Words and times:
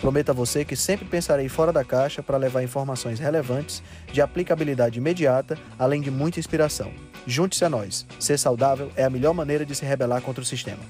Prometo 0.00 0.30
a 0.30 0.34
você 0.34 0.64
que 0.64 0.76
sempre 0.76 1.06
pensarei 1.06 1.48
fora 1.48 1.72
da 1.72 1.84
caixa 1.84 2.22
para 2.22 2.36
levar 2.36 2.62
informações 2.62 3.18
relevantes, 3.18 3.82
de 4.12 4.20
aplicabilidade 4.20 4.98
imediata, 4.98 5.58
além 5.78 6.00
de 6.00 6.10
muita 6.10 6.38
inspiração. 6.38 6.92
Junte-se 7.26 7.64
a 7.64 7.70
nós. 7.70 8.06
Ser 8.20 8.38
saudável 8.38 8.90
é 8.94 9.04
a 9.04 9.10
melhor 9.10 9.32
maneira 9.32 9.64
de 9.64 9.74
se 9.74 9.84
rebelar 9.84 10.20
contra 10.20 10.42
o 10.42 10.46
sistema. 10.46 10.82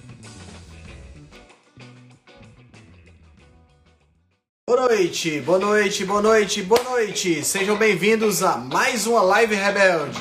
Boa 4.68 4.88
noite, 4.88 5.40
boa 5.40 5.58
noite, 5.58 6.04
boa 6.04 6.20
noite, 6.20 6.62
boa 6.62 6.82
noite. 6.82 7.44
Sejam 7.44 7.76
bem-vindos 7.76 8.42
a 8.42 8.56
mais 8.56 9.06
uma 9.06 9.22
live 9.22 9.54
rebelde. 9.54 10.18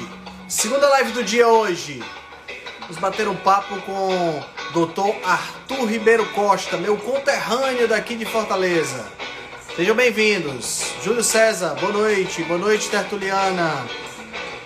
Segunda 0.47 0.87
live 0.89 1.11
do 1.11 1.23
dia 1.23 1.47
hoje. 1.47 2.03
Vamos 2.81 2.97
bater 2.97 3.27
um 3.27 3.35
papo 3.35 3.81
com 3.81 4.54
Dr. 4.75 5.15
Arthur 5.23 5.85
Ribeiro 5.85 6.25
Costa, 6.33 6.75
meu 6.75 6.97
conterrâneo 6.97 7.87
daqui 7.87 8.13
de 8.13 8.25
Fortaleza. 8.25 9.05
Sejam 9.73 9.95
bem-vindos. 9.95 10.87
Júlio 11.01 11.23
César, 11.23 11.75
boa 11.75 11.93
noite. 11.93 12.43
Boa 12.43 12.59
noite, 12.59 12.89
Tertuliana. 12.89 13.87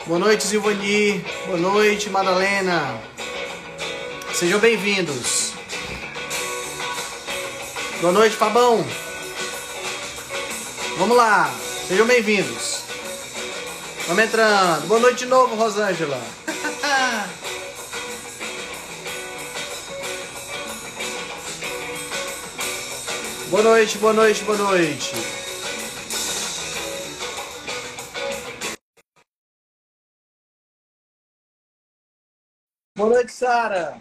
Boa 0.07 0.17
noite, 0.17 0.47
Zilvani. 0.47 1.23
Boa 1.45 1.59
noite, 1.59 2.09
Madalena. 2.09 2.99
Sejam 4.33 4.57
bem-vindos. 4.57 5.53
Boa 8.01 8.11
noite, 8.11 8.35
Fabão. 8.35 8.83
Vamos 10.97 11.16
lá. 11.16 11.53
Sejam 11.88 12.07
bem-vindos. 12.07 12.81
Vamos 14.07 14.23
entrando. 14.23 14.88
Boa 14.88 14.99
noite 14.99 15.19
de 15.19 15.25
novo, 15.27 15.55
Rosângela. 15.55 16.19
Boa 23.50 23.64
noite, 23.64 23.97
boa 23.97 24.14
noite, 24.14 24.44
boa 24.44 24.58
noite. 24.59 25.11
Boa 32.95 33.09
noite, 33.09 33.31
Sara. 33.31 34.00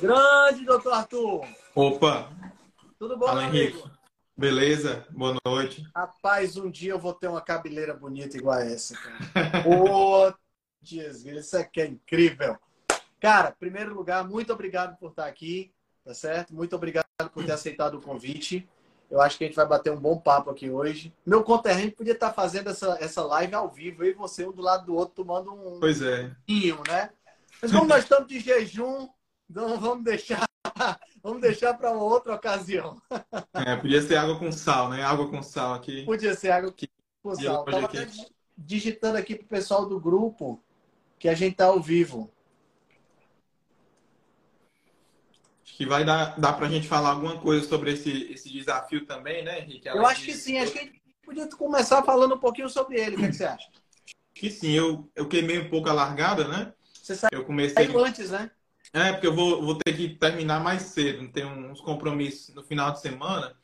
Grande, 0.00 0.64
doutor 0.64 0.92
Arthur. 0.92 1.46
Opa. 1.76 2.28
Tudo 2.98 3.16
bom, 3.16 3.26
Fala, 3.26 3.44
Henrique. 3.44 3.84
Beleza? 4.36 5.06
Boa 5.10 5.36
noite. 5.46 5.84
Rapaz, 5.94 6.56
um 6.56 6.68
dia 6.68 6.90
eu 6.90 6.98
vou 6.98 7.14
ter 7.14 7.28
uma 7.28 7.40
cabeleira 7.40 7.94
bonita 7.94 8.36
igual 8.36 8.58
a 8.58 8.64
essa, 8.64 8.96
cara. 8.96 9.62
Ô, 9.68 10.34
Jesus, 10.82 11.46
isso 11.46 11.56
aqui 11.56 11.82
é 11.82 11.86
incrível. 11.86 12.58
Cara, 13.20 13.50
primeiro 13.52 13.94
lugar, 13.94 14.26
muito 14.26 14.52
obrigado 14.52 14.96
por 14.98 15.10
estar 15.10 15.26
aqui, 15.26 15.72
tá 16.04 16.14
certo? 16.14 16.54
Muito 16.54 16.74
obrigado 16.74 17.04
por 17.32 17.44
ter 17.44 17.52
aceitado 17.52 17.94
o 17.98 18.00
convite. 18.00 18.68
Eu 19.10 19.20
acho 19.20 19.36
que 19.36 19.44
a 19.44 19.46
gente 19.46 19.56
vai 19.56 19.66
bater 19.66 19.92
um 19.92 20.00
bom 20.00 20.16
papo 20.18 20.50
aqui 20.50 20.70
hoje. 20.70 21.12
Meu 21.26 21.42
conterrâneo 21.42 21.92
podia 21.92 22.12
estar 22.12 22.32
fazendo 22.32 22.70
essa, 22.70 22.96
essa 23.00 23.22
live 23.24 23.54
ao 23.54 23.68
vivo, 23.68 24.04
eu 24.04 24.10
e 24.10 24.14
você, 24.14 24.46
um 24.46 24.52
do 24.52 24.62
lado 24.62 24.86
do 24.86 24.94
outro, 24.94 25.16
tomando 25.16 25.52
um 25.52 25.80
Pois 25.80 26.00
é. 26.00 26.30
vinho, 26.46 26.80
né? 26.88 27.10
Mas 27.60 27.72
como 27.72 27.86
nós 27.86 28.04
estamos 28.04 28.28
de 28.28 28.38
jejum, 28.40 29.08
então 29.50 29.78
vamos 29.80 30.04
deixar, 30.04 30.46
vamos 31.22 31.40
deixar 31.42 31.74
para 31.74 31.90
uma 31.92 32.04
outra 32.04 32.34
ocasião. 32.34 33.00
É, 33.52 33.76
Podia 33.76 34.00
ser 34.00 34.16
água 34.16 34.38
com 34.38 34.50
sal, 34.50 34.88
né? 34.88 35.02
Água 35.02 35.28
com 35.28 35.42
sal 35.42 35.74
aqui. 35.74 36.04
Podia 36.06 36.34
ser 36.34 36.50
água 36.52 36.72
Que- 36.72 36.88
com 37.22 37.34
sal. 37.34 37.62
hoje 37.64 37.70
Tava 37.72 37.86
aqui? 37.86 37.98
até 37.98 38.06
dig- 38.06 38.32
digitando 38.56 39.18
aqui 39.18 39.34
pro 39.34 39.46
pessoal 39.46 39.84
do 39.86 40.00
grupo 40.00 40.62
que 41.18 41.28
a 41.28 41.34
gente 41.34 41.56
tá 41.56 41.66
ao 41.66 41.80
vivo. 41.80 42.32
Acho 45.62 45.69
que 45.80 45.86
vai 45.86 46.04
dar, 46.04 46.38
dar 46.38 46.52
pra 46.52 46.68
gente 46.68 46.86
falar 46.86 47.08
alguma 47.08 47.38
coisa 47.38 47.66
sobre 47.66 47.92
esse, 47.92 48.30
esse 48.30 48.52
desafio 48.52 49.06
também, 49.06 49.42
né, 49.42 49.60
Henrique? 49.60 49.88
Eu 49.88 50.04
acho 50.04 50.26
que 50.26 50.34
sim, 50.34 50.58
acho 50.58 50.72
que 50.72 50.78
a 50.78 50.82
gente 50.82 51.00
podia 51.24 51.48
começar 51.48 52.02
falando 52.02 52.34
um 52.34 52.38
pouquinho 52.38 52.68
sobre 52.68 53.00
ele. 53.00 53.16
O 53.16 53.18
que, 53.18 53.24
é 53.24 53.28
que 53.28 53.36
você 53.36 53.44
acha? 53.46 53.66
que 54.34 54.50
sim. 54.50 54.72
Eu, 54.72 55.10
eu 55.16 55.26
queimei 55.26 55.58
um 55.58 55.70
pouco 55.70 55.88
a 55.88 55.94
largada, 55.94 56.46
né? 56.46 56.74
Você 56.92 57.14
saiu 57.14 57.30
Eu 57.32 57.46
comecei. 57.46 57.96
antes, 57.96 58.30
né? 58.30 58.50
É, 58.92 59.10
porque 59.12 59.26
eu 59.26 59.34
vou, 59.34 59.62
vou 59.62 59.74
ter 59.74 59.96
que 59.96 60.10
terminar 60.10 60.62
mais 60.62 60.82
cedo. 60.82 61.26
Tem 61.32 61.46
uns 61.46 61.80
compromissos 61.80 62.54
no 62.54 62.62
final 62.62 62.92
de 62.92 63.00
semana. 63.00 63.56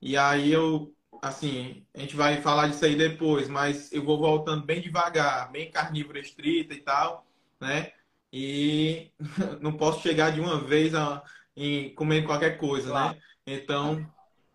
E 0.00 0.16
aí 0.16 0.52
eu, 0.52 0.94
assim, 1.20 1.84
a 1.92 1.98
gente 1.98 2.14
vai 2.14 2.40
falar 2.40 2.68
disso 2.68 2.84
aí 2.84 2.94
depois, 2.94 3.48
mas 3.48 3.90
eu 3.90 4.04
vou 4.04 4.16
voltando 4.16 4.64
bem 4.64 4.80
devagar, 4.80 5.50
bem 5.50 5.72
carnívoro 5.72 6.20
estrita 6.20 6.72
e 6.72 6.80
tal, 6.80 7.26
né? 7.60 7.90
E 8.32 9.10
não 9.60 9.72
posso 9.72 10.02
chegar 10.02 10.30
de 10.30 10.40
uma 10.40 10.60
vez 10.60 10.94
a, 10.94 11.20
em 11.58 11.94
comendo 11.94 12.26
qualquer 12.26 12.58
coisa, 12.58 12.90
Claro. 12.90 13.14
né? 13.14 13.20
Então, 13.46 14.06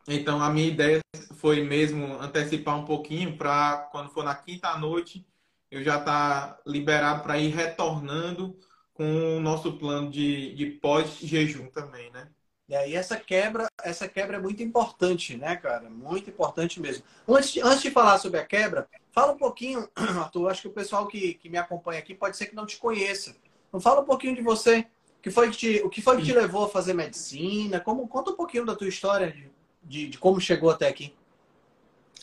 então 0.07 0.41
a 0.41 0.49
minha 0.49 0.67
ideia 0.67 0.99
foi 1.35 1.63
mesmo 1.63 2.19
antecipar 2.21 2.77
um 2.77 2.85
pouquinho 2.85 3.37
para 3.37 3.89
quando 3.91 4.09
for 4.11 4.23
na 4.23 4.35
quinta 4.35 4.77
noite 4.77 5.25
eu 5.71 5.83
já 5.83 5.99
tá 5.99 6.59
liberado 6.65 7.23
para 7.23 7.37
ir 7.39 7.49
retornando 7.49 8.55
com 8.93 9.37
o 9.37 9.39
nosso 9.39 9.77
plano 9.77 10.09
de, 10.11 10.53
de 10.53 10.67
pós-jejum 10.67 11.67
também, 11.67 12.11
né? 12.11 12.29
E 12.69 12.75
aí 12.75 12.95
essa 12.95 13.17
quebra, 13.17 13.67
essa 13.83 14.07
quebra 14.07 14.37
é 14.37 14.39
muito 14.39 14.63
importante, 14.63 15.35
né, 15.35 15.55
cara? 15.55 15.89
Muito 15.89 16.29
importante 16.29 16.79
mesmo. 16.79 17.03
Antes 17.27 17.51
de, 17.51 17.61
antes 17.61 17.81
de 17.81 17.91
falar 17.91 18.17
sobre 18.19 18.39
a 18.39 18.45
quebra, 18.45 18.87
fala 19.11 19.33
um 19.33 19.37
pouquinho, 19.37 19.89
Arthur. 19.95 20.49
Acho 20.49 20.61
que 20.61 20.67
o 20.69 20.73
pessoal 20.73 21.07
que, 21.07 21.33
que 21.33 21.49
me 21.49 21.57
acompanha 21.57 21.99
aqui 21.99 22.15
pode 22.15 22.37
ser 22.37 22.45
que 22.45 22.55
não 22.55 22.65
te 22.65 22.77
conheça. 22.77 23.35
Então 23.67 23.81
fala 23.81 24.01
um 24.01 24.05
pouquinho 24.05 24.35
de 24.35 24.41
você. 24.41 24.87
O 25.23 25.25
que 25.25 25.31
foi 25.31 25.49
que 25.49 25.57
te, 25.57 25.81
o 25.83 25.89
que 25.89 26.01
foi 26.01 26.17
que 26.17 26.23
te 26.23 26.33
levou 26.33 26.65
a 26.65 26.69
fazer 26.69 26.93
medicina? 26.93 27.79
Como, 27.79 28.05
conta 28.09 28.31
um 28.31 28.35
pouquinho 28.35 28.65
da 28.65 28.75
tua 28.75 28.89
história 28.89 29.31
de, 29.31 29.49
de, 29.81 30.09
de 30.09 30.17
como 30.17 30.39
chegou 30.41 30.69
até 30.69 30.87
aqui. 30.87 31.15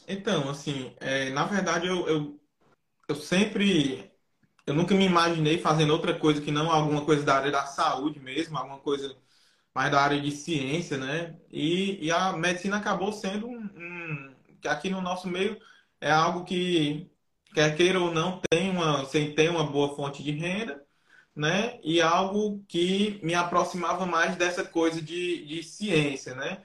Então, 0.07 0.49
assim, 0.51 0.95
é, 1.01 1.31
na 1.31 1.45
verdade 1.45 1.87
eu, 1.87 2.07
eu, 2.09 2.41
eu 3.09 3.17
sempre, 3.17 4.11
eu 4.67 4.75
nunca 4.75 4.95
me 4.95 5.05
imaginei 5.07 5.59
fazendo 5.59 5.93
outra 5.93 6.19
coisa 6.19 6.43
que 6.43 6.51
não 6.53 6.71
alguma 6.73 7.05
coisa 7.05 7.25
da 7.25 7.37
área 7.37 7.53
da 7.53 7.67
saúde 7.67 8.21
mesmo, 8.21 8.59
alguma 8.59 8.81
coisa 8.81 9.17
mais 9.75 9.93
da 9.93 10.03
área 10.03 10.21
de 10.21 10.31
ciência, 10.33 10.99
né? 10.99 11.39
E, 11.51 12.05
e 12.07 12.13
a 12.13 12.33
medicina 12.35 12.79
acabou 12.79 13.13
sendo 13.13 13.49
um, 13.49 13.59
um- 13.59 14.37
que 14.63 14.69
aqui 14.69 14.91
no 14.91 15.01
nosso 15.03 15.29
meio 15.29 15.59
é 16.01 16.11
algo 16.13 16.45
que, 16.45 17.11
quer 17.55 17.77
queira 17.77 18.01
ou 18.01 18.13
não, 18.13 18.41
tem 18.51 18.71
uma, 18.71 19.01
você 19.05 19.33
tem 19.35 19.49
uma 19.51 19.65
boa 19.71 19.97
fonte 19.97 20.23
de 20.23 20.33
renda, 20.33 20.85
né? 21.35 21.79
E 21.83 22.01
algo 22.01 22.65
que 22.69 23.21
me 23.25 23.35
aproximava 23.35 24.07
mais 24.07 24.37
dessa 24.37 24.65
coisa 24.65 25.01
de, 25.03 25.45
de 25.47 25.63
ciência, 25.63 26.35
né? 26.35 26.63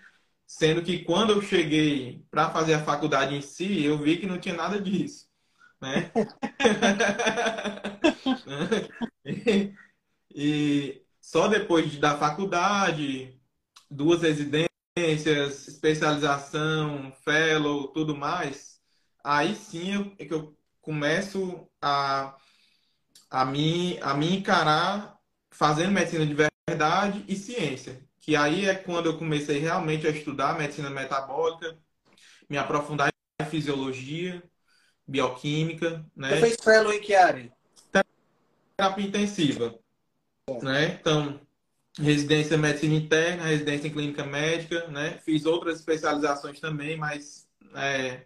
Sendo 0.48 0.84
que 0.84 1.04
quando 1.04 1.32
eu 1.34 1.42
cheguei 1.42 2.24
para 2.32 2.50
fazer 2.52 2.76
a 2.76 2.84
faculdade 2.84 3.36
em 3.36 3.42
si, 3.42 3.84
eu 3.84 3.98
vi 3.98 4.18
que 4.18 4.28
não 4.28 4.40
tinha 4.40 4.56
nada 4.56 4.80
disso, 4.82 5.28
né? 5.82 6.12
E, 9.26 9.74
e 10.36 11.02
só 11.22 11.48
depois 11.48 11.92
de- 11.92 12.00
da 12.00 12.18
faculdade, 12.18 13.40
duas 13.90 14.22
residências, 14.24 15.68
especialização, 15.68 17.12
fellow, 17.24 17.88
tudo 17.90 18.16
mais, 18.16 18.80
aí 19.24 19.56
sim 19.56 20.16
é 20.20 20.26
que 20.26 20.34
eu 20.34 20.58
começo 20.82 21.68
a, 21.82 22.36
a, 23.36 23.44
me, 23.44 24.00
a 24.02 24.14
me 24.14 24.38
encarar 24.38 25.20
fazendo 25.52 25.92
medicina 25.92 26.26
de 26.26 26.34
verdade 26.70 27.26
e 27.28 27.36
ciência. 27.36 28.02
Que 28.18 28.34
aí 28.34 28.66
é 28.66 28.74
quando 28.74 29.08
eu 29.08 29.18
comecei 29.18 29.60
realmente 29.60 30.08
a 30.08 30.10
estudar 30.10 30.58
medicina 30.58 30.90
metabólica, 30.90 31.78
me 32.50 32.58
aprofundar 32.58 33.10
em 33.42 33.46
fisiologia, 33.46 34.42
bioquímica, 35.06 36.06
né? 36.16 36.30
Você 36.30 36.40
fez 36.40 36.58
fellow 36.64 36.94
em 36.94 37.02
que 37.02 37.14
área? 37.14 37.52
terapia 38.78 39.06
intensiva, 39.06 39.78
né? 40.62 40.98
Então, 41.00 41.40
residência 42.00 42.56
em 42.56 42.60
medicina 42.60 42.96
interna, 42.96 43.48
residência 43.48 43.88
em 43.90 43.92
clínica 43.92 44.26
médica, 44.26 44.88
né? 44.88 45.20
Fiz 45.26 45.46
outras 45.46 45.80
especializações 45.80 46.62
também, 46.62 46.98
mas 46.98 47.50
é, 47.76 48.26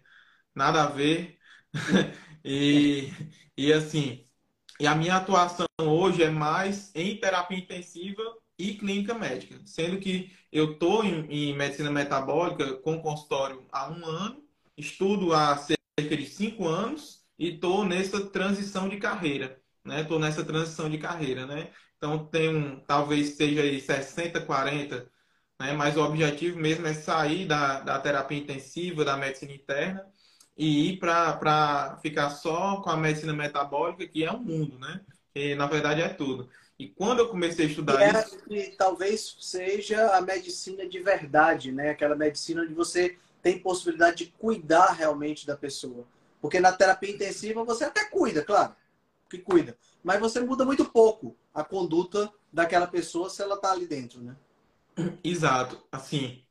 nada 0.54 0.84
a 0.84 0.86
ver. 0.86 1.36
E, 2.42 3.12
e 3.54 3.70
assim, 3.70 4.26
e 4.80 4.86
a 4.86 4.94
minha 4.94 5.16
atuação 5.16 5.66
hoje 5.78 6.22
é 6.22 6.30
mais 6.30 6.90
em 6.94 7.14
terapia 7.18 7.58
intensiva 7.58 8.22
e 8.58 8.74
clínica 8.74 9.12
médica, 9.12 9.60
sendo 9.66 9.98
que 9.98 10.32
eu 10.50 10.72
estou 10.72 11.04
em, 11.04 11.26
em, 11.30 11.54
medicina 11.54 11.90
metabólica 11.90 12.74
com 12.78 13.02
consultório 13.02 13.66
há 13.70 13.90
um 13.90 14.02
ano, 14.06 14.42
estudo 14.78 15.34
há 15.34 15.54
cerca 15.58 16.16
de 16.16 16.24
cinco 16.24 16.66
anos 16.66 17.22
e 17.38 17.50
estou 17.50 17.84
nessa 17.84 18.24
transição 18.30 18.88
de 18.88 18.96
carreira, 18.96 19.60
né? 19.84 20.00
Estou 20.00 20.18
nessa 20.18 20.42
transição 20.42 20.88
de 20.88 20.96
carreira, 20.96 21.46
né? 21.46 21.70
Então 21.98 22.26
tem 22.26 22.48
um, 22.48 22.80
talvez 22.80 23.36
seja 23.36 23.60
aí 23.60 23.80
60, 23.82 24.40
40, 24.40 25.10
né? 25.60 25.74
Mas 25.74 25.98
o 25.98 26.02
objetivo 26.02 26.58
mesmo 26.58 26.86
é 26.86 26.94
sair 26.94 27.46
da, 27.46 27.80
da 27.80 27.98
terapia 27.98 28.38
intensiva, 28.38 29.04
da 29.04 29.16
medicina 29.16 29.52
interna 29.52 30.10
e 30.60 30.90
ir 30.90 30.98
para 30.98 31.98
ficar 32.02 32.28
só 32.28 32.82
com 32.82 32.90
a 32.90 32.96
medicina 32.96 33.32
metabólica, 33.32 34.06
que 34.06 34.22
é 34.22 34.30
um 34.30 34.40
mundo, 34.40 34.78
né? 34.78 35.00
Que 35.32 35.54
na 35.54 35.66
verdade 35.66 36.02
é 36.02 36.10
tudo. 36.10 36.50
E 36.78 36.86
quando 36.86 37.20
eu 37.20 37.30
comecei 37.30 37.64
a 37.64 37.68
estudar 37.70 38.02
é, 38.02 38.20
isso. 38.20 38.38
E 38.50 38.76
talvez 38.76 39.38
seja 39.40 40.14
a 40.14 40.20
medicina 40.20 40.86
de 40.86 41.00
verdade, 41.00 41.72
né? 41.72 41.88
Aquela 41.88 42.14
medicina 42.14 42.60
onde 42.60 42.74
você 42.74 43.16
tem 43.42 43.58
possibilidade 43.58 44.26
de 44.26 44.32
cuidar 44.32 44.92
realmente 44.92 45.46
da 45.46 45.56
pessoa. 45.56 46.06
Porque 46.42 46.60
na 46.60 46.72
terapia 46.72 47.10
intensiva 47.10 47.64
você 47.64 47.84
até 47.84 48.04
cuida, 48.04 48.44
claro, 48.44 48.76
que 49.30 49.38
cuida. 49.38 49.78
Mas 50.04 50.20
você 50.20 50.40
muda 50.40 50.62
muito 50.62 50.84
pouco 50.84 51.34
a 51.54 51.64
conduta 51.64 52.30
daquela 52.52 52.86
pessoa 52.86 53.30
se 53.30 53.40
ela 53.40 53.54
está 53.54 53.72
ali 53.72 53.86
dentro, 53.86 54.20
né? 54.20 54.36
Exato. 55.24 55.82
Assim, 55.90 56.44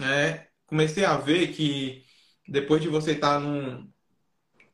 é, 0.00 0.46
comecei 0.66 1.04
a 1.04 1.18
ver 1.18 1.48
que 1.48 2.03
depois 2.48 2.82
de 2.82 2.88
você 2.88 3.12
estar 3.12 3.34
tá 3.34 3.40
num, 3.40 3.90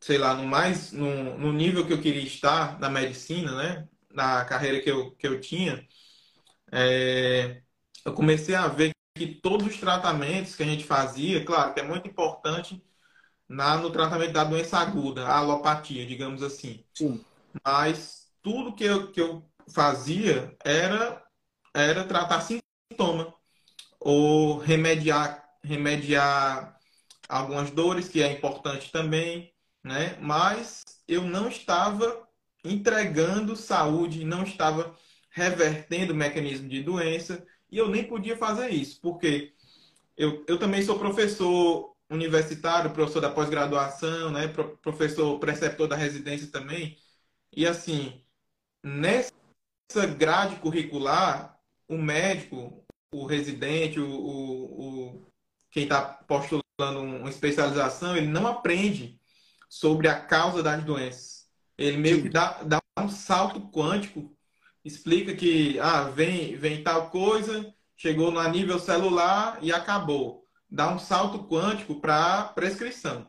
sei 0.00 0.18
lá, 0.18 0.34
no 0.34 0.46
mais, 0.46 0.92
no, 0.92 1.38
no 1.38 1.52
nível 1.52 1.86
que 1.86 1.92
eu 1.92 2.00
queria 2.00 2.22
estar 2.22 2.78
na 2.78 2.88
medicina, 2.90 3.54
né? 3.56 3.88
na 4.12 4.44
carreira 4.44 4.80
que 4.80 4.90
eu, 4.90 5.12
que 5.12 5.26
eu 5.26 5.40
tinha, 5.40 5.86
é, 6.72 7.62
eu 8.04 8.12
comecei 8.12 8.54
a 8.54 8.66
ver 8.66 8.92
que 9.14 9.26
todos 9.26 9.66
os 9.66 9.78
tratamentos 9.78 10.56
que 10.56 10.62
a 10.62 10.66
gente 10.66 10.84
fazia, 10.84 11.44
claro, 11.44 11.74
que 11.74 11.80
é 11.80 11.82
muito 11.82 12.08
importante 12.08 12.82
na, 13.48 13.76
no 13.76 13.90
tratamento 13.90 14.32
da 14.32 14.44
doença 14.44 14.78
aguda, 14.78 15.26
a 15.26 15.38
alopatia, 15.38 16.06
digamos 16.06 16.42
assim. 16.42 16.84
Sim. 16.94 17.24
Mas 17.64 18.30
tudo 18.42 18.74
que 18.74 18.84
eu, 18.84 19.10
que 19.10 19.20
eu 19.20 19.44
fazia 19.68 20.56
era, 20.64 21.22
era 21.74 22.04
tratar 22.04 22.42
sintoma 22.42 23.34
ou 23.98 24.58
remediar, 24.58 25.44
remediar 25.62 26.79
algumas 27.30 27.70
dores, 27.70 28.08
que 28.08 28.22
é 28.22 28.32
importante 28.32 28.90
também, 28.90 29.52
né? 29.82 30.18
Mas 30.20 30.82
eu 31.06 31.22
não 31.22 31.48
estava 31.48 32.28
entregando 32.64 33.56
saúde, 33.56 34.24
não 34.24 34.42
estava 34.42 34.94
revertendo 35.30 36.12
o 36.12 36.16
mecanismo 36.16 36.68
de 36.68 36.82
doença, 36.82 37.46
e 37.70 37.78
eu 37.78 37.88
nem 37.88 38.04
podia 38.04 38.36
fazer 38.36 38.70
isso, 38.70 39.00
porque 39.00 39.54
eu, 40.16 40.44
eu 40.48 40.58
também 40.58 40.82
sou 40.82 40.98
professor 40.98 41.94
universitário, 42.10 42.90
professor 42.90 43.20
da 43.20 43.30
pós-graduação, 43.30 44.30
né, 44.32 44.48
professor 44.82 45.38
preceptor 45.38 45.86
da 45.86 45.96
residência 45.96 46.48
também, 46.48 46.98
e 47.52 47.66
assim, 47.66 48.20
nessa 48.82 50.06
grade 50.18 50.56
curricular, 50.56 51.56
o 51.88 51.96
médico, 51.96 52.84
o 53.12 53.24
residente, 53.24 54.00
o, 54.00 54.08
o, 54.08 55.08
o 55.16 55.26
quem 55.70 55.84
está 55.84 56.02
postulando 56.02 56.64
uma 56.88 57.28
especialização, 57.28 58.16
ele 58.16 58.28
não 58.28 58.46
aprende 58.46 59.18
sobre 59.68 60.08
a 60.08 60.20
causa 60.20 60.62
das 60.62 60.82
doenças 60.84 61.40
ele 61.80 61.96
meio 61.96 62.22
que 62.22 62.28
dá, 62.28 62.62
dá 62.62 62.78
um 62.98 63.08
salto 63.08 63.58
quântico, 63.70 64.30
explica 64.84 65.34
que 65.34 65.78
ah, 65.80 66.04
vem, 66.04 66.54
vem 66.54 66.82
tal 66.82 67.08
coisa, 67.08 67.74
chegou 67.96 68.30
no 68.30 68.48
nível 68.50 68.78
celular 68.78 69.58
e 69.62 69.72
acabou. 69.72 70.44
Dá 70.70 70.92
um 70.92 70.98
salto 70.98 71.44
quântico 71.48 71.98
para 71.98 72.44
prescrição. 72.54 73.26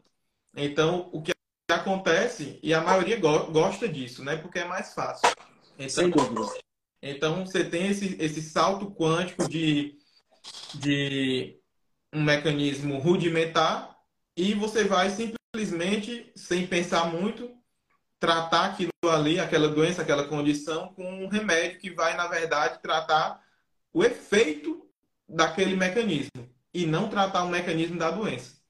Então, 0.53 1.09
o 1.13 1.21
que 1.21 1.31
acontece, 1.69 2.59
e 2.61 2.73
a 2.73 2.81
maioria 2.81 3.17
go 3.17 3.49
gosta 3.51 3.87
disso, 3.87 4.21
né? 4.21 4.35
Porque 4.35 4.59
é 4.59 4.65
mais 4.65 4.93
fácil. 4.93 5.29
Então. 5.79 6.11
Então, 7.01 7.45
você 7.45 7.63
tem 7.63 7.87
esse, 7.87 8.17
esse 8.19 8.41
salto 8.41 8.91
quântico 8.91 9.47
de, 9.49 9.97
de 10.75 11.57
um 12.13 12.21
mecanismo 12.21 12.97
rudimentar 12.99 13.95
e 14.35 14.53
você 14.53 14.83
vai 14.83 15.09
simplesmente, 15.09 16.31
sem 16.35 16.67
pensar 16.67 17.05
muito, 17.05 17.51
tratar 18.19 18.65
aquilo 18.65 18.91
ali, 19.11 19.39
aquela 19.39 19.67
doença, 19.67 20.01
aquela 20.01 20.27
condição, 20.27 20.93
com 20.93 21.25
um 21.25 21.27
remédio 21.27 21.79
que 21.79 21.89
vai, 21.89 22.15
na 22.15 22.27
verdade, 22.27 22.81
tratar 22.81 23.41
o 23.93 24.03
efeito 24.03 24.87
daquele 25.27 25.75
mecanismo 25.75 26.49
e 26.73 26.85
não 26.85 27.09
tratar 27.09 27.43
o 27.43 27.49
mecanismo 27.49 27.97
da 27.97 28.11
doença. 28.11 28.61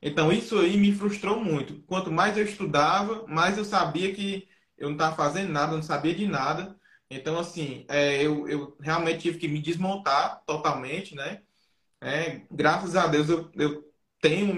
Então, 0.00 0.32
isso 0.32 0.58
aí 0.58 0.76
me 0.76 0.92
frustrou 0.92 1.42
muito. 1.42 1.82
Quanto 1.82 2.10
mais 2.10 2.36
eu 2.36 2.44
estudava, 2.44 3.26
mais 3.26 3.58
eu 3.58 3.64
sabia 3.64 4.14
que 4.14 4.48
eu 4.76 4.88
não 4.88 4.96
estava 4.96 5.16
fazendo 5.16 5.52
nada, 5.52 5.74
não 5.74 5.82
sabia 5.82 6.14
de 6.14 6.26
nada. 6.26 6.76
Então, 7.10 7.38
assim, 7.38 7.84
é, 7.88 8.22
eu, 8.22 8.48
eu 8.48 8.76
realmente 8.80 9.20
tive 9.22 9.38
que 9.38 9.48
me 9.48 9.60
desmontar 9.60 10.42
totalmente, 10.46 11.14
né? 11.14 11.42
É, 12.06 12.42
graças 12.52 12.94
a 12.94 13.08
Deus 13.08 13.28
eu, 13.28 13.50
eu 13.56 13.84
tenho 14.20 14.56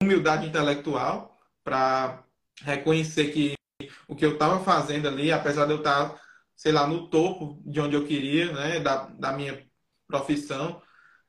humildade 0.00 0.46
intelectual 0.46 1.38
para 1.62 2.24
reconhecer 2.62 3.30
que 3.32 3.54
o 4.08 4.16
que 4.16 4.24
eu 4.24 4.32
estava 4.32 4.64
fazendo 4.64 5.06
ali, 5.06 5.30
apesar 5.30 5.66
de 5.66 5.72
eu 5.72 5.78
estar, 5.78 6.08
tá, 6.08 6.20
sei 6.56 6.72
lá, 6.72 6.86
no 6.86 7.10
topo 7.10 7.62
de 7.66 7.78
onde 7.82 7.94
eu 7.94 8.06
queria, 8.06 8.50
né, 8.52 8.80
da, 8.80 9.08
da 9.08 9.30
minha 9.30 9.62
profissão, 10.06 10.80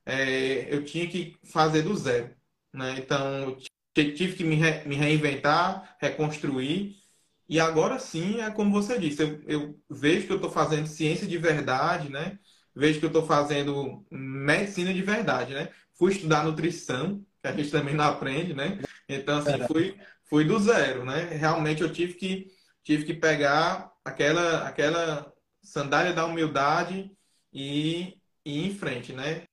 é, 0.05 0.73
eu 0.73 0.85
tinha 0.85 1.05
que 1.09 1.37
fazer 1.43 1.81
do 1.81 1.97
zero. 1.97 2.33
Né? 2.73 2.95
Então, 2.99 3.49
eu 3.49 3.57
tive 4.15 4.37
que 4.37 4.45
me, 4.45 4.55
re, 4.55 4.87
me 4.87 4.95
reinventar, 4.95 5.97
reconstruir. 5.99 6.95
E 7.49 7.59
agora 7.59 7.99
sim, 7.99 8.39
é 8.39 8.49
como 8.51 8.71
você 8.71 8.97
disse, 8.97 9.21
eu, 9.21 9.43
eu 9.45 9.79
vejo 9.89 10.27
que 10.27 10.31
eu 10.31 10.37
estou 10.37 10.49
fazendo 10.49 10.87
ciência 10.87 11.27
de 11.27 11.37
verdade, 11.37 12.09
né? 12.09 12.39
Vejo 12.75 12.99
que 12.99 13.05
eu 13.05 13.09
estou 13.09 13.25
fazendo 13.25 14.05
medicina 14.09 14.93
de 14.93 15.01
verdade, 15.01 15.53
né? 15.53 15.69
Fui 15.93 16.11
estudar 16.11 16.43
nutrição, 16.43 17.25
que 17.41 17.47
a 17.47 17.51
gente 17.51 17.71
também 17.71 17.95
não 17.95 18.05
aprende, 18.05 18.53
né? 18.53 18.79
Então, 19.07 19.39
assim, 19.39 19.67
fui, 19.67 19.99
fui 20.23 20.45
do 20.45 20.59
zero, 20.59 21.05
né? 21.05 21.25
Realmente 21.31 21.81
eu 21.81 21.91
tive 21.91 22.13
que 22.13 22.47
tive 22.83 23.05
que 23.05 23.13
pegar 23.13 23.91
aquela 24.03 24.67
aquela 24.67 25.31
sandália 25.61 26.13
da 26.13 26.25
humildade 26.25 27.11
e, 27.53 28.17
e 28.45 28.61
ir 28.61 28.67
em 28.67 28.75
frente, 28.75 29.13
né? 29.13 29.43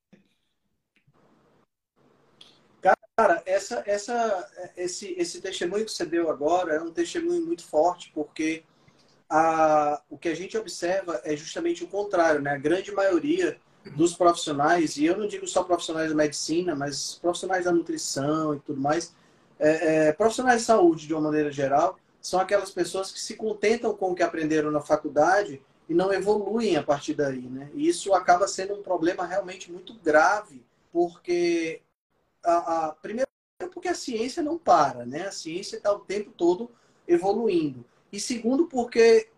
Cara, 3.19 3.43
essa, 3.45 3.83
essa, 3.85 4.73
esse, 4.77 5.13
esse 5.19 5.41
testemunho 5.41 5.85
que 5.85 5.91
você 5.91 6.07
deu 6.07 6.31
agora 6.31 6.75
é 6.75 6.81
um 6.81 6.93
testemunho 6.93 7.45
muito 7.45 7.67
forte, 7.67 8.13
porque 8.15 8.63
a, 9.29 10.03
o 10.09 10.17
que 10.17 10.29
a 10.29 10.35
gente 10.35 10.57
observa 10.57 11.21
é 11.25 11.37
justamente 11.37 11.85
o 11.85 11.89
contrário, 11.89 12.41
né? 12.41 12.53
A 12.53 12.59
grande 12.59 12.91
maioria 12.93 13.59
dos 13.97 14.15
profissionais, 14.15 14.97
e 14.97 15.05
eu 15.05 15.17
não 15.17 15.27
digo 15.27 15.47
só 15.47 15.63
profissionais 15.63 16.11
da 16.11 16.17
medicina, 16.17 16.75
mas 16.75 17.15
profissionais 17.15 17.65
da 17.65 17.73
nutrição 17.73 18.55
e 18.55 18.61
tudo 18.61 18.81
mais, 18.81 19.15
é, 19.59 20.09
é, 20.09 20.13
profissionais 20.13 20.61
de 20.61 20.67
saúde, 20.67 21.07
de 21.07 21.15
uma 21.15 21.23
maneira 21.23 21.51
geral, 21.51 21.99
são 22.21 22.41
aquelas 22.41 22.71
pessoas 22.71 23.11
que 23.11 23.21
se 23.21 23.37
contentam 23.37 23.95
com 23.95 24.11
o 24.11 24.15
que 24.15 24.23
aprenderam 24.23 24.71
na 24.71 24.81
faculdade 24.81 25.63
e 25.89 25.95
não 25.95 26.13
evoluem 26.13 26.77
a 26.77 26.83
partir 26.83 27.15
daí, 27.15 27.43
né? 27.43 27.71
E 27.75 27.89
isso 27.89 28.13
acaba 28.13 28.47
sendo 28.47 28.75
um 28.75 28.83
problema 28.83 29.25
realmente 29.25 29.71
muito 29.73 29.95
grave, 29.95 30.63
porque 30.93 31.81
a, 32.45 32.87
a 32.87 32.93
primeiro 32.93 33.29
porque 33.73 33.89
a 33.89 33.95
ciência 33.95 34.43
não 34.43 34.59
para, 34.59 35.05
né? 35.05 35.29
A 35.29 35.33
ciência 35.33 35.77
está 35.77 35.93
o 35.93 36.01
tempo 36.01 36.31
todo 36.37 36.71
evoluindo. 37.07 37.85
E 38.13 38.19
segundo 38.21 38.67
porque 38.67 39.29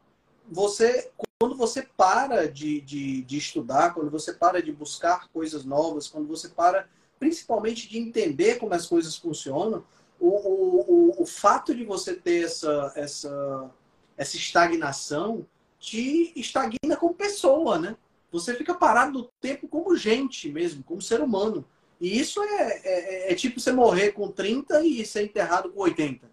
você 0.51 1.11
quando 1.39 1.57
você 1.57 1.89
para 1.97 2.47
de, 2.47 2.83
de, 2.83 3.23
de 3.23 3.39
estudar, 3.39 3.95
quando 3.95 4.11
você 4.11 4.35
para 4.35 4.63
de 4.63 4.71
buscar 4.71 5.27
coisas 5.29 5.65
novas, 5.65 6.07
quando 6.07 6.29
você 6.29 6.51
para 6.51 6.87
principalmente 7.19 7.89
de 7.89 7.99
entender 7.99 8.59
como 8.59 8.75
as 8.75 8.87
coisas 8.87 9.17
funcionam, 9.17 9.83
o, 10.19 10.29
o, 10.29 11.23
o, 11.23 11.27
fato 11.27 11.75
de 11.75 11.83
você 11.83 12.15
ter 12.15 12.45
essa, 12.45 12.93
essa, 12.95 13.71
essa 14.19 14.37
estagnação 14.37 15.47
te 15.79 16.31
estagna 16.37 16.95
como 16.99 17.15
pessoa, 17.15 17.79
né? 17.79 17.97
Você 18.31 18.55
fica 18.55 18.75
parado 18.75 19.19
no 19.19 19.25
tempo 19.41 19.67
como 19.67 19.97
gente 19.97 20.51
mesmo, 20.51 20.85
como 20.85 21.01
ser 21.01 21.23
humano. 21.23 21.65
E 21.99 22.21
isso 22.21 22.43
é, 22.43 22.81
é, 22.85 23.33
é 23.33 23.35
tipo 23.35 23.59
você 23.59 23.73
morrer 23.73 24.13
com 24.13 24.31
30 24.31 24.83
e 24.85 25.05
ser 25.07 25.25
enterrado 25.25 25.71
com 25.71 25.81
80. 25.81 26.31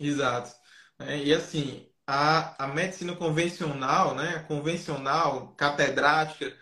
Exato. 0.00 0.52
É, 0.98 1.18
e 1.18 1.32
assim, 1.34 1.88
a, 2.06 2.64
a 2.64 2.68
medicina 2.68 3.14
convencional, 3.14 4.14
né, 4.14 4.44
convencional, 4.48 5.54
catedrática, 5.56 6.56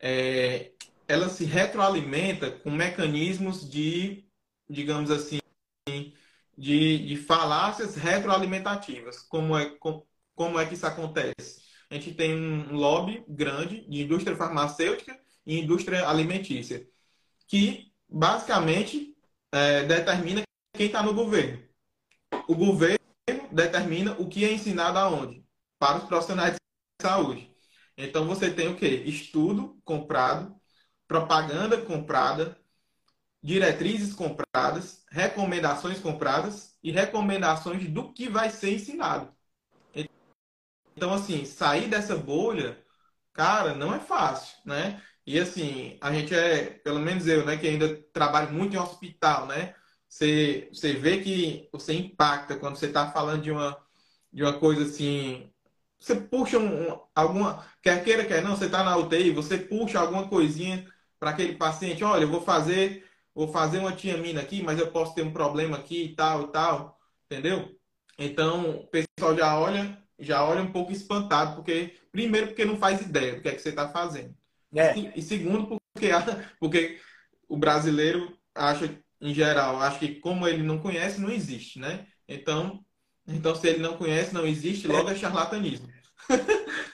é, 0.00 0.72
ela 1.08 1.28
se 1.28 1.44
retroalimenta 1.44 2.50
com 2.50 2.70
mecanismos 2.70 3.68
de, 3.68 4.26
digamos 4.70 5.10
assim, 5.10 5.40
de, 6.56 7.06
de 7.06 7.16
falácias 7.16 7.96
retroalimentativas. 7.96 9.20
Como 9.20 9.56
é, 9.58 9.76
como 10.34 10.58
é 10.60 10.66
que 10.66 10.74
isso 10.74 10.86
acontece? 10.86 11.68
a 11.90 11.94
gente 11.94 12.14
tem 12.14 12.34
um 12.34 12.74
lobby 12.74 13.24
grande 13.28 13.80
de 13.88 14.02
indústria 14.02 14.36
farmacêutica 14.36 15.18
e 15.46 15.58
indústria 15.58 16.06
alimentícia, 16.08 16.86
que 17.46 17.92
basicamente 18.08 19.16
é, 19.52 19.84
determina 19.84 20.42
quem 20.74 20.86
está 20.86 21.02
no 21.02 21.14
governo. 21.14 21.62
O 22.48 22.54
governo 22.54 22.98
determina 23.52 24.12
o 24.18 24.26
que 24.26 24.42
é 24.42 24.50
ensinado 24.50 24.98
aonde? 24.98 25.46
Para 25.78 25.98
os 25.98 26.04
profissionais 26.04 26.54
de 26.54 26.58
saúde. 27.02 27.54
Então 27.94 28.26
você 28.26 28.50
tem 28.50 28.68
o 28.68 28.76
quê? 28.76 29.02
Estudo 29.04 29.78
comprado, 29.84 30.58
propaganda 31.06 31.80
comprada, 31.82 32.58
diretrizes 33.42 34.14
compradas, 34.14 35.04
recomendações 35.10 36.00
compradas 36.00 36.78
e 36.82 36.90
recomendações 36.90 37.86
do 37.90 38.14
que 38.14 38.30
vai 38.30 38.48
ser 38.48 38.74
ensinado. 38.74 39.30
Então, 40.96 41.12
assim, 41.12 41.44
sair 41.44 41.88
dessa 41.88 42.16
bolha, 42.16 42.82
cara, 43.32 43.74
não 43.74 43.94
é 43.94 44.00
fácil, 44.00 44.56
né? 44.64 45.02
E 45.26 45.38
assim, 45.38 45.98
a 46.00 46.12
gente 46.12 46.34
é, 46.34 46.70
pelo 46.70 46.98
menos 46.98 47.26
eu, 47.26 47.44
né, 47.44 47.56
que 47.58 47.68
ainda 47.68 48.02
trabalho 48.12 48.52
muito 48.52 48.74
em 48.74 48.78
hospital, 48.78 49.46
né? 49.46 49.74
Você, 50.08 50.68
você 50.72 50.94
vê 50.94 51.20
que 51.20 51.68
você 51.72 51.92
impacta 51.94 52.56
quando 52.56 52.76
você 52.76 52.86
está 52.86 53.10
falando 53.10 53.42
de 53.42 53.50
uma, 53.50 53.76
de 54.32 54.42
uma 54.42 54.58
coisa 54.58 54.84
assim. 54.84 55.50
Você 55.98 56.14
puxa 56.16 56.58
um, 56.58 57.00
alguma. 57.14 57.66
Quer 57.82 58.02
queira, 58.04 58.24
quer 58.24 58.42
não, 58.42 58.56
você 58.56 58.66
está 58.66 58.82
na 58.82 58.96
UTI, 58.96 59.30
você 59.30 59.58
puxa 59.58 60.00
alguma 60.00 60.28
coisinha 60.28 60.86
para 61.18 61.30
aquele 61.30 61.56
paciente, 61.56 62.04
olha, 62.04 62.22
eu 62.22 62.28
vou 62.28 62.40
fazer, 62.40 63.04
vou 63.34 63.48
fazer 63.48 63.78
uma 63.78 63.92
tiamina 63.92 64.40
aqui, 64.40 64.62
mas 64.62 64.78
eu 64.78 64.90
posso 64.90 65.14
ter 65.14 65.22
um 65.22 65.32
problema 65.32 65.76
aqui 65.76 66.04
e 66.04 66.14
tal 66.14 66.44
e 66.44 66.52
tal, 66.52 66.98
entendeu? 67.26 67.76
Então, 68.18 68.70
o 68.70 68.86
pessoal 68.86 69.36
já 69.36 69.58
olha, 69.58 69.98
já 70.18 70.44
olha 70.44 70.62
um 70.62 70.72
pouco 70.72 70.92
espantado, 70.92 71.56
porque 71.56 71.96
primeiro 72.10 72.48
porque 72.48 72.64
não 72.64 72.76
faz 72.76 73.00
ideia 73.00 73.34
do 73.34 73.42
que 73.42 73.48
é 73.48 73.54
que 73.54 73.60
você 73.60 73.70
está 73.70 73.88
fazendo. 73.88 74.34
É. 74.74 74.96
E, 74.96 75.12
e, 75.16 75.22
segundo 75.22 75.66
porque, 75.66 76.08
porque 76.60 77.00
o 77.48 77.56
brasileiro 77.56 78.36
acha, 78.54 78.92
em 79.20 79.34
geral, 79.34 79.80
acha 79.80 79.98
que 79.98 80.16
como 80.16 80.46
ele 80.46 80.62
não 80.62 80.78
conhece, 80.78 81.20
não 81.20 81.30
existe, 81.30 81.78
né? 81.78 82.06
Então, 82.28 82.84
então 83.26 83.54
se 83.54 83.66
ele 83.68 83.78
não 83.80 83.96
conhece, 83.96 84.34
não 84.34 84.46
existe, 84.46 84.86
logo 84.86 85.10
é 85.10 85.14
charlatanismo. 85.14 85.88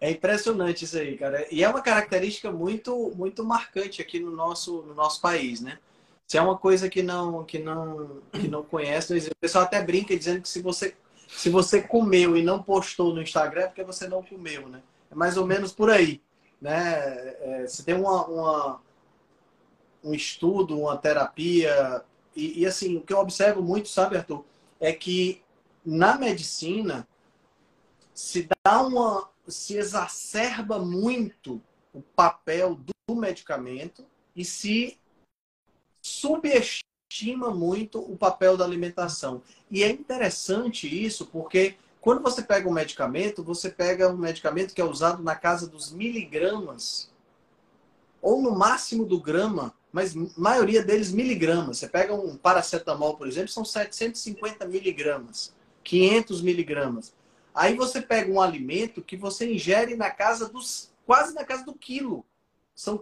É 0.00 0.10
impressionante 0.10 0.84
isso 0.84 0.98
aí, 0.98 1.16
cara. 1.16 1.46
E 1.50 1.64
é 1.64 1.68
uma 1.68 1.80
característica 1.80 2.50
muito, 2.50 3.12
muito 3.16 3.44
marcante 3.44 4.02
aqui 4.02 4.20
no 4.20 4.30
nosso, 4.30 4.82
no 4.82 4.94
nosso 4.94 5.20
país, 5.20 5.60
né? 5.60 5.78
Se 6.26 6.36
é 6.36 6.42
uma 6.42 6.56
coisa 6.56 6.88
que 6.88 7.02
não, 7.02 7.44
que 7.44 7.58
não, 7.58 8.20
que 8.32 8.48
não 8.48 8.62
conhece, 8.62 9.12
não 9.14 9.20
o 9.20 9.36
pessoal 9.40 9.64
até 9.64 9.82
brinca 9.82 10.16
dizendo 10.16 10.42
que 10.42 10.48
se 10.48 10.60
você, 10.60 10.94
se 11.28 11.48
você 11.48 11.80
comeu 11.80 12.36
e 12.36 12.42
não 12.42 12.62
postou 12.62 13.14
no 13.14 13.22
Instagram 13.22 13.62
é 13.62 13.66
porque 13.68 13.84
você 13.84 14.08
não 14.08 14.22
comeu, 14.22 14.68
né? 14.68 14.82
É 15.10 15.14
mais 15.14 15.36
ou 15.36 15.46
menos 15.46 15.72
por 15.72 15.88
aí, 15.88 16.20
né? 16.60 16.98
É, 17.40 17.66
você 17.66 17.82
tem 17.82 17.94
uma, 17.94 18.26
uma, 18.26 18.80
um 20.06 20.14
estudo, 20.14 20.78
uma 20.78 20.96
terapia 20.96 22.02
e, 22.34 22.60
e 22.60 22.66
assim 22.66 22.96
o 22.96 23.00
que 23.00 23.12
eu 23.12 23.18
observo 23.18 23.60
muito, 23.60 23.88
sabe, 23.88 24.16
Arthur, 24.16 24.44
é 24.78 24.92
que 24.92 25.42
na 25.84 26.16
medicina 26.16 27.06
se 28.14 28.48
dá 28.64 28.82
uma 28.82 29.28
se 29.48 29.76
exacerba 29.76 30.78
muito 30.78 31.62
o 31.92 32.00
papel 32.00 32.78
do 33.06 33.14
medicamento 33.14 34.04
e 34.34 34.44
se 34.44 34.98
subestima 36.02 37.50
muito 37.54 38.00
o 38.00 38.16
papel 38.16 38.56
da 38.56 38.64
alimentação. 38.64 39.40
E 39.70 39.84
é 39.84 39.90
interessante 39.90 40.86
isso 40.86 41.26
porque 41.26 41.76
quando 42.00 42.22
você 42.22 42.42
pega 42.42 42.68
um 42.68 42.72
medicamento, 42.72 43.42
você 43.42 43.70
pega 43.70 44.08
um 44.08 44.16
medicamento 44.16 44.74
que 44.74 44.80
é 44.80 44.84
usado 44.84 45.22
na 45.22 45.34
casa 45.34 45.68
dos 45.68 45.92
miligramas 45.92 47.10
ou 48.20 48.42
no 48.42 48.56
máximo 48.56 49.04
do 49.04 49.20
grama, 49.20 49.72
mas 49.96 50.14
maioria 50.36 50.84
deles 50.84 51.10
miligramas. 51.10 51.78
Você 51.78 51.88
pega 51.88 52.12
um 52.12 52.36
paracetamol, 52.36 53.16
por 53.16 53.26
exemplo, 53.26 53.48
são 53.48 53.64
750 53.64 54.66
miligramas, 54.66 55.54
500 55.82 56.42
miligramas. 56.42 57.14
Aí 57.54 57.74
você 57.74 58.02
pega 58.02 58.30
um 58.30 58.38
alimento 58.38 59.00
que 59.00 59.16
você 59.16 59.50
ingere 59.50 59.96
na 59.96 60.10
casa 60.10 60.50
dos. 60.50 60.92
quase 61.06 61.34
na 61.34 61.44
casa 61.44 61.64
do 61.64 61.72
quilo. 61.72 62.26
São 62.74 63.00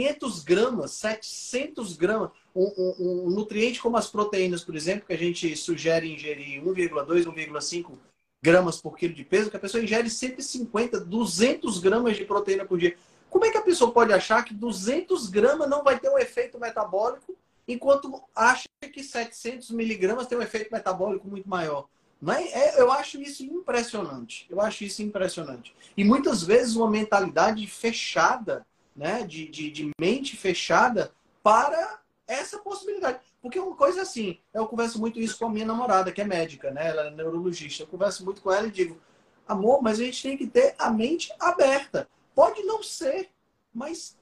500 0.00 0.44
gramas, 0.44 0.92
700 0.92 1.96
gramas. 1.96 2.30
Um, 2.54 2.72
um, 2.78 3.24
um 3.26 3.30
nutriente 3.30 3.82
como 3.82 3.96
as 3.96 4.06
proteínas, 4.08 4.62
por 4.62 4.76
exemplo, 4.76 5.08
que 5.08 5.14
a 5.14 5.18
gente 5.18 5.56
sugere 5.56 6.14
ingerir 6.14 6.62
1,2, 6.62 7.24
1,5 7.24 7.98
gramas 8.40 8.80
por 8.80 8.96
quilo 8.96 9.14
de 9.14 9.24
peso, 9.24 9.50
que 9.50 9.56
a 9.56 9.60
pessoa 9.60 9.82
ingere 9.82 10.08
150, 10.08 11.00
200 11.00 11.80
gramas 11.80 12.16
de 12.16 12.24
proteína 12.24 12.64
por 12.64 12.78
dia. 12.78 12.96
Como 13.34 13.44
é 13.44 13.50
que 13.50 13.58
a 13.58 13.62
pessoa 13.62 13.90
pode 13.90 14.12
achar 14.12 14.44
que 14.44 14.54
200 14.54 15.28
gramas 15.28 15.68
não 15.68 15.82
vai 15.82 15.98
ter 15.98 16.08
um 16.08 16.16
efeito 16.16 16.56
metabólico, 16.56 17.36
enquanto 17.66 18.22
acha 18.32 18.68
que 18.80 19.02
700 19.02 19.72
miligramas 19.72 20.28
tem 20.28 20.38
um 20.38 20.40
efeito 20.40 20.72
metabólico 20.72 21.26
muito 21.26 21.48
maior? 21.48 21.88
Mas 22.20 22.46
é, 22.54 22.80
eu 22.80 22.92
acho 22.92 23.20
isso 23.20 23.42
impressionante. 23.42 24.46
Eu 24.48 24.60
acho 24.60 24.84
isso 24.84 25.02
impressionante. 25.02 25.74
E 25.96 26.04
muitas 26.04 26.44
vezes 26.44 26.76
uma 26.76 26.88
mentalidade 26.88 27.66
fechada, 27.66 28.64
né? 28.94 29.24
De, 29.24 29.48
de, 29.48 29.68
de 29.68 29.90
mente 30.00 30.36
fechada 30.36 31.10
para 31.42 31.98
essa 32.28 32.58
possibilidade. 32.58 33.18
Porque 33.42 33.58
uma 33.58 33.74
coisa 33.74 34.02
assim, 34.02 34.38
eu 34.54 34.64
converso 34.68 35.00
muito 35.00 35.18
isso 35.18 35.36
com 35.36 35.46
a 35.46 35.50
minha 35.50 35.66
namorada, 35.66 36.12
que 36.12 36.20
é 36.20 36.24
médica, 36.24 36.70
né? 36.70 36.86
Ela 36.86 37.08
é 37.08 37.10
neurologista. 37.10 37.82
Eu 37.82 37.88
converso 37.88 38.24
muito 38.24 38.40
com 38.40 38.52
ela 38.52 38.68
e 38.68 38.70
digo, 38.70 38.96
amor, 39.44 39.82
mas 39.82 39.98
a 39.98 40.04
gente 40.04 40.22
tem 40.22 40.36
que 40.36 40.46
ter 40.46 40.76
a 40.78 40.88
mente 40.88 41.32
aberta. 41.40 42.08
Pode 42.34 42.62
não 42.62 42.82
ser, 42.82 43.30
mas 43.72 44.18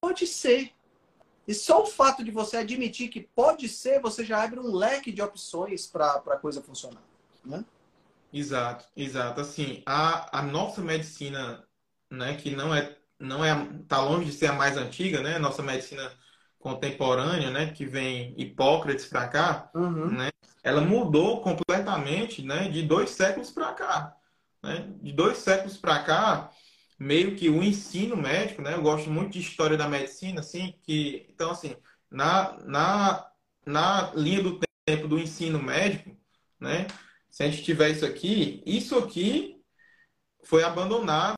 pode 0.00 0.26
ser. 0.26 0.72
E 1.46 1.54
só 1.54 1.82
o 1.82 1.86
fato 1.86 2.24
de 2.24 2.30
você 2.30 2.56
admitir 2.56 3.08
que 3.08 3.20
pode 3.20 3.68
ser, 3.68 4.00
você 4.00 4.24
já 4.24 4.42
abre 4.42 4.58
um 4.58 4.74
leque 4.74 5.12
de 5.12 5.20
opções 5.20 5.86
para 5.86 6.14
a 6.14 6.38
coisa 6.38 6.62
funcionar 6.62 7.02
né? 7.44 7.64
Exato, 8.32 8.84
exato. 8.96 9.40
Assim, 9.40 9.82
a, 9.86 10.38
a 10.38 10.42
nossa 10.42 10.80
medicina, 10.80 11.62
né, 12.10 12.34
que 12.36 12.54
não 12.56 12.74
é, 12.74 12.96
não 13.18 13.44
é, 13.44 13.54
tá 13.86 14.00
longe 14.02 14.26
de 14.26 14.32
ser 14.32 14.46
a 14.46 14.52
mais 14.52 14.76
antiga, 14.76 15.20
né? 15.22 15.38
Nossa 15.38 15.62
medicina 15.62 16.10
contemporânea, 16.58 17.50
né, 17.50 17.70
que 17.72 17.84
vem 17.84 18.34
Hipócrates 18.40 19.06
para 19.06 19.28
cá, 19.28 19.70
uhum. 19.74 20.10
né? 20.10 20.30
Ela 20.62 20.80
mudou 20.80 21.42
completamente, 21.42 22.42
né, 22.42 22.68
de 22.70 22.82
dois 22.82 23.10
séculos 23.10 23.50
para 23.50 23.72
cá, 23.74 24.16
né? 24.62 24.90
De 25.00 25.12
dois 25.12 25.38
séculos 25.38 25.76
para 25.76 26.02
cá, 26.02 26.50
meio 27.04 27.36
que 27.36 27.48
o 27.50 27.62
ensino 27.62 28.16
médico, 28.16 28.62
né? 28.62 28.74
Eu 28.74 28.82
gosto 28.82 29.10
muito 29.10 29.32
de 29.32 29.40
história 29.40 29.76
da 29.76 29.88
medicina, 29.88 30.40
assim, 30.40 30.74
que 30.82 31.26
então 31.30 31.50
assim, 31.50 31.76
na 32.10 32.58
na 32.64 33.30
na 33.66 34.12
linha 34.14 34.42
do 34.42 34.60
tempo 34.86 35.08
do 35.08 35.18
ensino 35.18 35.62
médico, 35.62 36.16
né? 36.60 36.86
se 37.34 37.42
a 37.42 37.50
gente 37.50 37.64
tiver 37.64 37.90
isso 37.90 38.06
aqui, 38.06 38.62
isso 38.64 38.96
aqui 38.96 39.60
foi 40.44 40.62
abandonado 40.62 41.34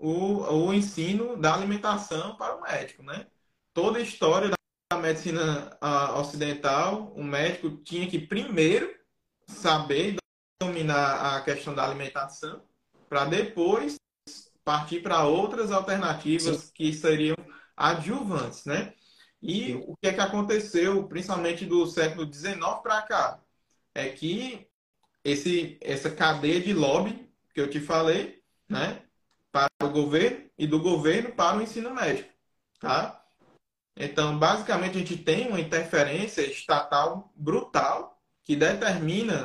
o, 0.00 0.68
o 0.68 0.72
ensino 0.72 1.36
da 1.36 1.52
alimentação 1.52 2.36
para 2.36 2.54
o 2.54 2.62
médico, 2.62 3.02
né? 3.02 3.26
Toda 3.74 3.98
a 3.98 4.02
história 4.02 4.50
da 4.92 4.98
medicina 4.98 5.76
ocidental, 6.16 7.12
o 7.16 7.24
médico 7.24 7.70
tinha 7.78 8.08
que 8.08 8.20
primeiro 8.20 8.94
saber 9.48 10.14
dominar 10.62 11.36
a 11.36 11.40
questão 11.40 11.74
da 11.74 11.84
alimentação, 11.84 12.62
para 13.08 13.24
depois 13.24 13.96
partir 14.64 15.00
para 15.00 15.24
outras 15.24 15.72
alternativas 15.72 16.56
Sim. 16.56 16.70
que 16.74 16.92
seriam 16.92 17.36
adjuvantes, 17.76 18.64
né? 18.64 18.94
E 19.40 19.74
o 19.74 19.96
que 19.96 20.08
é 20.08 20.12
que 20.12 20.20
aconteceu, 20.20 21.08
principalmente 21.08 21.66
do 21.66 21.84
século 21.86 22.32
XIX 22.32 22.56
para 22.82 23.02
cá, 23.02 23.40
é 23.94 24.08
que 24.08 24.68
esse, 25.24 25.78
essa 25.80 26.10
cadeia 26.10 26.60
de 26.60 26.72
lobby 26.72 27.28
que 27.52 27.60
eu 27.60 27.68
te 27.68 27.80
falei, 27.80 28.40
né? 28.68 29.02
Para 29.50 29.68
o 29.82 29.90
governo 29.90 30.48
e 30.56 30.66
do 30.66 30.80
governo 30.80 31.32
para 31.32 31.58
o 31.58 31.62
ensino 31.62 31.92
médico, 31.92 32.30
tá? 32.78 33.22
Então, 33.96 34.38
basicamente, 34.38 34.96
a 34.96 35.00
gente 35.00 35.16
tem 35.18 35.48
uma 35.48 35.60
interferência 35.60 36.42
estatal 36.42 37.30
brutal 37.36 38.22
que 38.42 38.56
determina, 38.56 39.44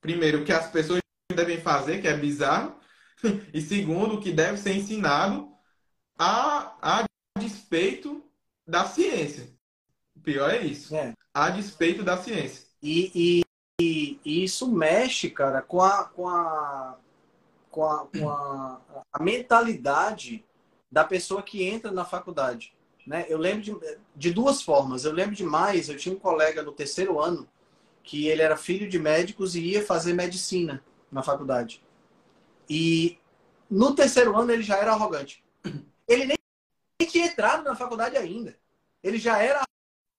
primeiro, 0.00 0.40
o 0.42 0.44
que 0.44 0.52
as 0.52 0.70
pessoas 0.70 1.00
devem 1.34 1.60
fazer, 1.60 2.00
que 2.00 2.08
é 2.08 2.16
bizarro, 2.16 2.79
e 3.52 3.60
segundo, 3.60 4.16
o 4.16 4.20
que 4.20 4.32
deve 4.32 4.58
ser 4.58 4.74
ensinado 4.74 5.50
a, 6.18 6.76
a 6.82 7.04
despeito 7.38 8.22
da 8.66 8.84
ciência. 8.86 9.48
O 10.14 10.20
pior 10.20 10.50
é 10.50 10.60
isso. 10.60 10.94
É. 10.94 11.14
A 11.32 11.50
despeito 11.50 12.02
da 12.02 12.16
ciência. 12.16 12.66
E, 12.82 13.42
e, 13.80 14.20
e, 14.24 14.44
isso 14.44 14.70
mexe, 14.70 15.30
cara, 15.30 15.62
com 15.62 15.80
a, 15.80 16.04
com 16.04 16.28
a, 16.28 16.98
com, 17.70 17.84
a, 17.84 18.06
com 18.06 18.28
a, 18.28 18.80
a, 19.12 19.22
mentalidade 19.22 20.44
da 20.90 21.04
pessoa 21.04 21.42
que 21.42 21.62
entra 21.62 21.90
na 21.90 22.04
faculdade. 22.04 22.74
Né? 23.06 23.26
Eu 23.28 23.38
lembro 23.38 23.62
de, 23.62 23.98
de 24.14 24.30
duas 24.30 24.62
formas. 24.62 25.04
Eu 25.04 25.12
lembro 25.12 25.34
demais, 25.34 25.88
eu 25.88 25.96
tinha 25.96 26.14
um 26.14 26.18
colega 26.18 26.62
no 26.62 26.72
terceiro 26.72 27.18
ano 27.18 27.48
que 28.02 28.28
ele 28.28 28.42
era 28.42 28.56
filho 28.56 28.88
de 28.88 28.98
médicos 28.98 29.54
e 29.54 29.60
ia 29.60 29.84
fazer 29.84 30.12
medicina 30.14 30.82
na 31.10 31.22
faculdade. 31.22 31.82
E 32.70 33.18
no 33.68 33.96
terceiro 33.96 34.38
ano 34.38 34.52
ele 34.52 34.62
já 34.62 34.78
era 34.78 34.92
arrogante. 34.92 35.42
Ele 36.06 36.24
nem 36.24 36.36
tinha 37.08 37.26
entrado 37.26 37.64
na 37.64 37.74
faculdade 37.74 38.16
ainda. 38.16 38.56
Ele 39.02 39.18
já 39.18 39.42
era 39.42 39.62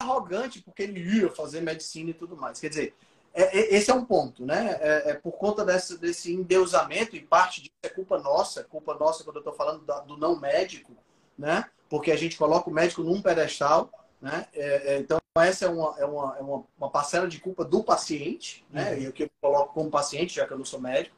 arrogante 0.02 0.62
porque 0.62 0.84
ele 0.84 1.00
ia 1.00 1.30
fazer 1.30 1.62
medicina 1.62 2.10
e 2.10 2.14
tudo 2.14 2.36
mais. 2.36 2.60
Quer 2.60 2.70
dizer, 2.70 2.96
é, 3.34 3.58
é, 3.58 3.76
esse 3.76 3.90
é 3.90 3.94
um 3.94 4.04
ponto, 4.04 4.46
né? 4.46 4.78
É, 4.82 5.12
é, 5.12 5.14
por 5.14 5.34
conta 5.34 5.64
desse, 5.64 5.98
desse 5.98 6.34
endeusamento, 6.34 7.16
e 7.16 7.22
parte 7.22 7.62
disso 7.62 7.74
é 7.84 7.90
culpa 7.90 8.20
nossa, 8.20 8.64
culpa 8.66 8.94
nossa 8.96 9.24
quando 9.24 9.38
eu 9.38 9.42
estou 9.42 9.54
falando 9.54 9.86
da, 9.86 10.00
do 10.00 10.18
não 10.18 10.38
médico, 10.38 10.92
né? 11.38 11.66
Porque 11.90 12.12
a 12.12 12.18
gente 12.18 12.38
coloca 12.38 12.70
o 12.70 12.74
médico 12.74 13.04
num 13.04 13.22
pedestal, 13.22 13.90
né? 14.22 14.48
É, 14.54 14.96
é, 14.96 14.98
então, 15.00 15.20
essa 15.38 15.66
é, 15.66 15.70
uma, 15.70 15.96
é, 15.98 16.06
uma, 16.06 16.38
é 16.38 16.42
uma, 16.42 16.66
uma, 16.78 16.90
parcela 16.90 17.28
de 17.28 17.40
culpa 17.40 17.64
do 17.64 17.82
paciente, 17.84 18.66
né? 18.70 18.92
Uhum. 18.92 19.02
E 19.02 19.08
o 19.08 19.14
que 19.14 19.24
eu 19.24 19.30
coloco 19.40 19.74
como 19.74 19.90
paciente, 19.90 20.36
já 20.36 20.46
que 20.46 20.52
eu 20.52 20.58
não 20.58 20.66
sou 20.66 20.82
médico. 20.82 21.16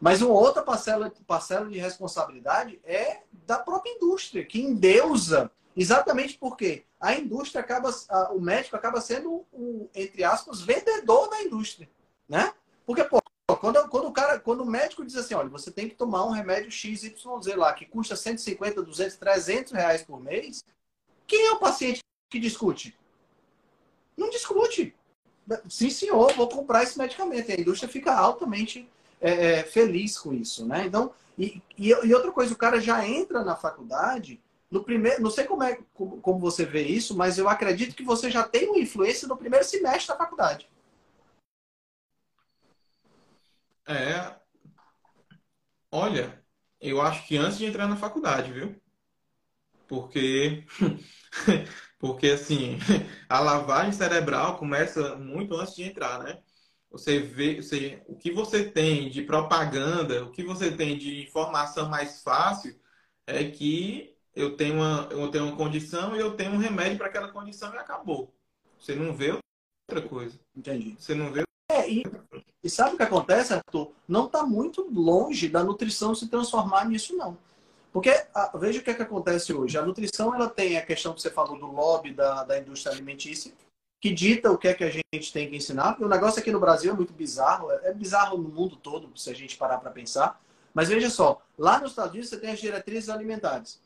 Mas 0.00 0.22
uma 0.22 0.34
outra 0.34 0.62
parcela, 0.62 1.12
parcela 1.26 1.68
de 1.68 1.78
responsabilidade 1.78 2.80
é 2.84 3.22
da 3.46 3.58
própria 3.58 3.92
indústria, 3.92 4.44
que 4.44 4.60
endeusa 4.60 5.50
Exatamente 5.78 6.36
porque 6.36 6.84
a 6.98 7.14
indústria 7.14 7.60
acaba, 7.60 7.94
o 8.32 8.40
médico 8.40 8.74
acaba 8.74 9.00
sendo 9.00 9.46
o, 9.52 9.88
entre 9.94 10.24
aspas, 10.24 10.60
vendedor 10.60 11.30
da 11.30 11.40
indústria, 11.40 11.88
né? 12.28 12.52
Porque, 12.84 13.04
pô, 13.04 13.22
quando, 13.60 13.88
quando 13.88 14.08
o 14.08 14.12
cara, 14.12 14.40
quando 14.40 14.62
o 14.62 14.66
médico 14.66 15.06
diz 15.06 15.14
assim, 15.14 15.34
olha, 15.34 15.48
você 15.48 15.70
tem 15.70 15.88
que 15.88 15.94
tomar 15.94 16.24
um 16.24 16.32
remédio 16.32 16.68
XYZ 16.68 17.14
lá, 17.54 17.72
que 17.72 17.86
custa 17.86 18.16
150, 18.16 18.82
200, 18.82 19.16
300 19.18 19.72
reais 19.72 20.02
por 20.02 20.20
mês, 20.20 20.64
quem 21.28 21.46
é 21.46 21.52
o 21.52 21.60
paciente 21.60 22.00
que 22.28 22.40
discute? 22.40 22.98
Não 24.16 24.30
discute. 24.30 24.96
Sim, 25.68 25.90
senhor, 25.90 26.34
vou 26.34 26.48
comprar 26.48 26.82
esse 26.82 26.98
medicamento. 26.98 27.50
E 27.50 27.52
a 27.52 27.60
indústria 27.60 27.88
fica 27.88 28.12
altamente 28.12 28.90
é, 29.20 29.60
é 29.60 29.62
feliz 29.62 30.18
com 30.18 30.32
isso, 30.32 30.66
né? 30.66 30.86
Então, 30.86 31.12
e, 31.38 31.62
e, 31.76 31.88
e 31.88 32.14
outra 32.14 32.32
coisa, 32.32 32.52
o 32.52 32.58
cara 32.58 32.80
já 32.80 33.06
entra 33.06 33.44
na 33.44 33.56
faculdade 33.56 34.40
no 34.70 34.84
primeiro, 34.84 35.22
não 35.22 35.30
sei 35.30 35.44
como 35.44 35.62
é 35.62 35.78
como, 35.94 36.20
como 36.20 36.38
você 36.38 36.64
vê 36.64 36.82
isso, 36.82 37.16
mas 37.16 37.38
eu 37.38 37.48
acredito 37.48 37.96
que 37.96 38.02
você 38.02 38.30
já 38.30 38.44
tem 38.44 38.68
uma 38.68 38.78
influência 38.78 39.26
no 39.26 39.36
primeiro 39.36 39.64
semestre 39.64 40.08
da 40.08 40.16
faculdade. 40.16 40.68
É. 43.86 44.36
Olha, 45.90 46.44
eu 46.80 47.00
acho 47.00 47.26
que 47.26 47.36
antes 47.36 47.56
de 47.58 47.64
entrar 47.64 47.88
na 47.88 47.96
faculdade, 47.96 48.52
viu? 48.52 48.78
Porque 49.86 50.64
porque 51.98 52.28
assim, 52.28 52.78
a 53.28 53.40
lavagem 53.40 53.92
cerebral 53.92 54.58
começa 54.58 55.16
muito 55.16 55.54
antes 55.54 55.74
de 55.74 55.84
entrar, 55.84 56.22
né? 56.22 56.42
Você 56.90 57.20
vê, 57.20 57.60
você, 57.60 58.02
o 58.06 58.16
que 58.16 58.30
você 58.32 58.70
tem 58.70 59.10
de 59.10 59.22
propaganda, 59.22 60.24
o 60.24 60.30
que 60.30 60.42
você 60.42 60.70
tem 60.70 60.96
de 60.96 61.22
informação 61.22 61.88
mais 61.88 62.22
fácil 62.22 62.78
é 63.26 63.44
que 63.44 64.16
eu 64.34 64.56
tenho 64.56 64.76
uma, 64.76 65.08
eu 65.10 65.30
tenho 65.30 65.44
uma 65.44 65.56
condição 65.56 66.16
e 66.16 66.20
eu 66.20 66.34
tenho 66.34 66.52
um 66.52 66.58
remédio 66.58 66.96
para 66.96 67.08
aquela 67.08 67.28
condição 67.28 67.74
e 67.74 67.78
acabou. 67.78 68.32
Você 68.78 68.94
não 68.94 69.12
vê 69.12 69.38
outra 69.90 70.08
coisa. 70.08 70.38
Entendi. 70.56 70.96
Você 70.98 71.14
não 71.14 71.30
vê. 71.30 71.42
É, 71.70 71.90
e, 71.90 72.04
e 72.62 72.70
sabe 72.70 72.94
o 72.94 72.96
que 72.96 73.02
acontece, 73.02 73.52
Arthur? 73.52 73.92
Não 74.06 74.26
está 74.26 74.42
muito 74.44 74.88
longe 74.90 75.48
da 75.48 75.62
nutrição 75.62 76.14
se 76.14 76.28
transformar 76.28 76.88
nisso, 76.88 77.16
não. 77.16 77.36
Porque 77.92 78.10
a, 78.34 78.56
veja 78.56 78.80
o 78.80 78.82
que, 78.82 78.90
é 78.90 78.94
que 78.94 79.02
acontece 79.02 79.52
hoje. 79.52 79.76
A 79.76 79.84
nutrição 79.84 80.34
ela 80.34 80.48
tem 80.48 80.76
a 80.76 80.86
questão 80.86 81.12
que 81.12 81.20
você 81.20 81.30
falou 81.30 81.58
do 81.58 81.66
lobby 81.66 82.12
da, 82.12 82.44
da 82.44 82.58
indústria 82.58 82.92
alimentícia, 82.92 83.52
que 84.00 84.12
dita 84.12 84.50
o 84.50 84.58
que 84.58 84.68
é 84.68 84.74
que 84.74 84.84
a 84.84 84.90
gente 84.90 85.32
tem 85.32 85.50
que 85.50 85.56
ensinar. 85.56 85.92
Porque 85.92 86.04
o 86.04 86.08
negócio 86.08 86.40
aqui 86.40 86.52
no 86.52 86.60
Brasil 86.60 86.92
é 86.92 86.96
muito 86.96 87.12
bizarro, 87.12 87.70
é, 87.70 87.90
é 87.90 87.92
bizarro 87.92 88.38
no 88.38 88.48
mundo 88.48 88.76
todo, 88.76 89.10
se 89.16 89.30
a 89.30 89.34
gente 89.34 89.56
parar 89.56 89.78
para 89.78 89.90
pensar. 89.90 90.40
Mas 90.72 90.88
veja 90.88 91.10
só, 91.10 91.42
lá 91.58 91.80
nos 91.80 91.90
Estados 91.90 92.12
Unidos 92.12 92.30
você 92.30 92.38
tem 92.38 92.50
as 92.50 92.60
diretrizes 92.60 93.08
alimentares 93.08 93.80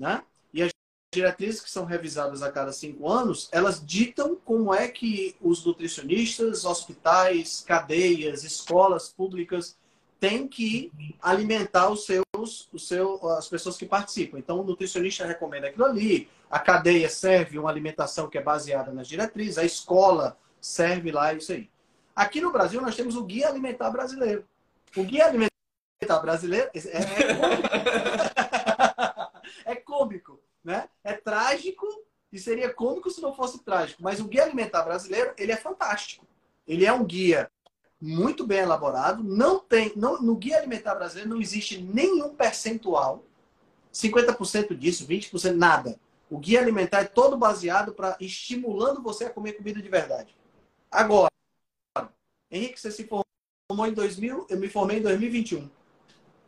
né? 0.00 0.22
E 0.52 0.62
as 0.62 0.70
diretrizes 1.12 1.60
que 1.60 1.70
são 1.70 1.84
revisadas 1.84 2.42
a 2.42 2.50
cada 2.50 2.72
cinco 2.72 3.06
anos, 3.08 3.50
elas 3.52 3.84
ditam 3.84 4.34
como 4.34 4.72
é 4.72 4.88
que 4.88 5.36
os 5.40 5.64
nutricionistas, 5.64 6.64
hospitais, 6.64 7.62
cadeias, 7.66 8.42
escolas 8.42 9.10
públicas 9.10 9.76
têm 10.18 10.48
que 10.48 10.90
alimentar 11.20 11.90
os 11.90 12.06
seus, 12.06 12.68
os 12.72 12.88
seus, 12.88 13.22
as 13.22 13.48
pessoas 13.48 13.76
que 13.76 13.84
participam. 13.84 14.38
Então, 14.38 14.60
o 14.60 14.64
nutricionista 14.64 15.26
recomenda 15.26 15.68
aquilo 15.68 15.84
ali, 15.84 16.28
a 16.50 16.58
cadeia 16.58 17.08
serve 17.08 17.58
uma 17.58 17.70
alimentação 17.70 18.28
que 18.28 18.36
é 18.36 18.42
baseada 18.42 18.92
nas 18.92 19.06
diretrizes, 19.06 19.56
a 19.56 19.64
escola 19.64 20.36
serve 20.60 21.12
lá 21.12 21.32
isso 21.32 21.52
aí. 21.52 21.70
Aqui 22.14 22.40
no 22.40 22.52
Brasil, 22.52 22.80
nós 22.80 22.96
temos 22.96 23.14
o 23.14 23.24
Guia 23.24 23.48
Alimentar 23.48 23.90
Brasileiro. 23.90 24.44
O 24.96 25.04
Guia 25.04 25.26
Alimentar 25.26 26.18
Brasileiro 26.20 26.68
é, 26.74 26.78
é 26.78 27.00
é 29.72 29.76
cômico, 29.76 30.40
né? 30.64 30.88
É 31.04 31.12
trágico 31.12 31.86
e 32.32 32.38
seria 32.38 32.72
cômico 32.72 33.10
se 33.10 33.20
não 33.20 33.32
fosse 33.32 33.60
trágico. 33.60 34.02
Mas 34.02 34.20
o 34.20 34.24
Guia 34.24 34.42
Alimentar 34.42 34.82
Brasileiro, 34.82 35.32
ele 35.38 35.52
é 35.52 35.56
fantástico. 35.56 36.26
Ele 36.66 36.84
é 36.84 36.92
um 36.92 37.04
guia 37.04 37.50
muito 38.00 38.46
bem 38.46 38.58
elaborado. 38.58 39.22
Não 39.22 39.58
tem, 39.58 39.92
não, 39.94 40.20
no 40.20 40.34
Guia 40.34 40.58
Alimentar 40.58 40.94
Brasileiro 40.94 41.30
não 41.30 41.40
existe 41.40 41.80
nenhum 41.80 42.34
percentual, 42.34 43.22
50% 43.92 44.76
disso, 44.76 45.06
20%, 45.06 45.52
nada. 45.52 45.98
O 46.30 46.38
Guia 46.38 46.60
Alimentar 46.60 47.00
é 47.00 47.04
todo 47.04 47.36
baseado 47.36 47.92
para 47.92 48.16
estimulando 48.20 49.02
você 49.02 49.24
a 49.24 49.30
comer 49.30 49.54
comida 49.54 49.82
de 49.82 49.88
verdade. 49.88 50.36
Agora, 50.88 51.28
Henrique, 52.48 52.80
você 52.80 52.92
se 52.92 53.04
formou 53.04 53.86
em 53.86 53.92
2000, 53.92 54.46
eu 54.48 54.58
me 54.58 54.68
formei 54.68 54.98
em 54.98 55.02
2021. 55.02 55.68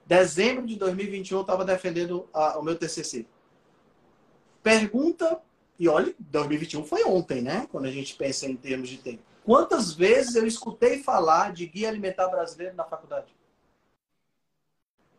Dezembro 0.07 0.65
de 0.65 0.77
2021 0.77 1.39
eu 1.39 1.41
estava 1.41 1.65
defendendo 1.65 2.29
a, 2.33 2.59
o 2.59 2.63
meu 2.63 2.79
TCC. 2.79 3.27
Pergunta, 4.63 5.43
e 5.77 5.89
olha, 5.89 6.15
2021 6.19 6.85
foi 6.85 7.03
ontem, 7.03 7.43
né? 7.43 7.67
Quando 7.73 7.87
a 7.87 7.91
gente 7.91 8.15
pensa 8.15 8.47
em 8.47 8.57
termos 8.57 8.89
de 8.89 8.99
tempo. 8.99 9.23
Quantas 9.45 9.93
vezes 9.93 10.37
eu 10.37 10.47
escutei 10.47 11.03
falar 11.03 11.53
de 11.53 11.67
guia 11.67 11.89
alimentar 11.89 12.29
brasileiro 12.29 12.77
na 12.77 12.85
faculdade? 12.85 13.35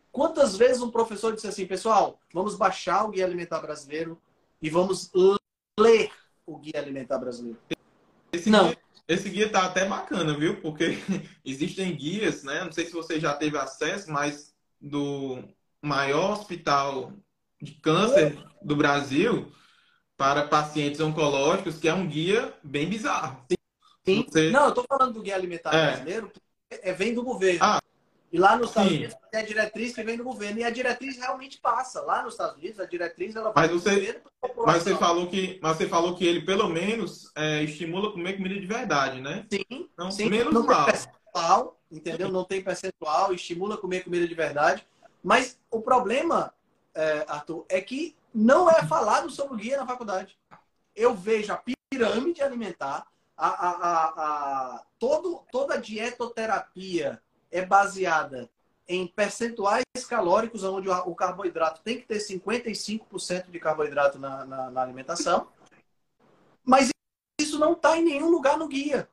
Quantas 0.09 0.55
vezes 0.55 0.81
um 0.81 0.91
professor 0.91 1.33
disse 1.33 1.47
assim, 1.47 1.65
pessoal, 1.65 2.17
vamos 2.33 2.55
baixar 2.55 3.03
o 3.03 3.09
guia 3.09 3.25
alimentar 3.25 3.59
brasileiro 3.59 4.21
e 4.63 4.69
vamos 4.69 5.11
ler 5.77 6.09
o 6.45 6.57
guia 6.57 6.79
alimentar 6.79 7.17
brasileiro? 7.17 7.59
Esse 8.31 8.49
Não. 8.49 8.69
Guia, 8.69 8.77
esse 9.09 9.29
guia 9.29 9.49
tá 9.49 9.65
até 9.65 9.85
bacana, 9.85 10.37
viu? 10.37 10.61
Porque 10.61 10.97
existem 11.43 11.93
guias, 11.93 12.43
né? 12.43 12.63
Não 12.63 12.71
sei 12.71 12.85
se 12.85 12.93
você 12.93 13.19
já 13.19 13.33
teve 13.33 13.57
acesso, 13.57 14.09
mas 14.09 14.55
do 14.79 15.43
maior 15.81 16.31
hospital 16.31 17.11
de 17.61 17.73
câncer 17.73 18.41
do 18.61 18.75
Brasil 18.75 19.51
para 20.15 20.47
pacientes 20.47 21.01
oncológicos, 21.01 21.77
que 21.77 21.89
é 21.89 21.93
um 21.93 22.07
guia 22.07 22.53
bem 22.63 22.87
bizarro. 22.87 23.45
Sim. 24.05 24.25
Você... 24.29 24.49
Não, 24.49 24.63
eu 24.63 24.69
estou 24.69 24.85
falando 24.87 25.13
do 25.13 25.21
guia 25.21 25.35
alimentar 25.35 25.75
é. 25.75 25.87
brasileiro, 25.87 26.31
é, 26.69 26.93
vem 26.93 27.13
do 27.13 27.23
governo. 27.23 27.59
Ah, 27.61 27.79
e 28.33 28.39
lá 28.39 28.57
nos 28.57 28.69
Estados 28.69 28.91
Unidos 28.91 29.15
tem 29.31 29.41
a 29.41 29.45
diretriz 29.45 29.93
que 29.93 30.03
vem 30.03 30.17
do 30.17 30.23
governo. 30.23 30.59
E 30.59 30.63
a 30.63 30.71
diretriz 30.71 31.17
realmente 31.17 31.59
passa. 31.59 32.01
Lá 32.01 32.23
nos 32.23 32.33
Estados 32.33 32.57
Unidos, 32.57 32.79
a 32.79 32.85
diretriz 32.85 33.35
ela 33.35 33.51
vai 33.51 33.67
mas 33.67 33.83
você, 33.83 33.89
do 33.91 33.95
governo 33.95 34.65
Mas 34.65 34.81
você 34.81 34.95
falou 34.95 35.27
que, 35.27 35.59
mas 35.61 35.77
você 35.77 35.87
falou 35.87 36.15
que 36.15 36.25
ele, 36.25 36.41
pelo 36.41 36.67
menos, 36.67 37.31
é, 37.35 37.61
estimula 37.61 38.11
comer 38.11 38.35
comida 38.35 38.59
de 38.59 38.65
verdade, 38.65 39.21
né? 39.21 39.45
Sim. 39.53 39.63
Então, 39.69 40.09
sim. 40.09 40.31
menos 40.31 40.51
não 40.51 40.65
mal. 40.65 40.85
Tem 40.85 40.93
percentual, 40.93 41.79
entendeu? 41.91 42.31
Não 42.31 42.43
tem 42.43 42.63
percentual, 42.63 43.31
estimula 43.31 43.77
comer 43.77 44.03
comida 44.03 44.27
de 44.27 44.33
verdade. 44.33 44.83
Mas 45.23 45.59
o 45.69 45.79
problema, 45.79 46.51
é, 46.95 47.25
Arthur, 47.27 47.67
é 47.69 47.79
que 47.81 48.15
não 48.33 48.67
é 48.67 48.81
falado 48.81 49.29
sobre 49.29 49.53
o 49.53 49.57
guia 49.57 49.77
na 49.77 49.85
faculdade. 49.85 50.35
Eu 50.95 51.13
vejo 51.13 51.53
a 51.53 51.63
pirâmide 51.91 52.41
alimentar, 52.41 53.05
a, 53.37 53.47
a, 53.47 53.69
a, 53.69 54.05
a 54.05 54.83
todo, 54.97 55.43
toda 55.51 55.75
a 55.75 55.77
dietoterapia 55.77 57.21
é 57.53 57.63
baseada 57.63 58.49
em 58.87 59.07
percentuais 59.07 59.85
calóricos, 60.09 60.63
onde 60.63 60.89
o 60.89 61.15
carboidrato 61.15 61.81
tem 61.81 61.99
que 61.99 62.07
ter 62.07 62.17
55% 62.17 63.49
de 63.49 63.59
carboidrato 63.59 64.19
na, 64.19 64.43
na, 64.43 64.71
na, 64.71 64.81
alimentação. 64.81 65.47
Mas 66.65 66.89
isso 67.39 67.59
não 67.59 67.73
está 67.73 67.97
em 67.97 68.03
nenhum 68.03 68.29
lugar 68.29 68.57
no 68.57 68.67
guia. 68.67 69.07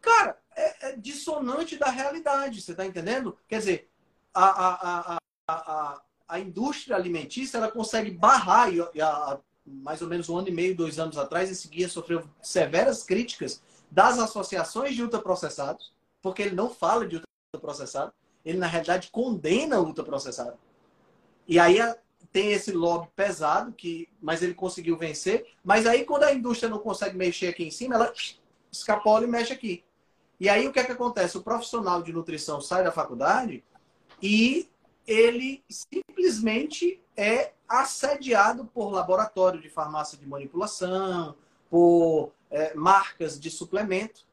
Cara, 0.00 0.38
é, 0.56 0.88
é 0.88 0.96
dissonante 0.96 1.76
da 1.76 1.90
realidade, 1.90 2.62
você 2.62 2.72
está 2.72 2.84
entendendo? 2.84 3.38
Quer 3.46 3.58
dizer, 3.58 3.90
a, 4.34 4.44
a, 4.44 5.14
a, 5.14 5.18
a, 5.48 6.02
a 6.26 6.40
indústria 6.40 6.96
alimentícia 6.96 7.58
ela 7.58 7.70
consegue 7.70 8.10
barrar, 8.10 8.72
e 8.72 9.00
há 9.00 9.38
mais 9.66 10.00
ou 10.00 10.08
menos 10.08 10.28
um 10.28 10.38
ano 10.38 10.48
e 10.48 10.52
meio, 10.52 10.74
dois 10.74 10.98
anos 10.98 11.18
atrás, 11.18 11.50
esse 11.50 11.68
guia 11.68 11.88
sofreu 11.88 12.24
severas 12.40 13.02
críticas 13.02 13.62
das 13.90 14.18
associações 14.18 14.94
de 14.94 15.02
ultraprocessados, 15.02 15.92
porque 16.22 16.42
ele 16.42 16.54
não 16.54 16.70
fala 16.70 17.06
de 17.06 17.25
ultraprocessado, 17.56 18.12
ele 18.44 18.58
na 18.58 18.66
realidade 18.66 19.10
condena 19.10 19.80
o 19.80 19.86
ultraprocessado. 19.86 20.56
E 21.48 21.58
aí 21.58 21.78
tem 22.32 22.52
esse 22.52 22.72
lobby 22.72 23.08
pesado, 23.14 23.72
que, 23.72 24.08
mas 24.20 24.42
ele 24.42 24.54
conseguiu 24.54 24.96
vencer. 24.96 25.46
Mas 25.64 25.86
aí 25.86 26.04
quando 26.04 26.24
a 26.24 26.32
indústria 26.32 26.68
não 26.68 26.78
consegue 26.78 27.16
mexer 27.16 27.48
aqui 27.48 27.64
em 27.64 27.70
cima, 27.70 27.94
ela 27.94 28.12
escapola 28.70 29.24
e 29.24 29.28
mexe 29.28 29.52
aqui. 29.52 29.84
E 30.38 30.48
aí 30.48 30.68
o 30.68 30.72
que 30.72 30.78
é 30.78 30.84
que 30.84 30.92
acontece? 30.92 31.38
O 31.38 31.42
profissional 31.42 32.02
de 32.02 32.12
nutrição 32.12 32.60
sai 32.60 32.84
da 32.84 32.92
faculdade 32.92 33.64
e 34.22 34.68
ele 35.06 35.62
simplesmente 35.68 37.00
é 37.16 37.52
assediado 37.68 38.66
por 38.66 38.90
laboratório 38.90 39.60
de 39.60 39.70
farmácia 39.70 40.18
de 40.18 40.26
manipulação, 40.26 41.34
por 41.70 42.32
é, 42.50 42.74
marcas 42.74 43.40
de 43.40 43.50
suplemento, 43.50 44.25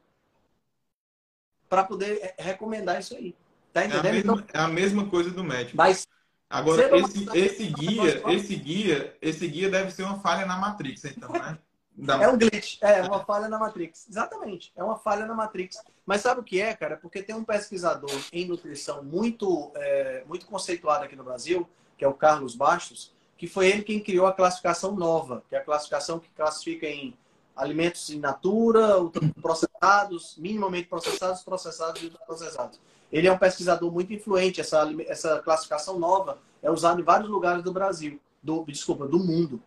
para 1.74 1.82
poder 1.82 2.20
é, 2.22 2.34
recomendar 2.38 3.00
isso 3.00 3.16
aí. 3.16 3.34
Tá 3.72 3.84
entendendo? 3.84 4.06
É 4.06 4.10
a 4.10 4.12
mesma, 4.12 4.32
então, 4.32 4.60
é 4.60 4.64
a 4.64 4.68
mesma 4.68 5.06
coisa 5.08 5.30
do 5.32 5.42
médico. 5.42 5.76
Mas 5.76 6.06
Agora, 6.48 6.96
esse, 6.98 7.26
esse 7.36 7.66
guia, 7.66 8.22
esse 8.30 8.54
guia, 8.54 9.16
esse 9.20 9.48
guia 9.48 9.68
deve 9.68 9.90
ser 9.90 10.04
uma 10.04 10.20
falha 10.20 10.46
na 10.46 10.56
Matrix, 10.56 11.04
então, 11.04 11.30
né? 11.30 11.58
Da... 11.96 12.20
É 12.20 12.28
um 12.28 12.36
glitch, 12.36 12.78
é 12.80 13.02
uma 13.02 13.24
falha 13.24 13.46
na 13.46 13.56
Matrix. 13.56 14.08
Exatamente, 14.10 14.72
é 14.74 14.82
uma 14.82 14.98
falha 14.98 15.26
na 15.26 15.34
Matrix. 15.34 15.76
Mas 16.04 16.22
sabe 16.22 16.40
o 16.40 16.42
que 16.42 16.60
é, 16.60 16.74
cara? 16.74 16.96
Porque 16.96 17.22
tem 17.22 17.36
um 17.36 17.44
pesquisador 17.44 18.10
em 18.32 18.48
nutrição 18.48 19.04
muito, 19.04 19.70
é, 19.76 20.24
muito 20.26 20.44
conceituado 20.44 21.04
aqui 21.04 21.14
no 21.14 21.22
Brasil, 21.22 21.68
que 21.96 22.04
é 22.04 22.08
o 22.08 22.12
Carlos 22.12 22.56
Bastos, 22.56 23.14
que 23.38 23.46
foi 23.46 23.68
ele 23.68 23.84
quem 23.84 24.00
criou 24.00 24.26
a 24.26 24.32
classificação 24.32 24.96
nova, 24.96 25.44
que 25.48 25.54
é 25.54 25.58
a 25.58 25.64
classificação 25.64 26.18
que 26.18 26.28
classifica 26.30 26.84
em 26.84 27.16
alimentos 27.56 28.10
in 28.10 28.18
natura, 28.18 28.96
processados, 29.40 30.36
minimamente 30.38 30.88
processados, 30.88 31.42
processados 31.42 32.02
e 32.02 32.10
processados. 32.26 32.80
Ele 33.12 33.28
é 33.28 33.32
um 33.32 33.38
pesquisador 33.38 33.92
muito 33.92 34.12
influente. 34.12 34.60
Essa, 34.60 34.92
essa 35.06 35.38
classificação 35.40 35.98
nova 35.98 36.38
é 36.62 36.70
usada 36.70 37.00
em 37.00 37.04
vários 37.04 37.28
lugares 37.30 37.62
do 37.62 37.72
Brasil, 37.72 38.20
do, 38.42 38.64
desculpa, 38.64 39.06
do 39.06 39.18
mundo. 39.18 39.62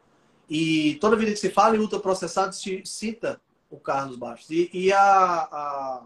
E 0.49 0.95
toda 0.95 1.15
vez 1.15 1.31
que 1.31 1.37
se 1.37 1.49
fala 1.49 1.75
em 1.75 1.79
ultraprocessado, 1.79 2.53
se 2.53 2.81
cita 2.85 3.39
o 3.69 3.77
Carlos 3.77 4.17
Bastos. 4.17 4.49
E, 4.49 4.69
e 4.73 4.91
a, 4.91 4.99
a, 4.99 6.03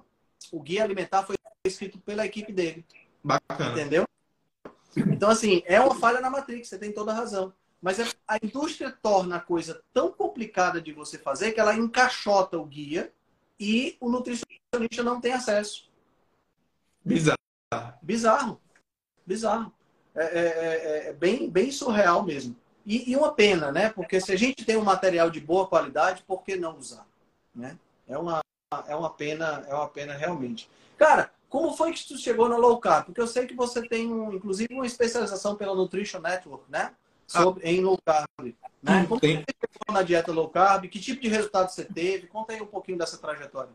o 0.51 0.59
guia 0.59 0.83
alimentar 0.83 1.23
foi 1.23 1.35
escrito 1.65 1.97
pela 1.99 2.25
equipe 2.25 2.51
dele. 2.51 2.85
Bacana. 3.23 3.71
Entendeu? 3.71 4.05
Então, 4.95 5.29
assim, 5.29 5.63
é 5.65 5.79
uma 5.79 5.95
falha 5.95 6.19
na 6.19 6.29
Matrix, 6.29 6.67
você 6.67 6.77
tem 6.77 6.91
toda 6.91 7.11
a 7.11 7.15
razão. 7.15 7.53
Mas 7.81 7.97
a 8.27 8.37
indústria 8.41 8.95
torna 9.01 9.37
a 9.37 9.41
coisa 9.41 9.81
tão 9.91 10.11
complicada 10.11 10.79
de 10.79 10.91
você 10.91 11.17
fazer 11.17 11.51
que 11.51 11.59
ela 11.59 11.75
encaixota 11.75 12.57
o 12.57 12.65
guia 12.65 13.11
e 13.59 13.97
o 13.99 14.09
nutricionista 14.09 15.03
não 15.03 15.19
tem 15.19 15.33
acesso. 15.33 15.89
Bizarro. 17.03 17.37
Bizarro. 18.01 18.61
Bizarro. 19.25 19.73
É, 20.13 20.23
é, 20.23 20.45
é, 20.45 21.07
é 21.09 21.13
bem, 21.13 21.49
bem 21.49 21.71
surreal 21.71 22.23
mesmo. 22.23 22.55
E, 22.85 23.11
e, 23.11 23.15
uma 23.15 23.33
pena, 23.33 23.71
né? 23.71 23.89
Porque 23.89 24.19
se 24.19 24.31
a 24.31 24.35
gente 24.35 24.65
tem 24.65 24.75
um 24.75 24.83
material 24.83 25.29
de 25.29 25.39
boa 25.39 25.67
qualidade, 25.67 26.23
por 26.23 26.43
que 26.43 26.55
não 26.55 26.77
usar? 26.77 27.07
Né? 27.53 27.77
É, 28.07 28.17
uma, 28.17 28.41
é 28.87 28.95
uma 28.95 29.09
pena, 29.09 29.65
é 29.67 29.73
uma 29.73 29.87
pena 29.87 30.13
realmente. 30.13 30.69
Cara, 30.97 31.31
como 31.49 31.73
foi 31.75 31.93
que 31.93 32.07
tu 32.07 32.17
chegou 32.17 32.49
na 32.49 32.57
low 32.57 32.79
carb? 32.79 33.05
Porque 33.05 33.21
eu 33.21 33.27
sei 33.27 33.45
que 33.45 33.55
você 33.55 33.87
tem, 33.87 34.11
um, 34.11 34.33
inclusive, 34.33 34.73
uma 34.73 34.85
especialização 34.85 35.55
pela 35.55 35.75
Nutrition 35.75 36.19
Network, 36.19 36.63
né? 36.69 36.93
Sobre, 37.31 37.63
ah. 37.65 37.71
Em 37.71 37.81
low 37.81 37.97
carb. 38.05 38.27
Né? 38.83 39.05
Como 39.07 39.19
tem. 39.19 39.37
você 39.37 39.45
chegou 39.71 39.93
na 39.93 40.01
dieta 40.01 40.31
low 40.31 40.49
carb? 40.49 40.87
Que 40.87 40.99
tipo 40.99 41.21
de 41.21 41.29
resultado 41.29 41.69
você 41.69 41.85
teve? 41.85 42.27
Conta 42.27 42.53
aí 42.53 42.61
um 42.61 42.67
pouquinho 42.67 42.97
dessa 42.97 43.17
trajetória. 43.17 43.71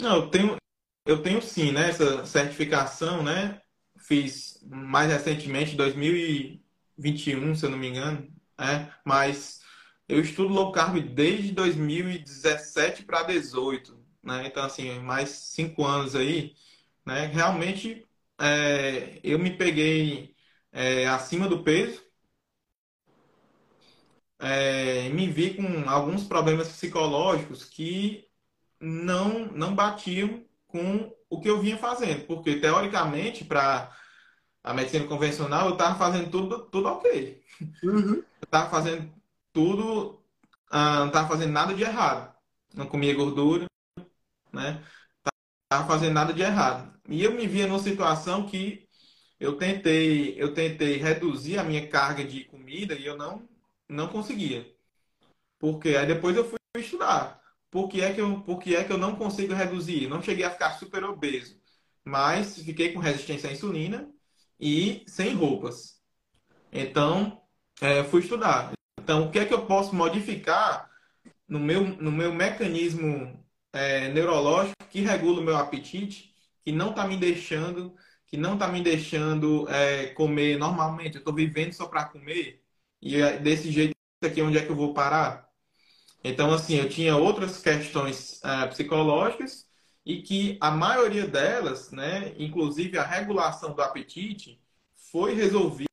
Não, 0.00 0.16
eu 0.16 0.30
tenho, 0.30 0.56
eu 1.04 1.22
tenho 1.22 1.42
sim, 1.42 1.72
né? 1.72 1.90
Essa 1.90 2.24
certificação, 2.24 3.22
né? 3.22 3.60
Fiz 3.98 4.58
mais 4.64 5.10
recentemente, 5.10 5.76
2021, 5.76 7.54
se 7.54 7.66
eu 7.66 7.70
não 7.70 7.78
me 7.78 7.88
engano, 7.88 8.26
né? 8.58 8.92
Mas 9.04 9.60
eu 10.08 10.20
estudo 10.20 10.54
low 10.54 10.72
carb 10.72 10.98
desde 11.00 11.52
2017 11.52 13.02
para 13.02 13.24
18, 13.24 13.98
né? 14.22 14.46
Então, 14.46 14.64
assim, 14.64 14.98
mais 15.00 15.28
cinco 15.28 15.84
anos 15.84 16.14
aí, 16.14 16.54
né? 17.04 17.26
Realmente, 17.26 18.06
é, 18.40 19.20
eu 19.22 19.38
me 19.38 19.50
peguei 19.56 20.34
é, 20.72 21.06
acima 21.08 21.48
do 21.48 21.62
peso, 21.62 22.07
é, 24.38 25.08
me 25.10 25.26
vi 25.28 25.54
com 25.54 25.88
alguns 25.88 26.24
problemas 26.24 26.68
psicológicos 26.68 27.64
que 27.64 28.26
não, 28.80 29.46
não 29.46 29.74
batiam 29.74 30.44
com 30.66 31.12
o 31.28 31.40
que 31.40 31.50
eu 31.50 31.60
vinha 31.60 31.76
fazendo. 31.76 32.26
Porque, 32.26 32.56
teoricamente, 32.60 33.44
para 33.44 33.90
a 34.62 34.72
medicina 34.72 35.06
convencional, 35.06 35.66
eu 35.66 35.72
estava 35.72 35.98
fazendo 35.98 36.30
tudo, 36.30 36.66
tudo 36.66 36.88
ok. 36.88 37.42
Uhum. 37.82 38.14
Eu 38.16 38.44
estava 38.44 38.70
fazendo 38.70 39.12
tudo, 39.52 40.22
ah, 40.70 41.00
não 41.00 41.08
estava 41.08 41.28
fazendo 41.28 41.52
nada 41.52 41.74
de 41.74 41.82
errado. 41.82 42.34
Não 42.74 42.86
comia 42.86 43.14
gordura, 43.14 43.66
né? 44.52 44.84
Estava 45.64 45.86
fazendo 45.86 46.14
nada 46.14 46.32
de 46.32 46.42
errado. 46.42 46.94
E 47.08 47.24
eu 47.24 47.32
me 47.32 47.46
via 47.46 47.66
numa 47.66 47.78
situação 47.78 48.46
que 48.46 48.86
eu 49.40 49.56
tentei, 49.56 50.34
eu 50.40 50.52
tentei 50.52 50.96
reduzir 50.96 51.58
a 51.58 51.64
minha 51.64 51.86
carga 51.88 52.24
de 52.24 52.44
comida 52.44 52.94
e 52.94 53.06
eu 53.06 53.16
não, 53.16 53.48
não 53.88 54.08
conseguia. 54.08 54.66
Porque 55.58 55.90
aí 55.96 56.06
depois 56.06 56.36
eu 56.36 56.44
fui 56.44 56.58
estudar 56.76 57.38
por 57.70 57.88
que 57.88 58.00
é 58.00 58.12
que 58.12 58.20
eu, 58.20 58.40
por 58.40 58.58
que 58.58 58.74
é 58.74 58.84
que 58.84 58.92
eu 58.92 58.98
não 58.98 59.16
consigo 59.16 59.54
reduzir? 59.54 60.08
Não 60.08 60.22
cheguei 60.22 60.44
a 60.44 60.50
ficar 60.50 60.72
super 60.72 61.04
obeso, 61.04 61.60
mas 62.04 62.58
fiquei 62.58 62.92
com 62.92 63.00
resistência 63.00 63.48
à 63.50 63.52
insulina 63.52 64.08
e 64.58 65.04
sem 65.06 65.34
roupas. 65.34 66.00
Então, 66.72 67.42
é, 67.80 68.04
fui 68.04 68.22
estudar. 68.22 68.72
Então, 68.98 69.26
o 69.26 69.30
que 69.30 69.38
é 69.38 69.44
que 69.44 69.54
eu 69.54 69.66
posso 69.66 69.94
modificar 69.94 70.90
no 71.46 71.58
meu, 71.58 71.82
no 71.84 72.12
meu 72.12 72.32
mecanismo 72.32 73.44
é, 73.72 74.08
neurológico 74.08 74.76
que 74.90 75.00
regula 75.00 75.40
o 75.40 75.44
meu 75.44 75.56
apetite, 75.56 76.34
que 76.62 76.72
não 76.72 76.90
está 76.90 77.06
me 77.06 77.16
deixando, 77.16 77.94
que 78.26 78.36
não 78.36 78.54
está 78.54 78.68
me 78.68 78.82
deixando 78.82 79.68
é, 79.68 80.08
comer 80.08 80.58
normalmente. 80.58 81.16
Eu 81.16 81.20
estou 81.20 81.34
vivendo 81.34 81.72
só 81.72 81.86
para 81.86 82.04
comer 82.06 82.62
e 83.00 83.16
é 83.16 83.38
desse 83.38 83.70
jeito 83.70 83.94
aqui 84.22 84.42
onde 84.42 84.58
é 84.58 84.64
que 84.64 84.70
eu 84.70 84.76
vou 84.76 84.94
parar? 84.94 85.48
Então, 86.22 86.52
assim, 86.52 86.76
eu 86.76 86.88
tinha 86.88 87.16
outras 87.16 87.60
questões 87.60 88.40
uh, 88.44 88.68
psicológicas 88.68 89.66
e 90.04 90.22
que 90.22 90.58
a 90.60 90.70
maioria 90.70 91.26
delas, 91.26 91.90
né, 91.92 92.34
inclusive 92.38 92.98
a 92.98 93.04
regulação 93.04 93.74
do 93.74 93.82
apetite, 93.82 94.60
foi 95.12 95.34
resolvida 95.34 95.88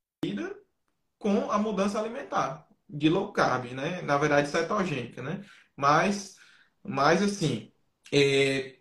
com 1.20 1.52
a 1.52 1.58
mudança 1.58 2.00
alimentar 2.00 2.68
de 2.90 3.10
low 3.10 3.32
carb, 3.32 3.72
né? 3.74 4.02
Na 4.02 4.18
verdade, 4.18 4.50
cetogênica, 4.50 5.22
né? 5.22 5.44
Mas, 5.76 6.36
mas 6.84 7.22
assim, 7.22 7.72
é, 8.12 8.78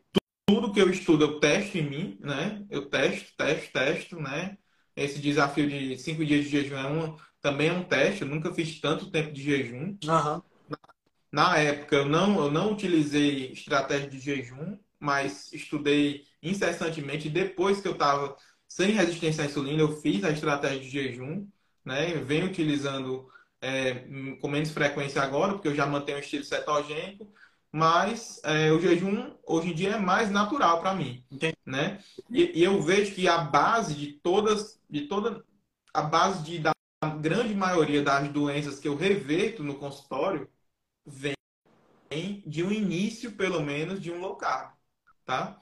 tudo 0.47 0.73
que 0.73 0.81
eu 0.81 0.91
estudo 0.91 1.25
eu 1.25 1.41
testo 1.41 1.79
em 1.79 1.89
mim, 1.89 2.19
né? 2.21 2.65
Eu 2.71 2.89
testo, 2.89 3.35
testo, 3.37 3.73
testo, 3.73 4.21
né? 4.21 4.59
Esse 4.97 5.19
desafio 5.21 5.69
de 5.69 5.99
cinco 5.99 6.25
dias 6.25 6.45
de 6.45 6.51
jejum 6.51 6.77
é 6.77 6.87
um, 6.87 7.17
também 7.45 7.69
é 7.69 7.73
um 7.75 7.85
teste. 7.85 8.23
Eu 8.23 8.29
nunca 8.29 8.55
fiz 8.55 8.81
tanto 8.81 9.11
tempo 9.11 9.31
de 9.31 9.43
jejum. 9.43 9.99
Uhum. 10.03 10.43
Na 11.31 11.59
época, 11.59 11.97
eu 11.97 12.07
não, 12.07 12.43
eu 12.43 12.51
não 12.51 12.73
utilizei 12.73 13.53
estratégia 13.53 14.09
de 14.09 14.19
jejum, 14.19 14.79
mas 14.99 15.53
estudei 15.53 16.25
incessantemente. 16.43 17.29
Depois 17.29 17.83
que 17.83 17.89
eu 17.89 17.93
estava 17.93 18.35
sem 18.67 18.93
resistência 18.93 19.45
à 19.45 19.47
insulina, 19.47 19.83
eu 19.83 20.01
fiz 20.01 20.25
a 20.25 20.31
estratégia 20.31 20.81
de 20.81 20.89
jejum, 20.89 21.47
né? 21.85 22.15
venho 22.15 22.47
utilizando 22.47 23.29
é, 23.61 24.07
com 24.41 24.49
menos 24.49 24.71
frequência 24.71 25.21
agora, 25.21 25.53
porque 25.53 25.69
eu 25.69 25.75
já 25.75 25.85
mantenho 25.85 26.17
o 26.17 26.21
estilo 26.23 26.45
cetogênico, 26.45 27.31
mas 27.71 28.41
é, 28.43 28.73
o 28.73 28.81
jejum 28.81 29.35
hoje 29.47 29.71
em 29.71 29.75
dia 29.75 29.91
é 29.91 29.99
mais 29.99 30.31
natural 30.31 30.81
para 30.81 30.95
mim, 30.95 31.23
Entendi. 31.31 31.57
né? 31.67 31.99
E, 32.31 32.61
e, 32.61 32.65
eu 32.65 32.81
vejo 32.81 33.15
que 33.15 33.29
a 33.29 33.39
base 33.39 33.95
de 33.95 34.13
todas, 34.13 34.81
de 34.89 35.03
toda 35.03 35.45
a 35.93 36.03
base 36.03 36.43
de, 36.43 36.59
da 36.59 36.74
grande 37.11 37.55
maioria 37.55 38.03
das 38.03 38.29
doenças 38.29 38.79
que 38.79 38.89
eu 38.89 38.97
reverto 38.97 39.63
no 39.63 39.77
consultório 39.77 40.49
vem 41.07 41.35
de 42.47 42.63
um 42.63 42.71
início, 42.73 43.33
pelo 43.33 43.61
menos, 43.61 44.01
de 44.01 44.11
um 44.11 44.21
low 44.21 44.37
carb, 44.37 44.73
tá? 45.25 45.59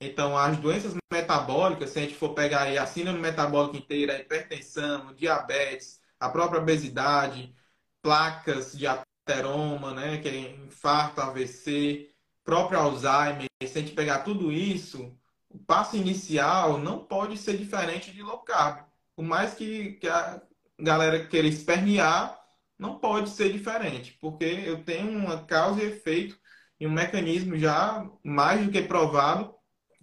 Então, 0.00 0.36
as 0.36 0.58
doenças 0.58 0.94
metabólicas, 1.12 1.90
se 1.90 1.98
a 1.98 2.02
gente 2.02 2.14
for 2.14 2.34
pegar 2.34 2.62
aí 2.62 2.78
a 2.78 2.86
síndrome 2.86 3.18
metabólica 3.18 3.76
inteira, 3.76 4.14
a 4.14 4.20
hipertensão, 4.20 5.14
diabetes, 5.14 6.00
a 6.18 6.28
própria 6.28 6.60
obesidade, 6.60 7.54
placas 8.02 8.76
de 8.76 8.86
ateroma, 8.86 9.92
né, 9.94 10.18
que 10.18 10.28
é 10.28 10.38
infarto, 10.38 11.20
AVC, 11.20 12.10
próprio 12.44 12.78
Alzheimer, 12.78 13.46
se 13.62 13.78
a 13.78 13.80
gente 13.82 13.94
pegar 13.94 14.20
tudo 14.20 14.50
isso, 14.50 15.16
o 15.48 15.58
passo 15.58 15.96
inicial 15.96 16.78
não 16.78 17.04
pode 17.04 17.36
ser 17.36 17.56
diferente 17.58 18.12
de 18.12 18.22
low 18.22 18.38
carb. 18.40 18.86
Por 19.14 19.24
mais 19.24 19.54
que, 19.54 19.94
que 19.94 20.08
a 20.08 20.40
galera 20.82 21.26
queira 21.26 21.46
espernear, 21.46 22.38
não 22.78 22.98
pode 22.98 23.30
ser 23.30 23.52
diferente, 23.52 24.16
porque 24.20 24.44
eu 24.44 24.82
tenho 24.84 25.10
uma 25.10 25.44
causa 25.44 25.82
e 25.82 25.86
efeito 25.86 26.38
e 26.78 26.86
um 26.86 26.90
mecanismo 26.90 27.56
já 27.56 28.08
mais 28.24 28.64
do 28.64 28.72
que 28.72 28.82
provado 28.82 29.54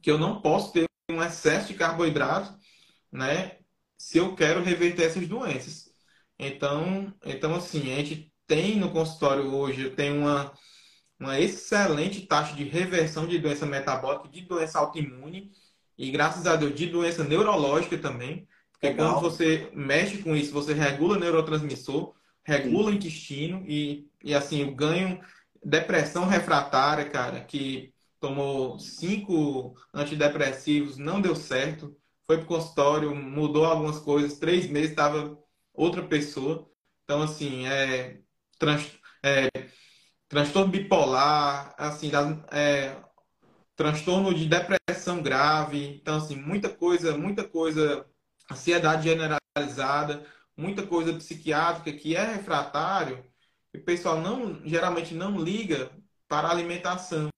que 0.01 0.11
eu 0.11 0.17
não 0.17 0.41
posso 0.41 0.71
ter 0.73 0.85
um 1.09 1.21
excesso 1.23 1.69
de 1.69 1.73
carboidrato, 1.73 2.55
né, 3.11 3.57
se 3.97 4.17
eu 4.19 4.35
quero 4.35 4.63
reverter 4.63 5.05
essas 5.05 5.27
doenças. 5.27 5.89
Então, 6.37 7.13
então 7.25 7.55
assim, 7.55 7.93
a 7.93 7.95
gente 7.97 8.31
tem 8.45 8.77
no 8.77 8.91
consultório 8.91 9.53
hoje, 9.53 9.83
eu 9.83 9.95
tenho 9.95 10.21
uma, 10.21 10.53
uma 11.19 11.39
excelente 11.39 12.25
taxa 12.27 12.55
de 12.55 12.63
reversão 12.63 13.27
de 13.27 13.39
doença 13.39 13.65
metabólica, 13.65 14.29
de 14.29 14.41
doença 14.41 14.79
autoimune 14.79 15.51
e 15.97 16.11
graças 16.11 16.45
a 16.45 16.55
Deus 16.55 16.75
de 16.75 16.87
doença 16.87 17.23
neurológica 17.23 17.97
também, 17.97 18.47
Porque 18.79 18.93
Legal. 18.93 19.13
quando 19.13 19.23
você 19.23 19.69
mexe 19.73 20.19
com 20.19 20.35
isso, 20.35 20.53
você 20.53 20.73
regula 20.73 21.17
neurotransmissor, 21.17 22.13
regula 22.43 22.89
Sim. 22.89 22.91
o 22.91 22.95
intestino 22.95 23.63
e, 23.67 24.07
e 24.23 24.33
assim, 24.33 24.63
o 24.63 24.75
ganho 24.75 25.19
depressão 25.63 26.25
refratária, 26.25 27.09
cara, 27.09 27.41
que 27.41 27.91
tomou 28.19 28.79
cinco 28.79 29.75
antidepressivos, 29.93 30.97
não 30.97 31.19
deu 31.19 31.35
certo, 31.35 31.95
foi 32.25 32.37
pro 32.37 32.47
consultório, 32.47 33.15
mudou 33.15 33.65
algumas 33.65 33.99
coisas, 33.99 34.37
três 34.37 34.69
meses 34.69 34.91
estava 34.91 35.37
outra 35.73 36.03
pessoa. 36.03 36.69
Então, 37.03 37.21
assim, 37.21 37.65
é, 37.67 38.19
trans, 38.59 38.91
é 39.23 39.49
transtorno 40.27 40.71
bipolar, 40.71 41.73
assim, 41.77 42.11
é, 42.51 42.95
transtorno 43.75 44.33
de 44.33 44.45
depressão 44.45 45.21
grave, 45.21 45.95
então, 46.01 46.17
assim, 46.17 46.35
muita 46.35 46.69
coisa, 46.69 47.17
muita 47.17 47.47
coisa, 47.47 48.05
ansiedade 48.51 49.03
generalizada, 49.03 50.25
muita 50.55 50.85
coisa 50.85 51.13
psiquiátrica 51.13 51.97
que 51.97 52.15
é 52.15 52.23
refratário, 52.33 53.23
e 53.73 53.77
o 53.77 53.83
pessoal 53.83 54.19
não, 54.19 54.61
geralmente 54.65 55.13
não 55.13 55.39
liga 55.39 55.91
para 56.27 56.47
a 56.47 56.51
alimentação. 56.51 57.29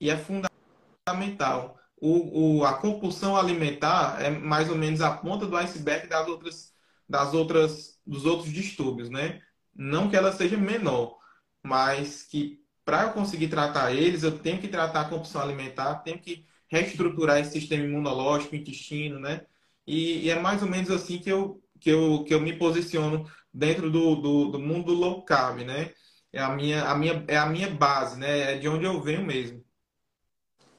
E 0.00 0.10
é 0.10 0.16
fundamental. 0.16 1.78
O, 2.00 2.58
o, 2.58 2.64
a 2.64 2.74
compulsão 2.74 3.36
alimentar 3.36 4.20
é 4.22 4.30
mais 4.30 4.68
ou 4.68 4.76
menos 4.76 5.00
a 5.00 5.16
ponta 5.16 5.46
do 5.46 5.56
iceberg 5.56 6.06
das 6.08 6.28
outras, 6.28 6.72
das 7.08 7.32
outras, 7.34 8.00
dos 8.06 8.26
outros 8.26 8.52
distúrbios, 8.52 9.08
né? 9.10 9.42
Não 9.74 10.10
que 10.10 10.16
ela 10.16 10.32
seja 10.32 10.56
menor, 10.56 11.18
mas 11.62 12.22
que 12.22 12.62
para 12.84 13.04
eu 13.04 13.12
conseguir 13.12 13.48
tratar 13.48 13.92
eles, 13.92 14.22
eu 14.22 14.38
tenho 14.38 14.60
que 14.60 14.68
tratar 14.68 15.02
a 15.02 15.08
compulsão 15.08 15.40
alimentar, 15.40 15.96
tenho 15.96 16.18
que 16.18 16.46
reestruturar 16.68 17.38
esse 17.38 17.52
sistema 17.52 17.84
imunológico, 17.84 18.54
intestino, 18.56 19.18
né? 19.18 19.46
E, 19.86 20.26
e, 20.26 20.30
é 20.30 20.38
mais 20.38 20.62
ou 20.62 20.68
menos 20.68 20.90
assim 20.90 21.18
que 21.18 21.30
eu, 21.30 21.62
que 21.80 21.90
eu, 21.90 22.24
que 22.24 22.34
eu 22.34 22.40
me 22.40 22.56
posiciono 22.58 23.30
dentro 23.52 23.90
do, 23.90 24.16
do, 24.16 24.50
do 24.52 24.58
mundo 24.58 24.92
low 24.92 25.22
carb, 25.22 25.60
né? 25.60 25.92
É 26.32 26.40
a 26.40 26.48
minha, 26.50 26.84
a 26.84 26.94
minha, 26.94 27.24
é 27.28 27.36
a 27.36 27.46
minha 27.46 27.70
base, 27.70 28.18
né? 28.18 28.54
É 28.54 28.58
de 28.58 28.68
onde 28.68 28.84
eu 28.84 29.00
venho 29.00 29.24
mesmo. 29.24 29.64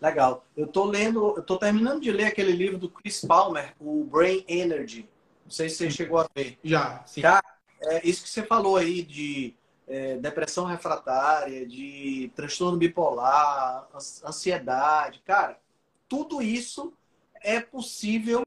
Legal. 0.01 0.45
Eu 0.55 0.67
tô 0.67 0.85
lendo, 0.85 1.35
eu 1.37 1.43
tô 1.43 1.57
terminando 1.57 2.01
de 2.01 2.11
ler 2.11 2.25
aquele 2.25 2.51
livro 2.51 2.77
do 2.77 2.89
Chris 2.89 3.21
Palmer, 3.21 3.73
o 3.79 4.03
Brain 4.03 4.43
Energy. 4.47 5.09
Não 5.43 5.51
sei 5.51 5.69
se 5.69 5.77
você 5.77 5.91
chegou 5.91 6.19
a 6.19 6.27
ver. 6.35 6.59
Já, 6.63 7.03
sim. 7.05 7.21
Cara, 7.21 7.43
é 7.81 8.07
isso 8.07 8.23
que 8.23 8.29
você 8.29 8.43
falou 8.43 8.77
aí 8.77 9.01
de 9.01 9.55
é, 9.87 10.17
depressão 10.17 10.65
refratária, 10.65 11.65
de 11.65 12.31
transtorno 12.35 12.77
bipolar, 12.77 13.87
ansiedade. 14.23 15.21
Cara, 15.25 15.59
tudo 16.07 16.41
isso 16.41 16.93
é 17.41 17.59
possível 17.59 18.43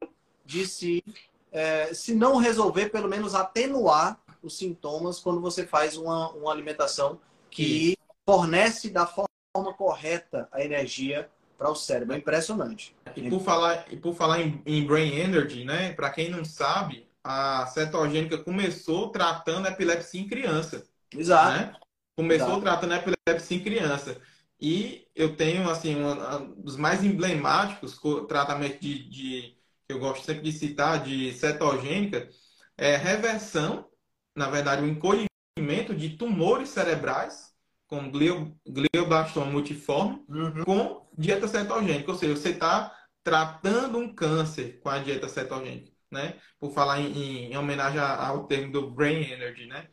de 0.48 0.66
se, 0.66 1.04
é, 1.52 1.92
se 1.92 2.14
não 2.14 2.38
resolver, 2.38 2.88
pelo 2.88 3.06
menos 3.06 3.34
atenuar 3.34 4.18
os 4.42 4.56
sintomas 4.56 5.20
quando 5.20 5.42
você 5.42 5.66
faz 5.66 5.94
uma, 5.98 6.30
uma 6.30 6.50
alimentação 6.50 7.20
que 7.50 7.98
fornece 8.24 8.88
da 8.88 9.06
forma 9.06 9.74
correta 9.76 10.48
a 10.50 10.64
energia 10.64 11.28
para 11.58 11.70
o 11.70 11.74
cérebro. 11.74 12.14
É 12.14 12.18
impressionante. 12.18 12.96
E 13.14 13.28
por 13.28 13.42
falar, 13.42 13.84
e 13.92 13.96
por 13.96 14.14
falar 14.14 14.40
em, 14.40 14.62
em 14.64 14.86
brain 14.86 15.16
energy, 15.16 15.64
né? 15.64 15.92
Para 15.92 16.08
quem 16.08 16.30
não 16.30 16.42
sabe, 16.46 17.06
a 17.22 17.66
cetogênica 17.66 18.38
começou 18.38 19.10
tratando 19.10 19.68
epilepsia 19.68 20.22
em 20.22 20.28
criança. 20.28 20.86
Exato. 21.14 21.58
Né? 21.58 21.74
Começou 22.16 22.46
Exato. 22.46 22.62
tratando 22.62 22.94
epilepsia 22.94 23.56
em 23.58 23.62
criança. 23.62 24.18
E 24.58 25.06
eu 25.14 25.36
tenho, 25.36 25.68
assim, 25.68 25.94
um, 26.02 26.54
dos 26.56 26.76
mais 26.76 27.04
emblemáticos 27.04 28.00
tratamentos 28.26 28.80
de, 28.80 29.08
de, 29.08 29.57
que 29.88 29.94
eu 29.94 29.98
gosto 29.98 30.24
sempre 30.24 30.42
de 30.42 30.52
citar, 30.52 31.02
de 31.02 31.32
cetogênica, 31.32 32.28
é 32.76 32.96
reversão 32.96 33.88
na 34.38 34.48
verdade, 34.48 34.82
o 34.82 34.84
um 34.84 34.88
encolhimento 34.88 35.94
de 35.94 36.10
tumores 36.10 36.68
cerebrais, 36.68 37.52
com 37.88 38.10
glioblastoma 38.66 39.50
multiforme, 39.50 40.24
uhum. 40.28 40.64
com 40.64 41.08
dieta 41.18 41.48
cetogênica. 41.48 42.12
Ou 42.12 42.16
seja, 42.16 42.36
você 42.36 42.50
está 42.50 42.94
tratando 43.24 43.98
um 43.98 44.14
câncer 44.14 44.78
com 44.80 44.88
a 44.88 44.98
dieta 44.98 45.28
cetogênica, 45.28 45.90
né? 46.10 46.36
Por 46.60 46.72
falar 46.72 47.00
em, 47.00 47.50
em, 47.50 47.56
homenagem 47.56 47.98
ao 47.98 48.46
termo 48.46 48.70
do 48.70 48.90
Brain 48.90 49.28
Energy, 49.28 49.66
né? 49.66 49.88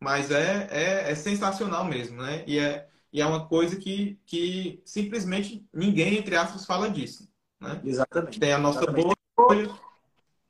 Mas 0.00 0.30
é, 0.30 0.68
é, 0.70 1.10
é, 1.10 1.14
sensacional 1.14 1.84
mesmo, 1.84 2.22
né? 2.22 2.42
E 2.46 2.58
é, 2.58 2.88
e 3.12 3.20
é 3.20 3.26
uma 3.26 3.46
coisa 3.48 3.76
que, 3.76 4.18
que 4.24 4.80
simplesmente 4.86 5.66
ninguém, 5.74 6.16
entre 6.16 6.36
aspas, 6.36 6.64
fala 6.64 6.88
disso. 6.88 7.28
Né? 7.60 7.80
Exatamente. 7.84 8.38
Tem 8.40 8.52
a 8.52 8.58
nossa 8.58 8.78
Exatamente. 8.78 9.02
boa. 9.02 9.19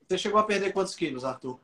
Você 0.09 0.18
chegou 0.18 0.40
a 0.40 0.44
perder 0.44 0.72
quantos 0.72 0.94
quilos, 0.94 1.24
Arthur? 1.24 1.59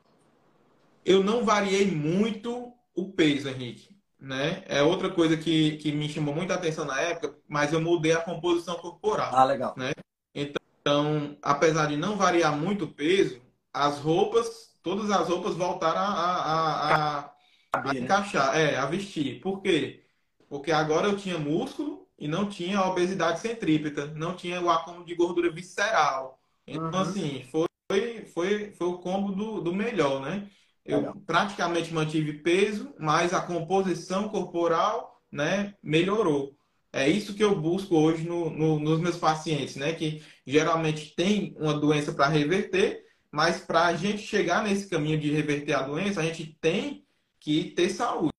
eu 1.07 1.23
não 1.23 1.45
variei 1.45 1.89
muito 1.89 2.73
o 2.93 3.09
peso, 3.09 3.47
Henrique. 3.47 3.95
Né? 4.19 4.63
É 4.67 4.83
outra 4.83 5.09
coisa 5.09 5.37
que, 5.37 5.77
que 5.77 5.93
me 5.93 6.09
chamou 6.09 6.35
muita 6.35 6.55
atenção 6.55 6.83
na 6.83 6.99
época, 6.99 7.33
mas 7.47 7.71
eu 7.71 7.79
mudei 7.79 8.11
a 8.11 8.19
composição 8.19 8.75
corporal. 8.75 9.33
Ah, 9.33 9.45
legal. 9.45 9.73
Né? 9.77 9.93
Então, 10.35 11.37
apesar 11.41 11.85
de 11.85 11.95
não 11.95 12.17
variar 12.17 12.57
muito 12.57 12.85
o 12.85 12.91
peso, 12.91 13.41
as 13.73 13.99
roupas, 13.99 14.77
todas 14.83 15.09
as 15.09 15.29
roupas 15.29 15.55
voltaram 15.55 15.99
a, 15.99 16.03
a, 16.03 17.19
a, 17.21 17.31
a 17.71 17.93
né? 17.93 17.99
encaixar, 18.01 18.57
é, 18.57 18.75
a 18.75 18.85
vestir. 18.85 19.39
Por 19.39 19.61
quê? 19.61 20.03
Porque 20.49 20.73
agora 20.73 21.07
eu 21.07 21.15
tinha 21.15 21.37
músculo 21.37 22.05
e 22.19 22.27
não 22.27 22.49
tinha 22.49 22.81
obesidade 22.81 23.39
centrípeta, 23.39 24.07
não 24.07 24.35
tinha 24.35 24.59
o 24.59 24.69
acúmulo 24.69 25.05
de 25.05 25.15
gordura 25.15 25.49
visceral. 25.49 26.37
Então, 26.67 26.91
uhum. 26.91 26.99
assim, 26.99 27.43
foi, 27.49 28.25
foi, 28.33 28.71
foi 28.71 28.87
o 28.87 28.97
combo 28.97 29.31
do, 29.31 29.61
do 29.61 29.73
melhor, 29.73 30.21
né? 30.21 30.49
Eu 30.83 30.99
Legal. 30.99 31.15
praticamente 31.25 31.93
mantive 31.93 32.33
peso, 32.33 32.93
mas 32.99 33.33
a 33.33 33.41
composição 33.41 34.29
corporal 34.29 35.21
né, 35.31 35.73
melhorou. 35.81 36.55
É 36.91 37.07
isso 37.07 37.33
que 37.33 37.43
eu 37.43 37.59
busco 37.59 37.95
hoje 37.95 38.23
no, 38.27 38.49
no, 38.49 38.79
nos 38.79 38.99
meus 38.99 39.17
pacientes, 39.17 39.75
né? 39.75 39.93
Que 39.93 40.23
geralmente 40.45 41.13
tem 41.15 41.55
uma 41.57 41.73
doença 41.73 42.13
para 42.13 42.27
reverter, 42.27 43.03
mas 43.31 43.59
para 43.59 43.85
a 43.85 43.95
gente 43.95 44.19
chegar 44.19 44.63
nesse 44.63 44.89
caminho 44.89 45.19
de 45.19 45.31
reverter 45.31 45.73
a 45.73 45.83
doença, 45.83 46.21
a 46.21 46.23
gente 46.23 46.57
tem 46.59 47.05
que 47.39 47.71
ter 47.71 47.89
saúde. 47.89 48.31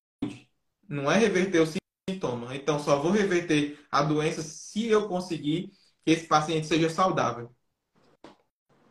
Não 0.89 1.11
é 1.11 1.19
reverter 1.19 1.61
o 1.61 1.67
sintoma. 2.11 2.57
Então, 2.57 2.79
só 2.79 2.99
vou 2.99 3.13
reverter 3.13 3.79
a 3.91 4.03
doença 4.03 4.43
se 4.43 4.87
eu 4.87 5.07
conseguir 5.07 5.71
que 6.05 6.13
esse 6.13 6.27
paciente 6.27 6.67
seja 6.67 6.89
saudável. 6.89 7.55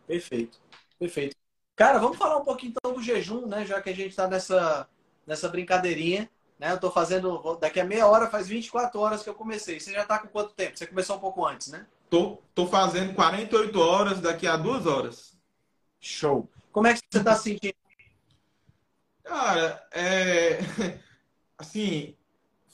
Perfeito, 0.07 0.59
perfeito. 0.97 1.35
Cara, 1.75 1.99
vamos 1.99 2.17
falar 2.17 2.37
um 2.37 2.43
pouquinho 2.43 2.73
então 2.75 2.93
do 2.93 3.03
jejum, 3.03 3.45
né? 3.45 3.65
Já 3.65 3.79
que 3.81 3.89
a 3.89 3.95
gente 3.95 4.09
está 4.09 4.27
nessa, 4.27 4.89
nessa 5.27 5.47
brincadeirinha. 5.47 6.29
Né? 6.57 6.71
Eu 6.71 6.79
tô 6.79 6.89
fazendo. 6.89 7.55
Daqui 7.61 7.79
a 7.79 7.85
meia 7.85 8.07
hora, 8.07 8.29
faz 8.29 8.47
24 8.47 8.99
horas 8.99 9.21
que 9.21 9.29
eu 9.29 9.35
comecei. 9.35 9.79
Você 9.79 9.91
já 9.91 10.01
está 10.01 10.17
com 10.17 10.27
quanto 10.27 10.53
tempo? 10.53 10.77
Você 10.77 10.87
começou 10.87 11.17
um 11.17 11.19
pouco 11.19 11.45
antes, 11.45 11.67
né? 11.67 11.85
Tô, 12.09 12.41
tô 12.55 12.65
fazendo 12.65 13.13
48 13.13 13.79
horas 13.79 14.19
daqui 14.19 14.47
a 14.47 14.55
duas 14.55 14.87
horas. 14.87 15.37
Show. 15.99 16.49
Como 16.71 16.87
é 16.87 16.93
que 16.93 17.01
você 17.11 17.19
está 17.19 17.35
sentindo? 17.35 17.75
Cara, 19.23 19.85
é. 19.91 20.59
Assim, 21.59 22.15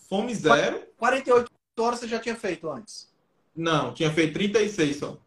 fome 0.08 0.36
zero. 0.36 0.86
48 0.98 1.52
horas 1.80 2.00
você 2.00 2.08
já 2.08 2.20
tinha 2.20 2.36
feito 2.36 2.70
antes? 2.70 3.12
Não, 3.56 3.94
tinha 3.94 4.12
feito 4.12 4.34
36 4.34 4.98
só. 4.98 5.18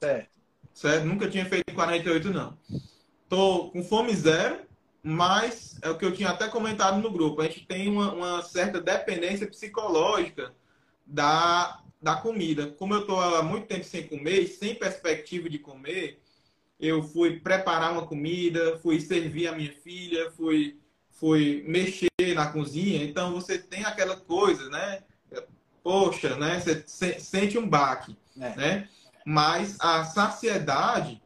Certo. 0.00 0.30
Certo? 0.74 1.04
Nunca 1.04 1.28
tinha 1.28 1.44
feito 1.44 1.74
48, 1.74 2.30
não. 2.30 2.56
Tô 3.28 3.70
com 3.70 3.82
fome 3.82 4.14
zero, 4.14 4.60
mas 5.02 5.78
é 5.82 5.90
o 5.90 5.98
que 5.98 6.04
eu 6.04 6.12
tinha 6.12 6.30
até 6.30 6.48
comentado 6.48 7.00
no 7.00 7.10
grupo. 7.10 7.40
A 7.40 7.44
gente 7.44 7.66
tem 7.66 7.88
uma, 7.88 8.12
uma 8.12 8.42
certa 8.42 8.80
dependência 8.80 9.46
psicológica 9.46 10.54
da, 11.06 11.82
da 12.00 12.16
comida. 12.16 12.68
Como 12.78 12.94
eu 12.94 13.00
estou 13.00 13.20
há 13.20 13.42
muito 13.42 13.66
tempo 13.66 13.84
sem 13.84 14.06
comer, 14.06 14.46
sem 14.46 14.74
perspectiva 14.74 15.48
de 15.48 15.58
comer, 15.58 16.20
eu 16.78 17.02
fui 17.02 17.38
preparar 17.38 17.92
uma 17.92 18.06
comida, 18.06 18.78
fui 18.82 19.00
servir 19.00 19.46
a 19.46 19.52
minha 19.52 19.72
filha, 19.72 20.30
fui, 20.32 20.78
fui 21.10 21.64
mexer 21.66 22.08
na 22.34 22.50
cozinha. 22.50 23.04
Então 23.04 23.32
você 23.32 23.58
tem 23.58 23.84
aquela 23.84 24.16
coisa, 24.16 24.68
né? 24.68 25.02
Poxa, 25.82 26.36
né? 26.36 26.60
Você 26.60 27.18
sente 27.18 27.58
um 27.58 27.68
baque, 27.68 28.16
é. 28.36 28.56
né? 28.56 28.88
Mas 29.24 29.76
a 29.80 30.04
saciedade 30.04 31.22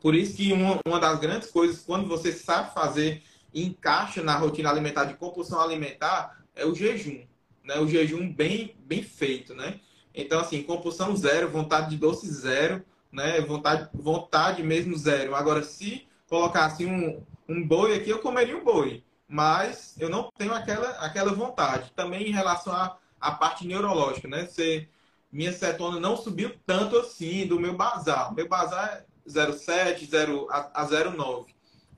por 0.00 0.14
isso 0.14 0.36
que 0.36 0.52
uma, 0.52 0.78
uma 0.86 1.00
das 1.00 1.18
grandes 1.18 1.50
coisas, 1.50 1.82
quando 1.82 2.06
você 2.06 2.32
sabe 2.32 2.72
fazer 2.72 3.22
encaixa 3.52 4.22
na 4.22 4.36
rotina 4.36 4.70
alimentar 4.70 5.04
de 5.04 5.14
compulsão 5.14 5.60
alimentar, 5.60 6.38
é 6.54 6.64
o 6.64 6.74
jejum. 6.74 7.24
Né? 7.64 7.78
O 7.78 7.88
jejum 7.88 8.32
bem, 8.32 8.76
bem 8.80 9.02
feito, 9.02 9.54
né? 9.54 9.80
Então, 10.14 10.40
assim, 10.40 10.62
compulsão 10.62 11.16
zero, 11.16 11.50
vontade 11.50 11.90
de 11.90 11.96
doce 11.96 12.28
zero, 12.28 12.84
né? 13.10 13.40
Vontade, 13.40 13.88
vontade 13.92 14.62
mesmo 14.62 14.96
zero. 14.96 15.34
Agora, 15.34 15.62
se 15.62 16.06
colocasse 16.28 16.84
um, 16.84 17.22
um 17.48 17.66
boi 17.66 17.96
aqui, 17.96 18.10
eu 18.10 18.18
comeria 18.20 18.56
um 18.56 18.64
boi. 18.64 19.02
Mas 19.28 19.94
eu 19.98 20.08
não 20.08 20.30
tenho 20.36 20.54
aquela, 20.54 20.90
aquela 21.00 21.32
vontade. 21.32 21.92
Também 21.94 22.28
em 22.28 22.32
relação 22.32 22.72
à, 22.72 22.96
à 23.20 23.32
parte 23.32 23.66
neurológica, 23.66 24.28
né? 24.28 24.46
Você, 24.46 24.88
minha 25.30 25.52
cetona 25.52 26.00
não 26.00 26.16
subiu 26.16 26.54
tanto 26.66 26.96
assim 26.96 27.46
do 27.46 27.60
meu 27.60 27.74
basal. 27.74 28.34
Meu 28.34 28.48
basal 28.48 28.84
é 28.84 29.04
0,7 29.28 30.08
0, 30.08 30.48
a, 30.50 30.82
a 30.82 30.86
0,9. 30.86 31.46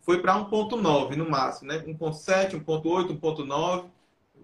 Foi 0.03 0.21
para 0.21 0.35
1,9 0.35 1.15
no 1.15 1.29
máximo, 1.29 1.69
né? 1.69 1.79
1,7, 1.79 2.63
1,8, 2.65 3.21
1,9, 3.21 3.85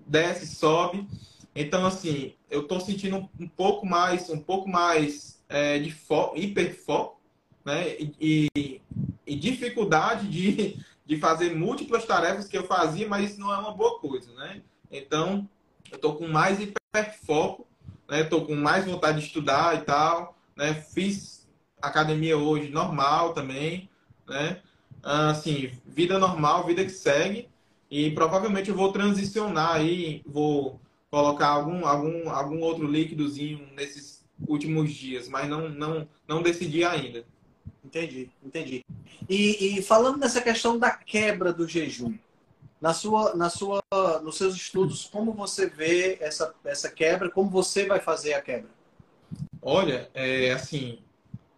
desce, 0.07 0.47
sobe. 0.47 1.09
Então, 1.55 1.87
assim, 1.87 2.35
eu 2.51 2.63
estou 2.63 2.79
sentindo 2.79 3.17
um, 3.17 3.29
um, 3.41 3.49
pouco 3.49 3.87
mais, 3.87 4.29
um 4.29 4.39
pouco 4.39 4.69
mais 4.69 5.43
é, 5.49 5.79
de 5.79 5.91
foco, 5.91 6.37
hiperfoco, 6.37 7.21
né? 7.65 7.97
E, 7.99 8.49
e, 8.55 8.81
e, 9.27 9.35
dificuldade 9.35 10.29
de, 10.29 10.79
de 11.05 11.19
fazer 11.19 11.57
múltiplas 11.57 12.05
tarefas 12.05 12.47
que 12.47 12.57
eu 12.57 12.67
fazia, 12.67 13.09
mas 13.09 13.31
isso 13.31 13.41
não 13.41 13.53
é 13.53 13.57
uma 13.57 13.73
boa 13.73 13.99
coisa, 13.99 14.33
né? 14.35 14.63
Então, 14.91 15.49
eu 15.91 15.97
estou 15.97 16.15
com 16.15 16.29
mais 16.29 16.61
hiperfoco, 16.61 17.67
né? 18.09 18.23
Estou 18.23 18.45
com 18.45 18.55
mais 18.55 18.85
vontade 18.85 19.21
de 19.21 19.27
estudar 19.27 19.77
e 19.77 19.83
tal, 19.83 20.37
né? 20.57 20.75
Fiz 20.75 21.47
academia 21.81 22.37
hoje 22.37 22.71
normal 22.71 23.33
também, 23.33 23.89
né? 24.29 24.61
Assim, 25.03 25.71
vida 25.87 26.19
normal, 26.19 26.67
vida 26.67 26.85
que 26.85 26.91
segue. 26.91 27.49
E 27.91 28.11
provavelmente 28.11 28.71
eu 28.71 28.77
vou 28.77 28.91
transicionar 28.93 29.77
aí, 29.77 30.23
vou 30.27 30.81
colocar 31.11 31.49
algum, 31.49 31.87
algum, 31.87 32.29
algum 32.29 32.61
outro 32.61 32.87
líquidozinho 32.87 33.69
nesses 33.75 34.25
últimos 34.47 34.93
dias, 34.93 35.29
mas 35.29 35.49
não, 35.49 35.69
não, 35.69 36.09
não 36.27 36.43
decidi 36.43 36.85
ainda. 36.85 37.25
Entendi, 37.85 38.29
entendi. 38.45 38.85
E, 39.29 39.79
e, 39.79 39.83
falando 39.83 40.19
nessa 40.19 40.41
questão 40.41 40.77
da 40.77 40.91
quebra 40.91 41.53
do 41.53 41.69
jejum, 41.69 42.15
na 42.87 42.95
sua, 42.95 43.35
na 43.35 43.51
sua, 43.51 43.83
nos 44.23 44.37
seus 44.37 44.55
estudos, 44.55 45.07
como 45.07 45.33
você 45.33 45.69
vê 45.69 46.19
essa, 46.21 46.55
essa 46.65 46.89
quebra? 46.89 47.29
Como 47.29 47.51
você 47.51 47.85
vai 47.85 47.99
fazer 47.99 48.35
a 48.35 48.41
quebra? 48.41 48.71
Olha, 49.61 50.09
é 50.15 50.53
assim, 50.53 51.01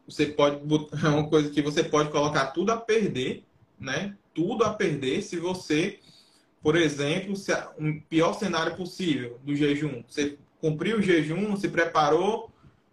você 0.07 0.25
pode 0.25 0.57
é 1.05 1.09
uma 1.09 1.29
coisa 1.29 1.51
que 1.51 1.61
você 1.61 1.85
pode 1.85 2.11
colocar 2.11 2.47
tudo 2.47 2.73
a 2.73 2.79
perder, 2.79 3.45
né? 3.79 4.17
Tudo 4.33 4.65
a 4.65 4.73
perder 4.73 5.21
se 5.21 5.39
você, 5.39 6.01
por 6.63 6.75
exemplo, 6.75 7.37
se 7.37 7.53
um 7.79 8.01
pior 8.01 8.33
cenário 8.33 8.75
possível 8.75 9.39
do 9.45 9.55
jejum, 9.55 10.03
você 10.09 10.39
cumpriu 10.63 10.97
o 10.97 11.03
jejum, 11.03 11.55
se 11.59 11.69
preparou 11.69 12.51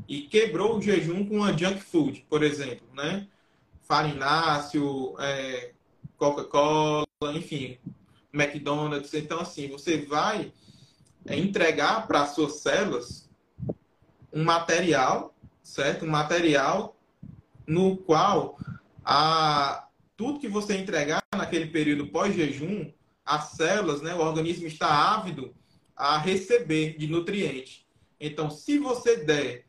e 0.09 0.23
quebrou 0.23 0.75
o 0.75 0.81
jejum 0.81 1.25
com 1.25 1.37
uma 1.37 1.57
junk 1.57 1.79
food, 1.79 2.25
por 2.29 2.43
exemplo, 2.43 2.85
né? 2.93 3.29
Farináceo, 3.83 5.15
é, 5.19 5.71
Coca-Cola, 6.17 7.05
enfim, 7.33 7.77
McDonald's. 8.35 9.13
Então, 9.13 9.39
assim, 9.39 9.67
você 9.67 9.97
vai 9.97 10.51
é, 11.25 11.37
entregar 11.37 12.05
para 12.07 12.23
as 12.23 12.35
suas 12.35 12.59
células 12.59 13.29
um 14.31 14.43
material, 14.43 15.33
certo? 15.63 16.05
Um 16.05 16.09
material 16.09 16.95
no 17.65 17.97
qual 17.97 18.59
a, 19.03 19.87
tudo 20.17 20.39
que 20.39 20.47
você 20.47 20.77
entregar 20.77 21.23
naquele 21.35 21.67
período 21.67 22.07
pós-jejum, 22.07 22.91
as 23.25 23.51
células, 23.51 24.01
né, 24.01 24.13
o 24.13 24.19
organismo 24.19 24.67
está 24.67 24.87
ávido 24.87 25.55
a 25.95 26.17
receber 26.17 26.97
de 26.97 27.07
nutrientes. 27.07 27.85
Então, 28.19 28.49
se 28.49 28.77
você 28.77 29.17
der 29.17 29.65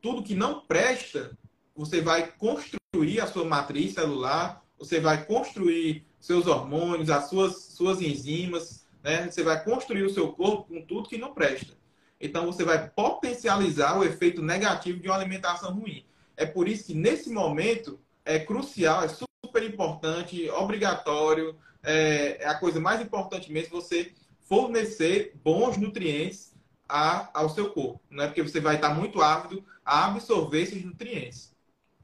tudo 0.00 0.22
que 0.22 0.34
não 0.34 0.60
presta, 0.60 1.36
você 1.74 2.00
vai 2.00 2.32
construir 2.32 3.20
a 3.20 3.26
sua 3.26 3.44
matriz 3.44 3.94
celular, 3.94 4.64
você 4.78 5.00
vai 5.00 5.24
construir 5.24 6.07
seus 6.20 6.46
hormônios, 6.46 7.10
as 7.10 7.28
suas, 7.28 7.56
suas 7.64 8.00
enzimas, 8.00 8.86
né? 9.02 9.30
Você 9.30 9.42
vai 9.42 9.62
construir 9.62 10.02
o 10.02 10.10
seu 10.10 10.32
corpo 10.32 10.64
com 10.64 10.82
tudo 10.82 11.08
que 11.08 11.18
não 11.18 11.32
presta. 11.32 11.76
Então 12.20 12.46
você 12.46 12.64
vai 12.64 12.88
potencializar 12.90 13.98
o 13.98 14.04
efeito 14.04 14.42
negativo 14.42 15.00
de 15.00 15.08
uma 15.08 15.16
alimentação 15.16 15.72
ruim. 15.72 16.04
É 16.36 16.44
por 16.44 16.68
isso 16.68 16.86
que 16.86 16.94
nesse 16.94 17.30
momento 17.30 17.98
é 18.24 18.38
crucial, 18.38 19.02
é 19.02 19.08
super 19.08 19.62
importante, 19.62 20.48
obrigatório, 20.50 21.56
é, 21.82 22.42
é 22.42 22.46
a 22.46 22.54
coisa 22.54 22.80
mais 22.80 23.00
importante 23.00 23.52
mesmo 23.52 23.80
você 23.80 24.12
fornecer 24.40 25.32
bons 25.44 25.76
nutrientes 25.76 26.54
a, 26.88 27.28
ao 27.38 27.50
seu 27.50 27.70
corpo, 27.70 28.00
não 28.10 28.24
é 28.24 28.26
porque 28.26 28.42
você 28.42 28.60
vai 28.60 28.76
estar 28.76 28.94
muito 28.94 29.20
ávido 29.20 29.62
a 29.84 30.06
absorver 30.06 30.62
esses 30.62 30.82
nutrientes. 30.82 31.54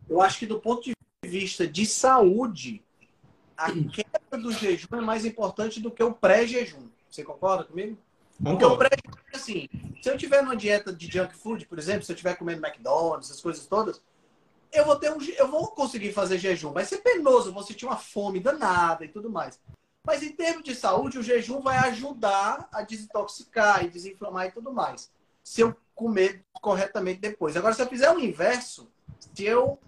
Eu 0.09 0.21
acho 0.21 0.39
que 0.39 0.47
do 0.47 0.61
ponto 0.61 0.83
de 0.83 0.95
vista 1.25 1.67
de 1.67 1.87
saúde, 1.87 2.85
a 3.57 3.71
queda 3.73 4.43
do 4.43 4.53
jejum 4.53 4.97
é 4.97 5.01
mais 5.01 5.25
importante 5.25 5.81
do 5.81 5.91
que 5.91 6.03
o 6.03 6.13
pré-jejum. 6.13 6.89
Você 7.11 7.23
concorda 7.23 7.65
comigo? 7.65 7.97
Porque 8.43 8.65
o 8.65 8.77
pré-jejum 8.77 9.21
é 9.33 9.37
assim, 9.37 9.69
se 10.03 10.11
eu 10.11 10.19
tiver 10.19 10.43
numa 10.43 10.57
dieta 10.57 10.93
de 10.93 11.11
junk 11.11 11.35
food, 11.37 11.67
por 11.67 11.79
exemplo, 11.79 12.03
se 12.03 12.13
eu 12.13 12.15
estiver 12.15 12.37
comendo 12.37 12.65
McDonald's, 12.67 13.31
essas 13.31 13.41
coisas 13.41 13.67
todas, 13.67 14.03
eu 14.73 14.85
vou 14.85 14.97
ter 14.97 15.13
um, 15.13 15.19
eu 15.39 15.49
vou 15.49 15.69
conseguir 15.69 16.13
fazer 16.13 16.39
jejum. 16.39 16.73
Vai 16.73 16.85
ser 16.85 16.99
penoso, 16.99 17.49
eu 17.49 17.53
vou 17.53 17.63
sentir 17.63 17.87
uma 17.87 17.97
fome 17.97 18.41
danada 18.41 19.05
e 19.05 19.09
tudo 19.09 19.31
mais. 19.31 19.59
Mas 20.05 20.23
em 20.23 20.33
termos 20.33 20.65
de 20.65 20.75
saúde, 20.75 21.19
o 21.19 21.23
jejum 21.23 21.61
vai 21.61 21.79
ajudar 21.89 22.69
a 22.73 22.83
desintoxicar 22.83 23.85
e 23.85 23.89
desinflamar 23.89 24.47
e 24.47 24.53
tudo 24.53 24.73
mais. 24.73 25.11
Se 25.43 25.61
eu 25.61 25.75
comer 25.95 26.45
corretamente 26.61 27.21
depois. 27.21 27.57
Agora, 27.57 27.75
se 27.75 27.81
eu 27.81 27.87
fizer 27.87 28.11
o 28.11 28.19
inverso, 28.19 28.91
se 29.19 29.45
eu 29.45 29.79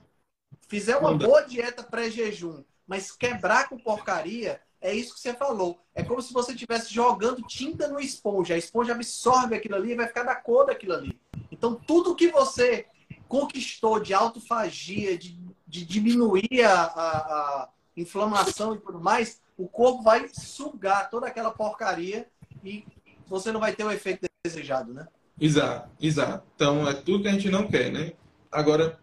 fizer 0.68 0.96
uma 0.96 1.14
boa 1.14 1.42
dieta 1.42 1.83
pré-jejum 1.83 2.62
mas 2.87 3.11
quebrar 3.11 3.68
com 3.68 3.79
porcaria 3.79 4.61
é 4.81 4.94
isso 4.94 5.14
que 5.14 5.20
você 5.20 5.35
falou. 5.35 5.81
É 5.94 6.03
como 6.03 6.22
se 6.22 6.33
você 6.33 6.53
estivesse 6.53 6.92
jogando 6.92 7.42
tinta 7.42 7.88
no 7.88 7.99
esponja. 7.99 8.55
A 8.55 8.59
esponja 8.59 8.92
absorve 8.92 9.55
aquilo 9.55 9.75
ali 9.75 9.92
e 9.92 9.96
vai 9.96 10.07
ficar 10.07 10.22
da 10.22 10.35
cor 10.35 10.66
daquilo 10.66 10.92
ali. 10.92 11.18
Então, 11.51 11.75
tudo 11.75 12.14
que 12.14 12.29
você 12.29 12.87
conquistou 13.27 13.99
de 13.99 14.14
autofagia, 14.14 15.18
de, 15.18 15.38
de 15.66 15.85
diminuir 15.85 16.62
a, 16.62 16.83
a, 16.83 17.16
a, 17.18 17.68
inflamação 17.96 18.75
e 18.75 18.79
tudo 18.79 19.01
mais, 19.01 19.40
o 19.57 19.66
corpo 19.66 20.03
vai 20.03 20.29
sugar 20.33 21.11
toda 21.11 21.27
aquela 21.27 21.51
porcaria 21.51 22.29
e 22.62 22.85
você 23.27 23.51
não 23.51 23.59
vai 23.59 23.75
ter 23.75 23.85
o 23.85 23.90
efeito 23.90 24.27
desejado, 24.44 24.92
né? 24.92 25.09
Exato, 25.40 25.90
exato. 26.01 26.46
Então, 26.55 26.88
é 26.88 26.94
tudo 26.94 27.22
que 27.22 27.29
a 27.29 27.33
gente 27.33 27.51
não 27.51 27.66
quer, 27.66 27.90
né? 27.90 28.12
Agora, 28.53 29.01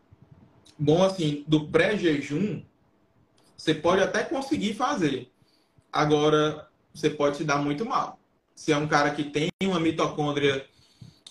bom, 0.77 1.03
assim, 1.03 1.43
do 1.47 1.67
pré-jejum, 1.67 2.63
você 3.63 3.73
pode 3.73 4.01
até 4.03 4.23
conseguir 4.23 4.73
fazer. 4.73 5.31
Agora, 5.91 6.67
você 6.93 7.09
pode 7.09 7.37
se 7.37 7.45
dar 7.45 7.59
muito 7.59 7.85
mal. 7.85 8.19
Se 8.53 8.73
é 8.73 8.77
um 8.77 8.89
cara 8.89 9.11
que 9.11 9.23
tem 9.23 9.47
uma 9.63 9.79
mitocôndria, 9.79 10.67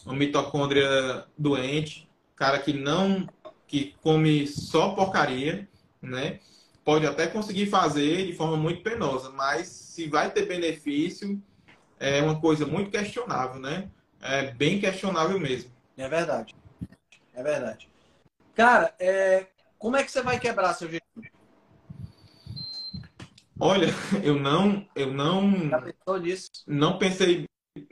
uma 0.07 0.15
mitocôndria 0.15 1.27
doente, 1.37 2.09
cara 2.35 2.59
que 2.59 2.73
não 2.73 3.29
que 3.67 3.95
come 4.03 4.47
só 4.47 4.95
porcaria, 4.95 5.69
né? 6.01 6.41
Pode 6.83 7.07
até 7.07 7.27
conseguir 7.27 7.67
fazer 7.67 8.27
de 8.27 8.33
forma 8.33 8.57
muito 8.57 8.83
penosa, 8.83 9.29
mas 9.29 9.67
se 9.67 10.09
vai 10.09 10.31
ter 10.31 10.47
benefício, 10.47 11.41
é 12.01 12.23
uma 12.23 12.41
coisa 12.41 12.65
muito 12.65 12.91
questionável, 12.91 13.61
né? 13.61 13.91
É 14.23 14.51
bem 14.53 14.81
questionável 14.81 15.39
mesmo. 15.39 15.71
É 15.99 16.09
verdade. 16.09 16.55
É 17.35 17.43
verdade. 17.43 17.91
Cara, 18.55 18.95
é... 18.99 19.49
como 19.79 19.99
é 19.99 20.03
que 20.03 20.11
você 20.11 20.23
vai 20.23 20.41
quebrar 20.41 20.73
seu? 20.73 20.89
Olha, 23.65 23.87
eu 24.25 24.41
não, 24.41 24.89
eu 24.97 25.13
não, 25.13 25.69
Já 25.69 25.81
pensou 25.81 26.19
nisso? 26.19 26.51
não 26.67 26.99
pensei 26.99 27.47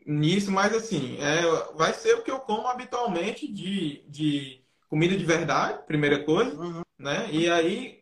nisso, 0.04 0.50
mas 0.50 0.74
assim, 0.74 1.16
é, 1.18 1.42
vai 1.74 1.94
ser 1.94 2.14
o 2.14 2.22
que 2.22 2.30
eu 2.30 2.40
como 2.40 2.66
habitualmente 2.66 3.46
de, 3.46 4.04
de 4.08 4.64
comida 4.88 5.16
de 5.16 5.24
verdade, 5.24 5.86
primeira 5.86 6.24
coisa, 6.24 6.60
uhum. 6.60 6.82
né? 6.98 7.30
E 7.30 7.48
aí 7.48 8.00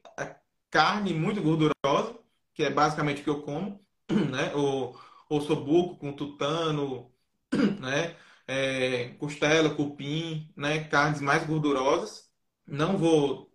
carne 0.71 1.13
muito 1.13 1.43
gordurosa, 1.43 2.19
que 2.55 2.63
é 2.63 2.71
basicamente 2.71 3.21
o 3.21 3.25
que 3.25 3.31
eu 3.31 3.43
como, 3.43 3.85
né? 4.11 4.55
O 4.55 4.95
ossobuco 5.29 5.97
com 5.99 6.13
tutano, 6.13 7.13
né? 7.81 8.17
É, 8.47 9.11
costela, 9.19 9.75
cupim, 9.75 10.51
né? 10.57 10.85
Carnes 10.85 11.21
mais 11.21 11.47
gordurosas. 11.47 12.31
Não 12.67 12.97
vou 12.97 13.53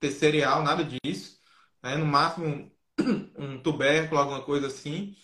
ter 0.00 0.10
cereal, 0.10 0.62
nada 0.62 0.84
disso. 0.84 1.40
Né? 1.82 1.96
No 1.96 2.06
máximo 2.06 2.70
um 3.38 3.58
tubérculo, 3.60 4.20
alguma 4.20 4.42
coisa 4.42 4.66
assim, 4.68 5.14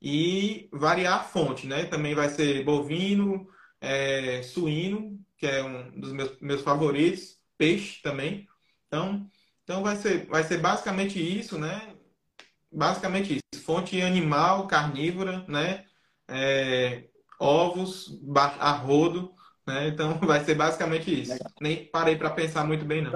e 0.00 0.68
variar 0.72 1.20
a 1.20 1.24
fonte, 1.24 1.66
né? 1.66 1.84
Também 1.86 2.14
vai 2.14 2.28
ser 2.28 2.64
bovino, 2.64 3.48
é, 3.80 4.42
suíno, 4.42 5.18
que 5.36 5.46
é 5.46 5.62
um 5.62 6.00
dos 6.00 6.12
meus, 6.12 6.38
meus 6.40 6.62
favoritos, 6.62 7.38
peixe 7.58 8.00
também. 8.02 8.46
Então, 8.86 9.28
então 9.64 9.82
vai 9.82 9.96
ser, 9.96 10.26
vai 10.26 10.44
ser 10.44 10.58
basicamente 10.58 11.18
isso, 11.18 11.58
né? 11.58 11.94
Basicamente 12.70 13.34
isso. 13.34 13.62
Fonte 13.64 14.00
animal, 14.00 14.66
carnívora, 14.66 15.44
né? 15.48 15.84
É, 16.28 17.04
ovos, 17.38 18.20
arrodo, 18.60 19.34
né? 19.66 19.88
Então 19.88 20.18
vai 20.20 20.44
ser 20.44 20.54
basicamente 20.54 21.22
isso. 21.22 21.32
Legal. 21.32 21.52
Nem 21.60 21.86
parei 21.90 22.16
para 22.16 22.30
pensar 22.30 22.64
muito 22.64 22.84
bem, 22.84 23.02
não. 23.02 23.12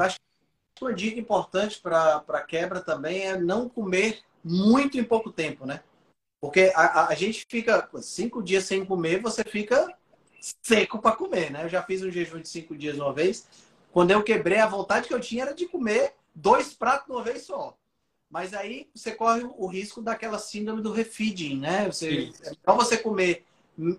Uma 0.80 0.94
dica 0.94 1.20
importante 1.20 1.80
para 1.80 2.42
quebra 2.46 2.80
também 2.80 3.26
é 3.26 3.36
não 3.36 3.68
comer 3.68 4.22
muito 4.42 4.98
em 4.98 5.04
pouco 5.04 5.30
tempo, 5.30 5.66
né? 5.66 5.82
Porque 6.40 6.72
a, 6.74 6.80
a, 6.80 7.08
a 7.08 7.14
gente 7.14 7.46
fica 7.48 7.88
cinco 8.00 8.42
dias 8.42 8.64
sem 8.64 8.84
comer, 8.84 9.20
você 9.20 9.44
fica 9.44 9.94
seco 10.62 10.98
para 10.98 11.16
comer, 11.16 11.50
né? 11.50 11.64
Eu 11.64 11.68
já 11.68 11.82
fiz 11.82 12.02
um 12.02 12.10
jejum 12.10 12.40
de 12.40 12.48
cinco 12.48 12.74
dias 12.74 12.96
uma 12.96 13.12
vez. 13.12 13.46
Quando 13.92 14.10
eu 14.10 14.22
quebrei, 14.22 14.58
a 14.58 14.66
vontade 14.66 15.06
que 15.06 15.14
eu 15.14 15.20
tinha 15.20 15.42
era 15.42 15.54
de 15.54 15.66
comer 15.66 16.14
dois 16.34 16.72
pratos 16.72 17.06
de 17.06 17.12
uma 17.12 17.22
vez 17.22 17.42
só. 17.42 17.76
Mas 18.30 18.54
aí 18.54 18.88
você 18.94 19.12
corre 19.12 19.42
o 19.42 19.66
risco 19.66 20.00
daquela 20.00 20.38
síndrome 20.38 20.80
do 20.80 20.92
refeeding, 20.92 21.58
né? 21.58 21.86
Você, 21.86 22.32
é 22.42 22.72
você 22.72 22.96
comer, 22.96 23.44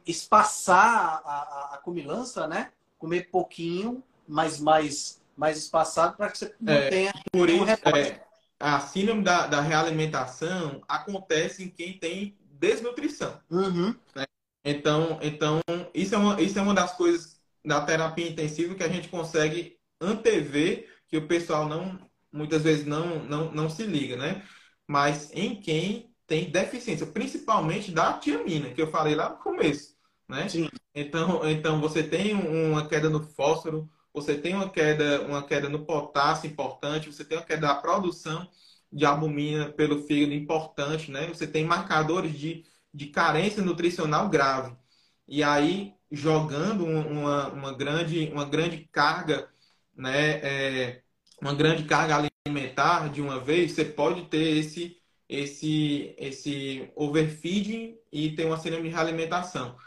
espaçar 0.08 1.22
a, 1.26 1.32
a, 1.32 1.76
a 1.76 1.78
comilança, 1.78 2.48
né? 2.48 2.72
Comer 2.98 3.30
pouquinho, 3.30 4.02
mas 4.28 4.60
mais, 4.60 5.21
mais 5.36 5.58
espaçado 5.58 6.18
para 6.18 6.30
que 6.30 6.38
você 6.38 6.56
não 6.60 6.74
é, 6.74 6.90
tenha 6.90 7.14
por 7.32 7.50
isso, 7.50 7.64
é, 7.70 8.24
a 8.60 8.80
síndrome 8.80 9.24
da, 9.24 9.48
da 9.48 9.62
realimentação 9.62 10.82
acontece 10.88 11.64
em 11.64 11.70
quem 11.70 11.98
tem 11.98 12.38
desnutrição. 12.60 13.40
Uhum. 13.50 13.96
Né? 14.16 14.26
Então, 14.64 15.20
então 15.22 15.60
isso, 15.94 16.14
é 16.14 16.18
uma, 16.18 16.42
isso 16.42 16.60
é 16.60 16.62
uma 16.62 16.74
das 16.74 16.94
coisas 16.94 17.40
da 17.66 17.82
terapia 17.82 18.30
intensiva 18.30 18.76
que 18.76 18.84
a 18.84 18.90
gente 18.90 19.10
consegue 19.10 19.78
antever 20.00 20.88
que 21.08 21.18
o 21.18 21.28
pessoal 21.28 21.68
não 21.68 22.00
muitas 22.32 22.64
vezes 22.64 22.86
não, 22.86 23.20
não, 23.26 23.52
não 23.52 23.70
se 23.70 23.84
liga, 23.84 24.16
né? 24.16 24.44
Mas 24.88 25.32
em 25.34 25.56
quem 25.56 26.14
tem 26.26 26.50
deficiência, 26.50 27.06
principalmente 27.06 27.92
da 27.92 28.14
tiamina, 28.14 28.70
que 28.70 28.82
eu 28.82 28.90
falei 28.90 29.16
lá 29.16 29.30
no 29.30 29.38
começo, 29.38 29.96
né? 30.30 30.48
Sim. 30.48 30.70
Então, 30.96 31.48
então 31.50 31.82
você 31.82 32.04
tem 32.04 32.34
uma 32.34 32.88
queda 32.88 33.10
no 33.10 33.22
fósforo, 33.22 33.90
você 34.14 34.38
tem 34.38 34.54
uma 34.56 34.70
queda, 34.70 35.22
uma 35.24 35.44
queda 35.44 35.70
no 35.70 35.86
potássio 35.86 36.50
importante, 36.50 37.12
você 37.12 37.24
tem 37.24 37.38
uma 37.38 37.46
queda 37.46 37.68
da 37.68 37.76
produção 37.76 38.48
de 38.92 39.06
albumina 39.06 39.72
pelo 39.72 40.04
fígado 40.04 40.34
importante, 40.34 41.12
né? 41.12 41.28
Você 41.28 41.48
tem 41.48 41.64
marcadores 41.64 42.38
de, 42.38 42.66
de 42.94 43.08
carência 43.08 43.64
nutricional 43.64 44.30
grave. 44.30 44.76
E 45.28 45.44
aí, 45.44 45.94
jogando 46.12 46.86
uma, 46.86 47.48
uma, 47.50 47.74
grande, 47.74 48.30
uma 48.34 48.46
grande 48.46 48.80
carga, 48.92 49.50
né? 49.96 50.40
É, 50.44 51.02
uma 51.42 51.54
grande 51.54 51.86
carga 51.86 52.30
alimentar 52.46 53.10
de 53.10 53.22
uma 53.22 53.40
vez, 53.40 53.72
você 53.72 53.86
pode 53.86 54.26
ter 54.26 54.58
esse, 54.58 54.98
esse, 55.30 56.14
esse 56.18 56.92
overfeeding 56.96 57.98
e 58.12 58.36
ter 58.36 58.46
uma 58.46 58.58
síndrome 58.58 58.90
de 58.90 58.96
realimentação. 58.96 59.78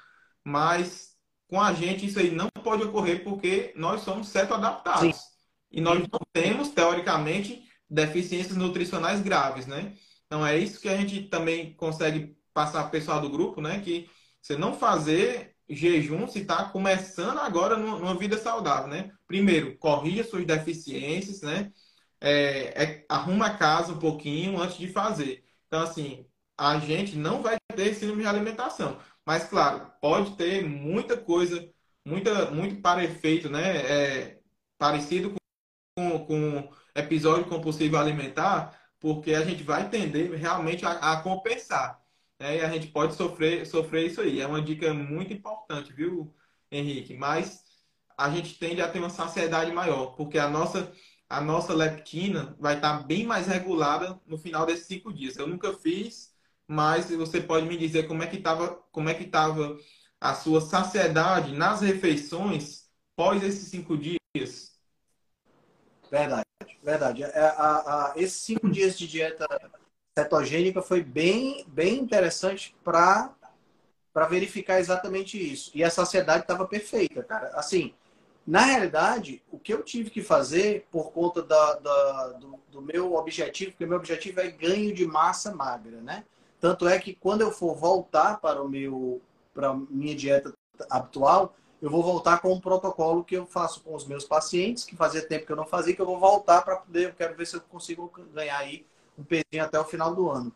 Mas 0.42 1.13
com 1.48 1.60
a 1.60 1.72
gente 1.72 2.06
isso 2.06 2.18
aí 2.18 2.30
não 2.30 2.48
pode 2.62 2.82
ocorrer 2.82 3.22
porque 3.22 3.72
nós 3.76 4.02
somos 4.02 4.28
certo 4.28 4.54
adaptados. 4.54 5.16
Sim. 5.16 5.22
E 5.70 5.80
nós 5.80 6.00
não 6.00 6.20
temos, 6.32 6.68
teoricamente, 6.70 7.64
deficiências 7.90 8.56
nutricionais 8.56 9.20
graves, 9.20 9.66
né? 9.66 9.94
Então 10.26 10.46
é 10.46 10.56
isso 10.56 10.80
que 10.80 10.88
a 10.88 10.96
gente 10.96 11.22
também 11.24 11.74
consegue 11.74 12.36
passar 12.52 12.80
para 12.80 12.88
o 12.88 12.92
pessoal 12.92 13.20
do 13.20 13.28
grupo, 13.28 13.60
né? 13.60 13.80
Que 13.80 14.08
você 14.40 14.56
não 14.56 14.74
fazer 14.74 15.54
jejum 15.68 16.28
se 16.28 16.40
está 16.40 16.64
começando 16.66 17.38
agora 17.38 17.76
numa 17.76 18.14
vida 18.16 18.38
saudável, 18.38 18.88
né? 18.88 19.10
Primeiro, 19.26 19.76
corrija 19.78 20.24
suas 20.24 20.46
deficiências, 20.46 21.42
né? 21.42 21.72
É, 22.20 22.82
é, 22.82 23.06
arruma 23.08 23.46
a 23.46 23.56
casa 23.56 23.92
um 23.92 23.98
pouquinho 23.98 24.60
antes 24.60 24.78
de 24.78 24.88
fazer. 24.88 25.44
Então, 25.66 25.82
assim, 25.82 26.26
a 26.56 26.78
gente 26.78 27.16
não 27.16 27.42
vai 27.42 27.56
ter 27.74 27.94
síndrome 27.94 28.22
de 28.22 28.28
alimentação. 28.28 28.98
Mas, 29.26 29.44
claro, 29.44 29.90
pode 30.00 30.36
ter 30.36 30.62
muita 30.64 31.16
coisa, 31.16 31.68
muita, 32.04 32.50
muito 32.50 32.80
para 32.80 33.04
efeito, 33.04 33.48
né? 33.48 33.76
É, 34.30 34.40
parecido 34.78 35.34
com, 35.96 36.26
com 36.26 36.72
episódio 36.94 37.46
compulsivo 37.48 37.96
alimentar, 37.96 38.78
porque 39.00 39.34
a 39.34 39.44
gente 39.44 39.62
vai 39.62 39.88
tender 39.88 40.32
realmente 40.32 40.84
a, 40.84 41.12
a 41.12 41.22
compensar. 41.22 42.02
Né? 42.38 42.58
E 42.58 42.60
a 42.60 42.70
gente 42.70 42.88
pode 42.88 43.14
sofrer, 43.14 43.66
sofrer 43.66 44.06
isso 44.06 44.20
aí. 44.20 44.40
É 44.40 44.46
uma 44.46 44.62
dica 44.62 44.92
muito 44.92 45.32
importante, 45.32 45.92
viu, 45.92 46.34
Henrique? 46.70 47.14
Mas 47.14 47.64
a 48.16 48.30
gente 48.30 48.58
tende 48.58 48.80
a 48.82 48.88
ter 48.88 48.98
uma 48.98 49.10
saciedade 49.10 49.72
maior, 49.72 50.14
porque 50.16 50.38
a 50.38 50.48
nossa, 50.48 50.92
a 51.28 51.40
nossa 51.40 51.74
leptina 51.74 52.56
vai 52.58 52.76
estar 52.76 53.02
bem 53.04 53.26
mais 53.26 53.46
regulada 53.46 54.20
no 54.26 54.38
final 54.38 54.66
desses 54.66 54.86
cinco 54.86 55.12
dias. 55.12 55.36
Eu 55.36 55.46
nunca 55.46 55.72
fiz, 55.74 56.33
mas 56.66 57.10
você 57.10 57.40
pode 57.40 57.66
me 57.66 57.76
dizer 57.76 58.06
como 58.08 58.22
é 58.22 58.26
que 58.26 58.36
estava 58.36 58.82
como 58.90 59.08
é 59.08 59.14
que 59.14 59.24
estava 59.24 59.76
a 60.20 60.34
sua 60.34 60.60
saciedade 60.60 61.52
nas 61.52 61.80
refeições 61.80 62.84
pós 63.16 63.42
esses 63.42 63.68
cinco 63.68 63.96
dias? 63.96 64.72
Verdade, 66.10 66.46
verdade. 66.82 67.22
É, 67.24 67.40
a, 67.40 68.12
a, 68.12 68.12
esses 68.16 68.40
cinco 68.40 68.70
dias 68.70 68.98
de 68.98 69.06
dieta 69.06 69.46
cetogênica 70.16 70.80
foi 70.80 71.02
bem, 71.02 71.64
bem 71.68 71.98
interessante 71.98 72.74
para 72.84 73.34
para 74.12 74.28
verificar 74.28 74.78
exatamente 74.78 75.36
isso. 75.36 75.72
E 75.74 75.82
a 75.82 75.90
saciedade 75.90 76.42
estava 76.44 76.64
perfeita, 76.68 77.20
cara. 77.24 77.48
Assim, 77.54 77.92
na 78.46 78.60
realidade, 78.60 79.42
o 79.50 79.58
que 79.58 79.74
eu 79.74 79.82
tive 79.82 80.08
que 80.08 80.22
fazer 80.22 80.86
por 80.88 81.10
conta 81.10 81.42
da, 81.42 81.74
da 81.80 82.28
do, 82.38 82.60
do, 82.70 82.80
meu 82.80 83.14
objetivo, 83.14 83.72
porque 83.72 83.84
meu 83.84 83.96
objetivo 83.96 84.40
é 84.40 84.48
ganho 84.52 84.94
de 84.94 85.04
massa 85.04 85.52
magra, 85.52 86.00
né? 86.00 86.24
Tanto 86.64 86.88
é 86.88 86.98
que 86.98 87.12
quando 87.12 87.42
eu 87.42 87.52
for 87.52 87.74
voltar 87.76 88.40
para 88.40 88.62
o 88.62 88.66
meu 88.66 89.20
para 89.52 89.74
minha 89.74 90.14
dieta 90.14 90.50
habitual, 90.88 91.54
eu 91.82 91.90
vou 91.90 92.02
voltar 92.02 92.38
com 92.38 92.54
um 92.54 92.58
protocolo 92.58 93.22
que 93.22 93.36
eu 93.36 93.44
faço 93.44 93.82
com 93.82 93.94
os 93.94 94.06
meus 94.06 94.24
pacientes, 94.24 94.82
que 94.82 94.96
fazia 94.96 95.20
tempo 95.20 95.44
que 95.44 95.52
eu 95.52 95.56
não 95.56 95.66
fazia, 95.66 95.94
que 95.94 96.00
eu 96.00 96.06
vou 96.06 96.18
voltar 96.18 96.62
para 96.62 96.76
poder, 96.76 97.08
eu 97.08 97.12
quero 97.12 97.36
ver 97.36 97.46
se 97.46 97.56
eu 97.56 97.60
consigo 97.60 98.10
ganhar 98.32 98.56
aí 98.56 98.86
um 99.18 99.22
pezinho 99.22 99.62
até 99.62 99.78
o 99.78 99.84
final 99.84 100.14
do 100.14 100.30
ano. 100.30 100.50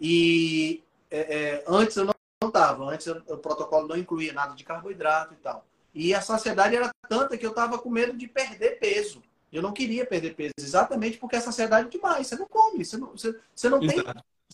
E 0.00 0.82
é, 1.10 1.18
é, 1.18 1.64
antes 1.68 1.94
eu 1.94 2.06
não 2.06 2.14
estava, 2.42 2.82
antes 2.84 3.06
eu, 3.06 3.22
o 3.28 3.36
protocolo 3.36 3.86
não 3.86 3.98
incluía 3.98 4.32
nada 4.32 4.54
de 4.54 4.64
carboidrato 4.64 5.34
e 5.34 5.36
tal. 5.36 5.66
E 5.92 6.14
a 6.14 6.22
saciedade 6.22 6.74
era 6.74 6.90
tanta 7.06 7.36
que 7.36 7.44
eu 7.44 7.50
estava 7.50 7.78
com 7.78 7.90
medo 7.90 8.16
de 8.16 8.26
perder 8.26 8.78
peso. 8.78 9.22
Eu 9.52 9.60
não 9.60 9.74
queria 9.74 10.06
perder 10.06 10.34
peso, 10.34 10.54
exatamente 10.58 11.18
porque 11.18 11.36
a 11.36 11.40
saciedade 11.42 11.88
é 11.88 11.90
demais. 11.90 12.28
Você 12.28 12.36
não 12.36 12.46
come, 12.48 12.82
você 12.82 12.96
não, 12.96 13.08
você, 13.08 13.38
você 13.54 13.68
não 13.68 13.78
tem. 13.78 14.02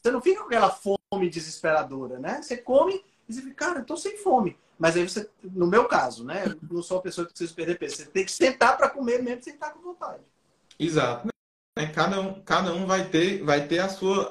Você 0.06 0.10
não 0.12 0.20
fica 0.20 0.40
com 0.40 0.46
aquela 0.46 0.70
fome 0.70 0.95
desesperadora, 1.30 2.18
né? 2.18 2.42
Você 2.42 2.56
come 2.56 3.04
e 3.28 3.32
você 3.32 3.40
fica, 3.40 3.54
cara, 3.54 3.78
eu 3.80 3.84
tô 3.84 3.96
sem 3.96 4.16
fome. 4.16 4.56
Mas 4.78 4.96
aí 4.96 5.08
você, 5.08 5.30
no 5.42 5.66
meu 5.66 5.86
caso, 5.86 6.24
né? 6.24 6.44
Eu 6.46 6.58
não 6.70 6.82
sou 6.82 6.96
uma 6.96 7.02
pessoa 7.02 7.26
que 7.26 7.32
precisa 7.32 7.54
perder 7.54 7.78
peso. 7.78 7.96
Você 7.96 8.06
tem 8.06 8.24
que 8.24 8.32
sentar 8.32 8.76
para 8.76 8.90
comer 8.90 9.22
mesmo 9.22 9.42
sem 9.42 9.54
estar 9.54 9.70
com 9.70 9.80
vontade. 9.80 10.22
Exato. 10.78 11.28
É, 11.78 11.86
cada, 11.86 12.20
um, 12.20 12.42
cada 12.42 12.72
um 12.72 12.86
vai 12.86 13.08
ter, 13.08 13.42
vai 13.44 13.66
ter 13.66 13.78
a 13.78 13.88
sua, 13.88 14.30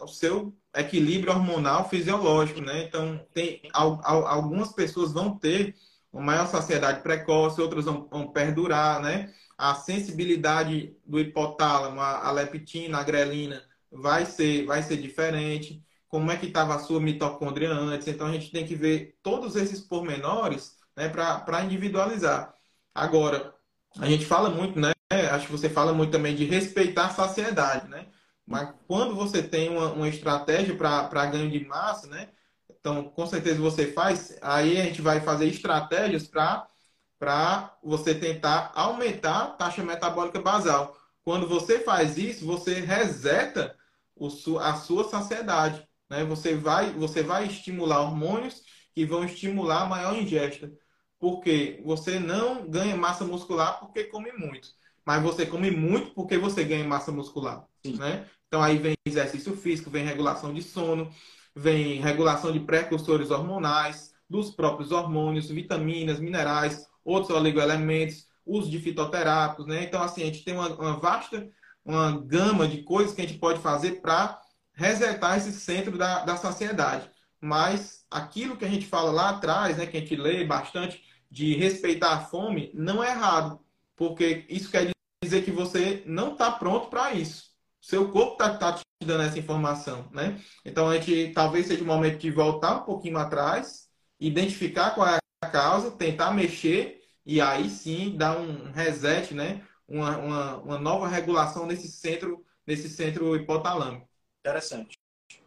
o 0.00 0.08
seu 0.08 0.52
equilíbrio 0.74 1.32
hormonal 1.32 1.88
fisiológico, 1.88 2.60
né? 2.60 2.82
Então, 2.84 3.24
tem, 3.32 3.62
algumas 3.72 4.72
pessoas 4.72 5.12
vão 5.12 5.38
ter 5.38 5.76
uma 6.12 6.22
maior 6.22 6.46
saciedade 6.46 7.02
precoce, 7.02 7.60
outras 7.60 7.84
vão, 7.84 8.08
vão 8.10 8.28
perdurar, 8.28 9.00
né? 9.00 9.32
A 9.56 9.74
sensibilidade 9.74 10.94
do 11.04 11.20
hipotálamo, 11.20 12.00
a 12.00 12.30
leptina, 12.30 12.98
a 12.98 13.04
grelina, 13.04 13.62
vai 13.90 14.26
ser, 14.26 14.66
vai 14.66 14.82
ser 14.82 14.96
diferente 14.96 15.85
como 16.08 16.30
é 16.30 16.36
que 16.36 16.46
estava 16.46 16.74
a 16.74 16.78
sua 16.78 17.00
mitocôndria 17.00 17.70
antes. 17.70 18.08
Então 18.08 18.26
a 18.26 18.32
gente 18.32 18.50
tem 18.50 18.66
que 18.66 18.74
ver 18.74 19.18
todos 19.22 19.56
esses 19.56 19.80
pormenores 19.80 20.76
né, 20.96 21.08
para 21.08 21.64
individualizar. 21.64 22.54
Agora, 22.94 23.54
a 23.98 24.06
gente 24.06 24.24
fala 24.24 24.50
muito, 24.50 24.78
né? 24.78 24.92
Acho 25.30 25.46
que 25.46 25.52
você 25.52 25.68
fala 25.68 25.92
muito 25.92 26.10
também 26.12 26.34
de 26.34 26.44
respeitar 26.44 27.06
a 27.06 27.10
saciedade, 27.10 27.88
né? 27.88 28.06
Mas 28.46 28.74
quando 28.86 29.14
você 29.14 29.42
tem 29.42 29.68
uma, 29.70 29.92
uma 29.92 30.08
estratégia 30.08 30.76
para 30.76 31.26
ganho 31.26 31.50
de 31.50 31.64
massa, 31.66 32.06
né? 32.06 32.30
Então, 32.70 33.04
com 33.10 33.26
certeza 33.26 33.60
você 33.60 33.92
faz, 33.92 34.38
aí 34.40 34.80
a 34.80 34.84
gente 34.84 35.02
vai 35.02 35.20
fazer 35.20 35.46
estratégias 35.46 36.28
para 36.28 37.76
você 37.82 38.14
tentar 38.14 38.70
aumentar 38.74 39.42
a 39.42 39.46
taxa 39.50 39.82
metabólica 39.82 40.40
basal. 40.40 40.96
Quando 41.24 41.48
você 41.48 41.80
faz 41.80 42.16
isso, 42.16 42.46
você 42.46 42.74
reseta 42.80 43.76
o, 44.14 44.28
a 44.58 44.74
sua 44.76 45.08
saciedade. 45.08 45.86
Né? 46.08 46.24
Você, 46.24 46.54
vai, 46.54 46.92
você 46.92 47.22
vai 47.22 47.46
estimular 47.46 48.00
hormônios 48.00 48.62
que 48.94 49.04
vão 49.04 49.24
estimular 49.24 49.82
a 49.82 49.86
maior 49.86 50.16
ingesta. 50.16 50.72
Porque 51.18 51.80
você 51.84 52.18
não 52.18 52.68
ganha 52.68 52.96
massa 52.96 53.24
muscular 53.24 53.80
porque 53.80 54.04
come 54.04 54.32
muito. 54.32 54.68
Mas 55.04 55.22
você 55.22 55.46
come 55.46 55.70
muito 55.70 56.12
porque 56.12 56.36
você 56.36 56.64
ganha 56.64 56.84
massa 56.84 57.10
muscular. 57.10 57.64
Né? 57.84 58.26
Então 58.48 58.62
aí 58.62 58.78
vem 58.78 58.94
exercício 59.04 59.56
físico, 59.56 59.90
vem 59.90 60.04
regulação 60.04 60.52
de 60.52 60.62
sono, 60.62 61.10
vem 61.54 62.00
regulação 62.00 62.52
de 62.52 62.60
precursores 62.60 63.30
hormonais, 63.30 64.12
dos 64.28 64.50
próprios 64.50 64.90
hormônios, 64.90 65.48
vitaminas, 65.48 66.18
minerais, 66.18 66.86
outros 67.04 67.34
oligoelementos, 67.36 68.26
uso 68.44 68.70
de 68.70 68.78
fitoterápicos, 68.78 69.66
né? 69.66 69.84
Então, 69.84 70.02
assim, 70.02 70.22
a 70.22 70.26
gente 70.26 70.44
tem 70.44 70.54
uma, 70.54 70.68
uma 70.68 70.96
vasta 70.98 71.48
uma 71.86 72.20
gama 72.20 72.66
de 72.66 72.82
coisas 72.82 73.14
que 73.14 73.22
a 73.22 73.26
gente 73.26 73.38
pode 73.38 73.60
fazer 73.60 74.00
para 74.02 74.40
resetar 74.76 75.38
esse 75.38 75.52
centro 75.52 75.98
da, 75.98 76.24
da 76.24 76.36
saciedade. 76.36 77.10
Mas 77.40 78.04
aquilo 78.10 78.56
que 78.56 78.64
a 78.64 78.68
gente 78.68 78.86
fala 78.86 79.10
lá 79.10 79.30
atrás, 79.30 79.76
né, 79.76 79.86
que 79.86 79.96
a 79.96 80.00
gente 80.00 80.14
lê 80.16 80.44
bastante, 80.44 81.02
de 81.30 81.54
respeitar 81.56 82.12
a 82.12 82.20
fome, 82.20 82.70
não 82.74 83.02
é 83.02 83.10
errado. 83.10 83.60
Porque 83.96 84.44
isso 84.48 84.70
quer 84.70 84.90
dizer 85.22 85.42
que 85.44 85.50
você 85.50 86.02
não 86.06 86.32
está 86.32 86.50
pronto 86.50 86.88
para 86.88 87.12
isso. 87.12 87.50
Seu 87.80 88.10
corpo 88.10 88.32
está 88.32 88.56
tá 88.56 88.72
te 88.74 88.82
dando 89.04 89.22
essa 89.22 89.38
informação, 89.38 90.08
né? 90.12 90.40
Então, 90.64 90.88
a 90.88 90.98
gente 90.98 91.32
talvez 91.32 91.66
seja 91.66 91.82
o 91.82 91.86
momento 91.86 92.18
de 92.18 92.30
voltar 92.30 92.76
um 92.76 92.84
pouquinho 92.84 93.18
atrás, 93.18 93.88
identificar 94.20 94.90
qual 94.90 95.08
é 95.08 95.18
a 95.42 95.46
causa, 95.48 95.90
tentar 95.90 96.32
mexer 96.32 97.00
e 97.24 97.40
aí 97.40 97.68
sim 97.68 98.16
dar 98.16 98.38
um 98.38 98.70
reset, 98.72 99.34
né? 99.34 99.62
uma, 99.88 100.16
uma, 100.18 100.56
uma 100.58 100.78
nova 100.78 101.08
regulação 101.08 101.66
nesse 101.66 101.88
centro, 101.88 102.44
nesse 102.66 102.88
centro 102.88 103.36
hipotalâmico. 103.36 104.08
Interessante. 104.46 104.98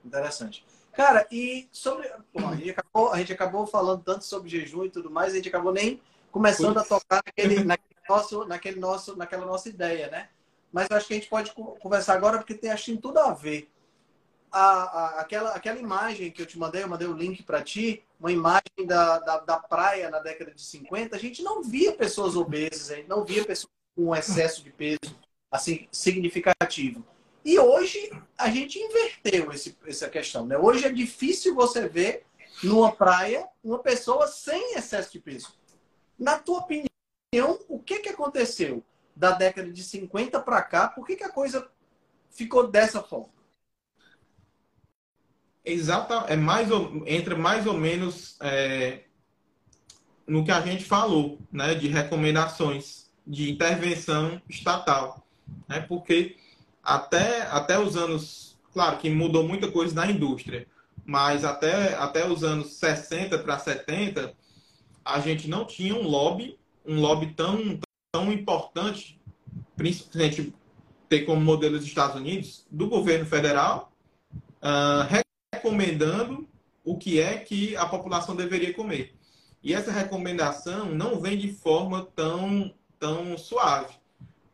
Interessante. 0.04 0.66
Cara, 0.94 1.26
e 1.32 1.70
sobre. 1.72 2.10
A, 2.10 2.56
gente 2.56 2.72
acabou, 2.72 3.14
a 3.14 3.18
gente 3.18 3.34
acabou 3.34 3.66
falando 3.66 4.04
tanto 4.04 4.26
sobre 4.26 4.50
jejum 4.50 4.84
e 4.84 4.90
tudo 4.90 5.10
mais, 5.10 5.32
a 5.32 5.36
gente 5.38 5.48
acabou 5.48 5.72
nem 5.72 6.02
começando 6.32 6.78
a 6.78 6.84
tocar 6.84 7.22
naquele, 7.26 7.64
naquele 7.64 8.02
nosso, 8.08 8.46
naquele 8.46 8.80
nosso, 8.80 9.16
naquela 9.16 9.46
nossa 9.46 9.70
ideia, 9.70 10.10
né? 10.10 10.30
Mas 10.72 10.88
eu 10.90 10.98
acho 10.98 11.08
que 11.08 11.14
a 11.14 11.16
gente 11.16 11.30
pode 11.30 11.52
conversar 11.52 12.16
agora 12.16 12.38
porque 12.38 12.54
tem 12.54 12.70
acho 12.70 12.96
tudo 12.98 13.20
a 13.20 13.34
ver. 13.34 13.72
A, 14.52 14.60
a, 14.62 15.20
aquela, 15.22 15.52
aquela 15.52 15.80
imagem 15.80 16.32
que 16.32 16.42
eu 16.42 16.46
te 16.46 16.58
mandei, 16.58 16.84
eu 16.84 16.88
mandei 16.88 17.08
o 17.08 17.14
link 17.14 17.44
para 17.44 17.62
ti, 17.62 18.04
uma 18.20 18.32
imagem 18.32 18.86
da, 18.86 19.20
da, 19.20 19.38
da, 19.40 19.58
praia 19.58 20.10
na 20.10 20.20
década 20.20 20.52
de 20.52 20.62
50, 20.62 21.16
a 21.16 21.20
gente 21.20 21.44
não 21.44 21.64
via 21.64 21.94
pessoas 21.94 22.36
obesas, 22.36 22.90
a 22.90 22.96
gente 22.96 23.08
não 23.08 23.24
via 23.24 23.46
pessoas 23.46 23.72
com 23.96 24.16
excesso 24.16 24.64
de 24.64 24.72
peso 24.72 25.16
assim 25.52 25.88
significativo. 25.92 27.06
E 27.44 27.58
hoje 27.58 28.12
a 28.38 28.50
gente 28.50 28.80
inverteu 28.80 29.52
esse, 29.52 29.78
essa 29.86 30.10
questão. 30.10 30.46
Né? 30.46 30.58
Hoje 30.58 30.86
é 30.86 30.92
difícil 30.92 31.56
você 31.56 31.88
ver 31.88 32.26
numa 32.64 32.92
praia 32.92 33.48
uma 33.64 33.80
pessoa 33.80 34.28
sem 34.28 34.76
excesso 34.76 35.12
de 35.12 35.20
peso. 35.20 35.54
Na 36.18 36.38
tua 36.38 36.60
opinião, 36.60 36.90
o 37.68 37.80
que, 37.80 38.00
que 38.00 38.10
aconteceu 38.10 38.84
da 39.16 39.32
década 39.32 39.72
de 39.72 39.84
50 39.84 40.40
para 40.42 40.62
cá? 40.62 40.88
Por 40.88 41.06
que, 41.06 41.16
que 41.16 41.24
a 41.24 41.32
coisa 41.32 41.70
ficou 42.30 42.68
dessa 42.68 43.02
forma? 43.02 43.30
Exata, 45.64 46.26
é 46.28 46.36
mais 46.36 46.72
ou, 46.72 47.04
entra 47.08 47.36
mais 47.36 47.68
ou 47.68 47.74
menos 47.74 48.38
é, 48.42 49.04
no 50.26 50.44
que 50.44 50.52
a 50.52 50.62
gente 50.62 50.84
falou, 50.84 51.40
né, 51.52 51.76
de 51.76 51.88
recomendações 51.88 53.10
de 53.26 53.52
intervenção 53.52 54.42
estatal, 54.50 55.28
né, 55.68 55.82
porque 55.82 56.38
até, 56.84 57.44
até 57.44 57.80
os 57.80 57.96
anos, 57.96 58.58
claro 58.74 58.98
que 58.98 59.10
mudou 59.10 59.48
muita 59.48 59.72
coisa 59.72 59.94
na 59.94 60.10
indústria, 60.10 60.68
mas 61.06 61.44
até, 61.44 61.96
até 61.96 62.28
os 62.28 62.44
anos 62.44 62.74
60 62.74 63.40
para 63.40 63.60
70, 63.60 64.34
a 65.04 65.20
gente 65.20 65.48
não 65.48 65.66
tinha 65.66 65.96
um 65.96 66.08
lobby, 66.08 66.58
um 66.86 67.00
lobby 67.00 67.34
tão, 67.34 67.80
tão 68.12 68.32
importante, 68.32 69.20
principalmente 69.76 70.54
ter 71.08 71.22
como 71.22 71.42
modelo 71.42 71.78
os 71.78 71.86
Estados 71.86 72.16
Unidos, 72.16 72.66
do 72.70 72.88
governo 72.88 73.26
federal, 73.26 73.92
uh, 74.62 75.26
recomendando 75.54 76.48
o 76.84 76.98
que 76.98 77.20
é 77.20 77.38
que 77.38 77.76
a 77.76 77.86
população 77.86 78.36
deveria 78.36 78.74
comer. 78.74 79.16
E 79.64 79.74
essa 79.74 79.92
recomendação 79.92 80.86
não 80.86 81.20
vem 81.20 81.38
de 81.38 81.52
forma 81.52 82.08
tão, 82.16 82.74
tão 82.98 83.38
suave 83.38 83.99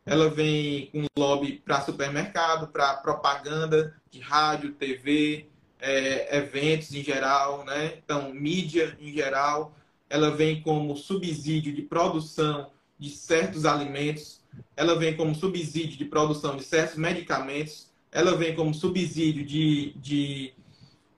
ela 0.06 0.30
vem 0.30 0.88
com 0.92 1.06
lobby 1.18 1.54
para 1.66 1.82
supermercado, 1.82 2.68
para 2.68 2.94
propaganda 2.98 3.96
de 4.12 4.20
rádio, 4.20 4.74
TV, 4.74 5.48
é, 5.80 6.38
eventos 6.38 6.94
em 6.94 7.04
geral, 7.04 7.66
né? 7.66 7.98
Então, 8.04 8.32
mídia 8.34 8.96
em 9.00 9.12
geral. 9.12 9.76
Ela 10.08 10.30
vem 10.30 10.62
como 10.62 10.96
subsídio 10.96 11.74
de 11.74 11.82
produção 11.82 12.72
de 13.00 13.10
certos 13.10 13.66
alimentos. 13.66 14.42
Ela 14.78 14.96
vem 14.96 15.18
como 15.18 15.34
subsídio 15.34 15.98
de 15.98 16.06
produção 16.06 16.56
de 16.56 16.64
certos 16.64 16.98
medicamentos. 16.98 17.90
Ela 18.12 18.36
vem 18.36 18.56
como 18.56 18.74
subsídio 18.74 19.44
de, 19.44 19.94
de, 19.98 20.54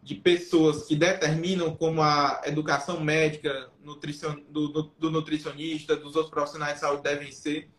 de 0.01 0.15
pessoas 0.15 0.85
que 0.85 0.95
determinam 0.95 1.75
como 1.75 2.01
a 2.01 2.41
educação 2.45 3.01
médica 3.01 3.69
nutricion, 3.83 4.38
do, 4.49 4.69
do, 4.69 4.83
do 4.97 5.11
nutricionista, 5.11 5.95
dos 5.95 6.15
outros 6.15 6.33
profissionais 6.33 6.75
de 6.75 6.79
saúde 6.79 7.03
devem 7.03 7.31
ser. 7.33 7.69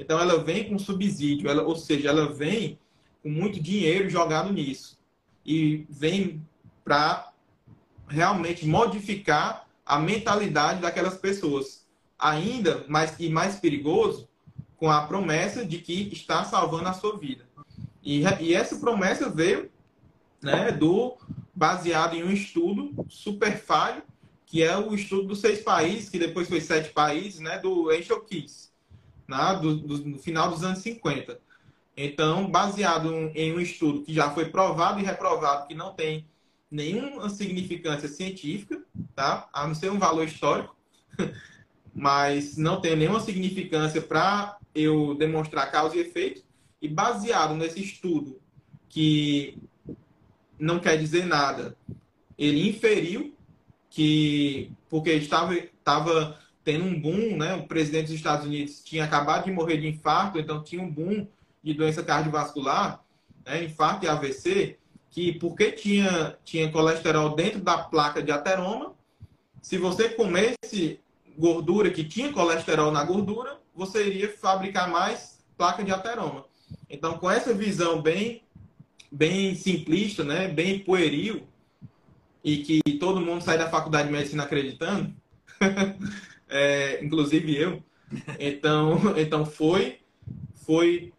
Então 0.00 0.18
ela 0.18 0.42
vem 0.42 0.66
com 0.66 0.78
subsídio, 0.78 1.50
ela, 1.50 1.62
ou 1.62 1.76
seja, 1.76 2.08
ela 2.08 2.32
vem 2.32 2.78
com 3.22 3.28
muito 3.28 3.62
dinheiro 3.62 4.08
jogado 4.08 4.50
nisso. 4.50 4.98
E 5.44 5.86
vem 5.90 6.42
para 6.82 7.30
realmente 8.08 8.66
modificar 8.66 9.68
a 9.84 9.98
mentalidade 9.98 10.80
daquelas 10.80 11.18
pessoas. 11.18 11.86
Ainda 12.18 12.82
mais 12.88 13.14
e 13.18 13.28
mais 13.28 13.56
perigoso, 13.56 14.26
com 14.78 14.90
a 14.90 15.02
promessa 15.02 15.66
de 15.66 15.78
que 15.78 16.08
está 16.12 16.44
salvando 16.44 16.88
a 16.88 16.94
sua 16.94 17.18
vida. 17.18 17.46
E, 18.02 18.22
e 18.40 18.54
essa 18.54 18.76
promessa 18.76 19.28
veio 19.28 19.70
né, 20.42 20.72
do 20.72 21.18
baseado 21.54 22.14
em 22.16 22.24
um 22.24 22.32
estudo 22.32 23.04
super 23.06 23.58
falho, 23.58 24.02
que 24.46 24.62
é 24.62 24.74
o 24.78 24.94
estudo 24.94 25.28
dos 25.28 25.40
seis 25.40 25.60
países, 25.60 26.08
que 26.08 26.18
depois 26.18 26.48
foi 26.48 26.62
sete 26.62 26.88
países, 26.90 27.38
né, 27.38 27.58
do 27.58 27.88
Keys 28.26 28.69
né, 29.30 29.58
do, 29.60 29.76
do, 29.76 29.98
no 29.98 30.18
final 30.18 30.50
dos 30.50 30.64
anos 30.64 30.80
50. 30.80 31.40
Então, 31.96 32.50
baseado 32.50 33.30
em 33.34 33.54
um 33.54 33.60
estudo 33.60 34.02
que 34.02 34.12
já 34.12 34.30
foi 34.30 34.46
provado 34.46 35.00
e 35.00 35.04
reprovado, 35.04 35.68
que 35.68 35.74
não 35.74 35.92
tem 35.92 36.26
nenhuma 36.70 37.28
significância 37.28 38.08
científica, 38.08 38.82
tá? 39.14 39.48
a 39.52 39.66
não 39.66 39.74
ser 39.74 39.90
um 39.90 39.98
valor 39.98 40.26
histórico, 40.26 40.74
mas 41.94 42.56
não 42.56 42.80
tem 42.80 42.96
nenhuma 42.96 43.20
significância 43.20 44.00
para 44.00 44.56
eu 44.74 45.14
demonstrar 45.14 45.70
causa 45.70 45.96
e 45.96 46.00
efeito, 46.00 46.42
e 46.80 46.88
baseado 46.88 47.54
nesse 47.54 47.82
estudo, 47.82 48.40
que 48.88 49.58
não 50.58 50.78
quer 50.78 50.96
dizer 50.96 51.26
nada, 51.26 51.76
ele 52.38 52.68
inferiu 52.68 53.34
que, 53.90 54.70
porque 54.88 55.12
estava, 55.12 55.54
estava 55.54 56.38
tendo 56.70 56.84
um 56.84 57.00
boom, 57.00 57.36
né? 57.36 57.54
O 57.54 57.66
presidente 57.66 58.06
dos 58.06 58.14
Estados 58.14 58.46
Unidos 58.46 58.80
tinha 58.84 59.02
acabado 59.02 59.46
de 59.46 59.50
morrer 59.50 59.78
de 59.78 59.88
infarto, 59.88 60.38
então 60.38 60.62
tinha 60.62 60.80
um 60.80 60.88
boom 60.88 61.26
de 61.64 61.74
doença 61.74 62.00
cardiovascular, 62.00 63.02
né? 63.44 63.64
infarto 63.64 64.06
e 64.06 64.08
AVC, 64.08 64.78
que 65.10 65.32
porque 65.32 65.72
tinha, 65.72 66.38
tinha 66.44 66.70
colesterol 66.70 67.34
dentro 67.34 67.60
da 67.60 67.76
placa 67.76 68.22
de 68.22 68.30
ateroma, 68.30 68.94
se 69.60 69.78
você 69.78 70.10
comesse 70.10 71.00
gordura 71.36 71.90
que 71.90 72.04
tinha 72.04 72.32
colesterol 72.32 72.92
na 72.92 73.02
gordura, 73.02 73.58
você 73.74 74.06
iria 74.06 74.32
fabricar 74.32 74.88
mais 74.88 75.40
placa 75.58 75.82
de 75.82 75.90
ateroma. 75.90 76.44
Então, 76.88 77.18
com 77.18 77.28
essa 77.28 77.52
visão 77.52 78.00
bem, 78.00 78.44
bem 79.10 79.56
simplista, 79.56 80.22
né? 80.22 80.46
bem 80.46 80.78
pueril, 80.78 81.48
e 82.44 82.58
que 82.58 82.80
todo 83.00 83.20
mundo 83.20 83.42
sai 83.42 83.58
da 83.58 83.68
faculdade 83.68 84.06
de 84.06 84.14
medicina 84.14 84.44
acreditando, 84.44 85.12
é, 86.50 87.02
inclusive 87.02 87.56
eu. 87.56 87.82
Então, 88.38 88.98
então 89.16 89.46
foi, 89.46 90.00
foi 90.66 91.12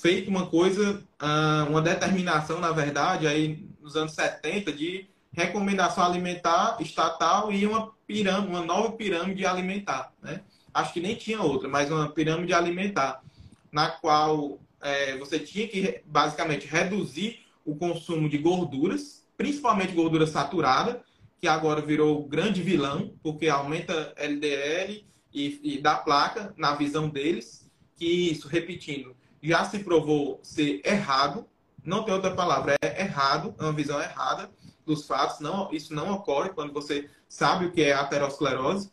feita 0.00 0.30
uma 0.30 0.46
coisa, 0.46 1.02
ah, 1.18 1.66
uma 1.68 1.80
determinação, 1.82 2.60
na 2.60 2.72
verdade, 2.72 3.26
aí 3.26 3.68
nos 3.80 3.96
anos 3.96 4.12
70, 4.12 4.72
de 4.72 5.08
recomendação 5.32 6.04
alimentar 6.04 6.76
estatal 6.80 7.52
e 7.52 7.66
uma 7.66 7.92
pirâmide, 8.06 8.48
uma 8.48 8.64
nova 8.64 8.92
pirâmide 8.92 9.46
alimentar. 9.46 10.12
Né? 10.22 10.40
Acho 10.72 10.92
que 10.92 11.00
nem 11.00 11.14
tinha 11.14 11.40
outra, 11.40 11.68
mas 11.68 11.90
uma 11.90 12.08
pirâmide 12.08 12.52
alimentar, 12.52 13.22
na 13.70 13.88
qual 13.88 14.58
é, 14.80 15.16
você 15.16 15.38
tinha 15.38 15.66
que 15.68 16.00
basicamente 16.06 16.66
reduzir 16.66 17.40
o 17.64 17.76
consumo 17.76 18.28
de 18.28 18.38
gorduras, 18.38 19.26
principalmente 19.36 19.92
gordura 19.92 20.26
saturada, 20.26 21.02
que 21.40 21.46
agora 21.46 21.80
virou 21.80 22.26
grande 22.26 22.62
vilão, 22.62 23.14
porque 23.22 23.48
aumenta 23.48 24.12
LDL 24.16 25.06
e, 25.32 25.60
e 25.62 25.80
da 25.80 25.96
placa, 25.96 26.52
na 26.56 26.74
visão 26.74 27.08
deles, 27.08 27.70
que 27.96 28.30
isso, 28.30 28.48
repetindo, 28.48 29.16
já 29.42 29.64
se 29.64 29.78
provou 29.80 30.40
ser 30.42 30.80
errado, 30.84 31.46
não 31.84 32.02
tem 32.02 32.12
outra 32.12 32.34
palavra, 32.34 32.74
é 32.82 33.02
errado, 33.02 33.54
é 33.58 33.62
uma 33.62 33.72
visão 33.72 34.00
errada 34.00 34.50
dos 34.84 35.06
fatos, 35.06 35.40
não, 35.40 35.70
isso 35.72 35.94
não 35.94 36.12
ocorre 36.12 36.50
quando 36.50 36.72
você 36.72 37.08
sabe 37.28 37.66
o 37.66 37.72
que 37.72 37.82
é 37.82 37.92
aterosclerose, 37.92 38.90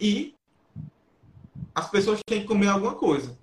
e 0.00 0.34
as 1.74 1.90
pessoas 1.90 2.20
têm 2.26 2.40
que 2.40 2.46
comer 2.46 2.68
alguma 2.68 2.94
coisa. 2.94 3.38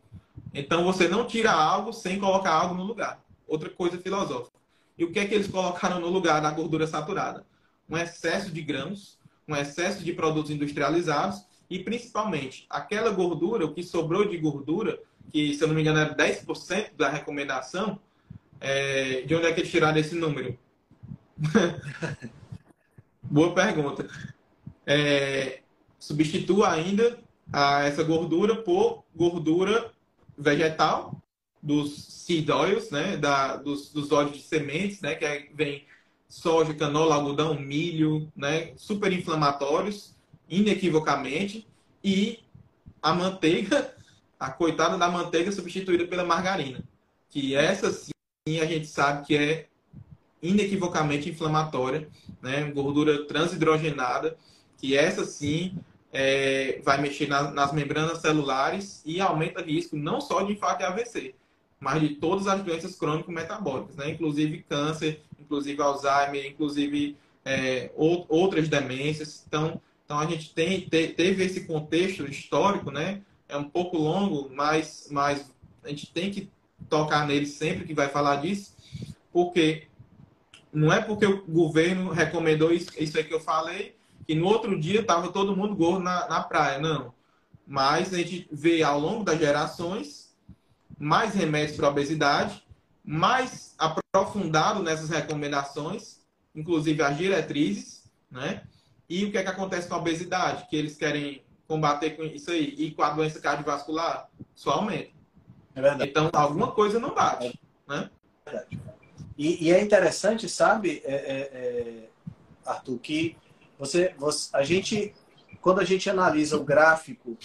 Então 0.53 0.83
você 0.83 1.07
não 1.07 1.25
tira 1.25 1.51
algo 1.51 1.93
sem 1.93 2.19
colocar 2.19 2.51
algo 2.51 2.75
no 2.75 2.83
lugar. 2.83 3.23
Outra 3.47 3.69
coisa 3.69 3.97
filosófica. 3.97 4.57
E 4.97 5.05
o 5.05 5.11
que 5.11 5.19
é 5.19 5.25
que 5.25 5.33
eles 5.33 5.47
colocaram 5.47 5.99
no 5.99 6.07
lugar 6.07 6.41
da 6.41 6.51
gordura 6.51 6.85
saturada? 6.87 7.45
Um 7.91 7.97
excesso 7.97 8.49
de 8.49 8.61
grãos, 8.61 9.19
um 9.45 9.55
excesso 9.55 10.01
de 10.03 10.13
produtos 10.13 10.49
industrializados 10.49 11.43
e, 11.69 11.79
principalmente, 11.79 12.65
aquela 12.69 13.11
gordura, 13.11 13.65
o 13.65 13.73
que 13.73 13.83
sobrou 13.83 14.27
de 14.27 14.37
gordura, 14.37 14.97
que, 15.29 15.53
se 15.53 15.61
eu 15.61 15.67
não 15.67 15.75
me 15.75 15.81
engano, 15.81 15.99
era 15.99 16.15
10% 16.15 16.95
da 16.95 17.09
recomendação, 17.09 17.99
é... 18.61 19.21
de 19.21 19.35
onde 19.35 19.45
é 19.45 19.53
que 19.53 19.59
eles 19.59 19.71
tiraram 19.71 19.99
esse 19.99 20.15
número? 20.15 20.57
Boa 23.21 23.53
pergunta. 23.53 24.07
É... 24.85 25.59
Substitua 25.99 26.71
ainda 26.71 27.19
a, 27.51 27.83
essa 27.83 28.03
gordura 28.03 28.55
por 28.55 29.03
gordura 29.13 29.91
vegetal, 30.37 31.21
dos 31.61 32.23
seed 32.25 32.49
oils, 32.49 32.89
né, 32.89 33.17
da, 33.17 33.55
dos, 33.55 33.93
dos 33.93 34.11
óleos 34.11 34.35
de 34.35 34.41
sementes, 34.41 34.99
né, 34.99 35.13
que 35.13 35.51
vem 35.53 35.85
soja, 36.31 36.73
canola, 36.73 37.15
algodão, 37.15 37.59
milho, 37.59 38.31
né, 38.33 38.71
super 38.77 39.11
inflamatórios, 39.11 40.15
inequivocamente, 40.49 41.67
e 42.01 42.39
a 43.01 43.13
manteiga, 43.13 43.93
a 44.39 44.49
coitada 44.49 44.97
da 44.97 45.09
manteiga 45.09 45.51
substituída 45.51 46.07
pela 46.07 46.23
margarina. 46.23 46.81
Que 47.29 47.53
essa 47.53 47.91
sim 47.91 48.59
a 48.61 48.65
gente 48.65 48.87
sabe 48.87 49.27
que 49.27 49.35
é 49.35 49.67
inequivocamente 50.41 51.29
inflamatória, 51.29 52.07
né? 52.41 52.63
Gordura 52.71 53.25
transhidrogenada, 53.25 54.37
que 54.77 54.95
essa 54.95 55.25
sim 55.25 55.77
é, 56.13 56.81
vai 56.83 56.99
mexer 57.01 57.27
na, 57.27 57.51
nas 57.51 57.73
membranas 57.73 58.19
celulares 58.19 59.01
e 59.05 59.19
aumenta 59.19 59.61
risco 59.61 59.97
não 59.97 60.21
só 60.21 60.41
de 60.43 60.53
infarto 60.53 60.81
e 60.81 60.85
AVC, 60.85 61.35
mas 61.81 61.99
de 61.99 62.09
todas 62.09 62.47
as 62.47 62.61
doenças 62.61 62.95
crônico-metabólicas, 62.95 63.95
né? 63.95 64.11
Inclusive 64.11 64.63
câncer, 64.69 65.19
inclusive 65.39 65.81
Alzheimer, 65.81 66.45
inclusive 66.45 67.17
é, 67.43 67.89
outras 67.97 68.69
demências. 68.69 69.43
Então, 69.47 69.81
então 70.05 70.19
a 70.19 70.27
gente 70.27 70.53
tem, 70.53 70.81
te, 70.81 71.07
teve 71.07 71.43
esse 71.43 71.65
contexto 71.65 72.23
histórico, 72.29 72.91
né? 72.91 73.21
É 73.49 73.57
um 73.57 73.63
pouco 73.63 73.97
longo, 73.97 74.47
mas, 74.53 75.07
mas 75.09 75.51
a 75.83 75.89
gente 75.89 76.05
tem 76.13 76.29
que 76.29 76.51
tocar 76.87 77.25
nele 77.25 77.47
sempre 77.47 77.85
que 77.85 77.95
vai 77.95 78.09
falar 78.09 78.35
disso, 78.35 78.75
porque 79.33 79.87
não 80.71 80.93
é 80.93 81.01
porque 81.01 81.25
o 81.25 81.43
governo 81.47 82.11
recomendou 82.11 82.71
isso, 82.71 82.91
isso 82.99 83.17
aí 83.17 83.23
que 83.23 83.33
eu 83.33 83.39
falei, 83.39 83.95
que 84.27 84.35
no 84.35 84.45
outro 84.45 84.79
dia 84.79 85.01
estava 85.01 85.31
todo 85.31 85.55
mundo 85.57 85.75
gordo 85.75 86.03
na, 86.03 86.29
na 86.29 86.43
praia. 86.43 86.77
Não. 86.77 87.11
Mas 87.65 88.13
a 88.13 88.17
gente 88.17 88.47
vê 88.51 88.83
ao 88.83 88.99
longo 88.99 89.23
das 89.23 89.39
gerações 89.39 90.20
mais 91.01 91.33
remédios 91.33 91.75
para 91.75 91.89
obesidade, 91.89 92.63
mais 93.03 93.73
aprofundado 93.77 94.83
nessas 94.83 95.09
recomendações, 95.09 96.19
inclusive 96.53 97.01
as 97.01 97.17
diretrizes, 97.17 98.03
né? 98.29 98.61
E 99.09 99.25
o 99.25 99.31
que 99.31 99.37
é 99.39 99.43
que 99.43 99.49
acontece 99.49 99.87
com 99.87 99.95
a 99.95 99.97
obesidade? 99.97 100.67
Que 100.69 100.75
eles 100.75 100.95
querem 100.95 101.43
combater 101.67 102.11
com 102.11 102.23
isso 102.23 102.51
aí. 102.51 102.75
E 102.77 102.91
com 102.91 103.01
a 103.01 103.09
doença 103.09 103.41
cardiovascular, 103.41 104.29
só 104.53 104.73
aumenta. 104.73 105.09
É 105.73 105.81
verdade. 105.81 106.09
Então, 106.09 106.29
alguma 106.33 106.71
coisa 106.71 106.99
não 106.99 107.15
bate, 107.15 107.59
né? 107.87 108.09
É 108.45 108.51
verdade. 108.51 108.79
E, 109.37 109.65
e 109.65 109.71
é 109.71 109.81
interessante, 109.81 110.47
sabe, 110.47 111.01
é, 111.03 111.13
é, 111.13 111.39
é, 111.53 112.09
Arthur, 112.63 112.99
que 112.99 113.35
você, 113.79 114.13
você, 114.17 114.49
a 114.53 114.63
gente, 114.63 115.15
quando 115.61 115.79
a 115.79 115.83
gente 115.83 116.07
analisa 116.09 116.57
o 116.57 116.63
gráfico 116.63 117.35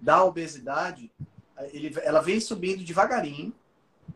da 0.00 0.24
obesidade, 0.24 1.12
ele, 1.72 1.94
ela 2.02 2.20
vem 2.20 2.40
subindo 2.40 2.84
devagarinho, 2.84 3.52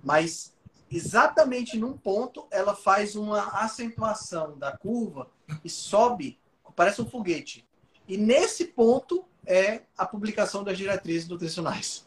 mas 0.02 0.54
exatamente 0.90 1.78
num 1.78 1.96
ponto 1.96 2.46
ela 2.50 2.74
faz 2.74 3.14
uma 3.14 3.62
acentuação 3.62 4.58
da 4.58 4.76
curva 4.76 5.28
e 5.64 5.68
sobe, 5.68 6.38
parece 6.74 7.02
um 7.02 7.08
foguete. 7.08 7.66
E 8.06 8.16
nesse 8.16 8.66
ponto 8.66 9.24
é 9.46 9.82
a 9.96 10.06
publicação 10.06 10.62
das 10.62 10.78
diretrizes 10.78 11.28
nutricionais. 11.28 12.06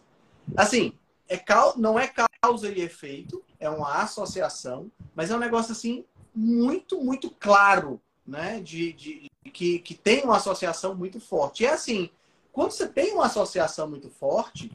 Assim, 0.56 0.94
é, 1.30 1.42
não 1.78 2.00
é 2.00 2.12
causa 2.42 2.70
e 2.70 2.82
efeito, 2.82 3.44
é 3.60 3.70
uma 3.70 4.02
associação, 4.02 4.92
mas 5.16 5.30
é 5.30 5.36
um 5.36 5.40
negócio 5.40 5.72
assim 5.72 6.06
muito, 6.34 7.02
muito 7.02 7.30
claro, 7.30 8.02
né? 8.26 8.60
De, 8.60 8.94
de, 8.94 9.32
que, 9.54 9.80
que 9.80 9.94
tem 9.94 10.24
uma 10.24 10.38
associação 10.38 10.96
muito 10.96 11.20
forte. 11.20 11.64
E 11.64 11.66
é 11.66 11.74
assim, 11.74 12.10
quando 12.52 12.72
você 12.72 12.88
tem 12.88 13.14
uma 13.14 13.26
associação 13.26 13.90
muito 13.90 14.10
forte, 14.10 14.72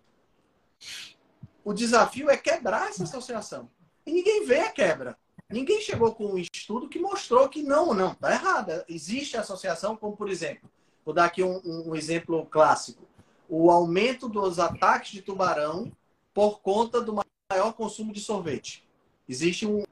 o 1.65 1.73
desafio 1.73 2.31
é 2.31 2.37
quebrar 2.37 2.89
essa 2.89 3.05
associação. 3.05 3.69
E 4.07 4.13
ninguém 4.13 4.47
vê 4.47 4.61
a 4.61 4.71
quebra. 4.71 5.19
Ninguém 5.49 5.81
chegou 5.81 6.15
com 6.15 6.27
um 6.33 6.39
estudo 6.39 6.89
que 6.89 6.99
mostrou 6.99 7.49
que 7.49 7.63
não, 7.63 7.95
não, 7.95 8.13
está 8.13 8.33
errada. 8.33 8.85
Existe 8.89 9.37
associação, 9.37 9.97
como 9.97 10.17
por 10.17 10.29
exemplo, 10.29 10.71
vou 11.05 11.15
dar 11.15 11.27
aqui 11.27 11.43
um, 11.43 11.61
um 11.65 11.95
exemplo 11.95 12.47
clássico: 12.47 13.07
o 13.49 13.71
aumento 13.71 14.29
dos 14.29 14.59
ataques 14.59 15.13
de 15.13 15.23
tubarão 15.23 15.93
por 16.35 16.61
conta 16.61 17.01
do 17.01 17.21
maior 17.51 17.73
consumo 17.73 18.13
de 18.13 18.21
sorvete. 18.21 18.87
Existe 19.29 19.67
um, 19.67 19.85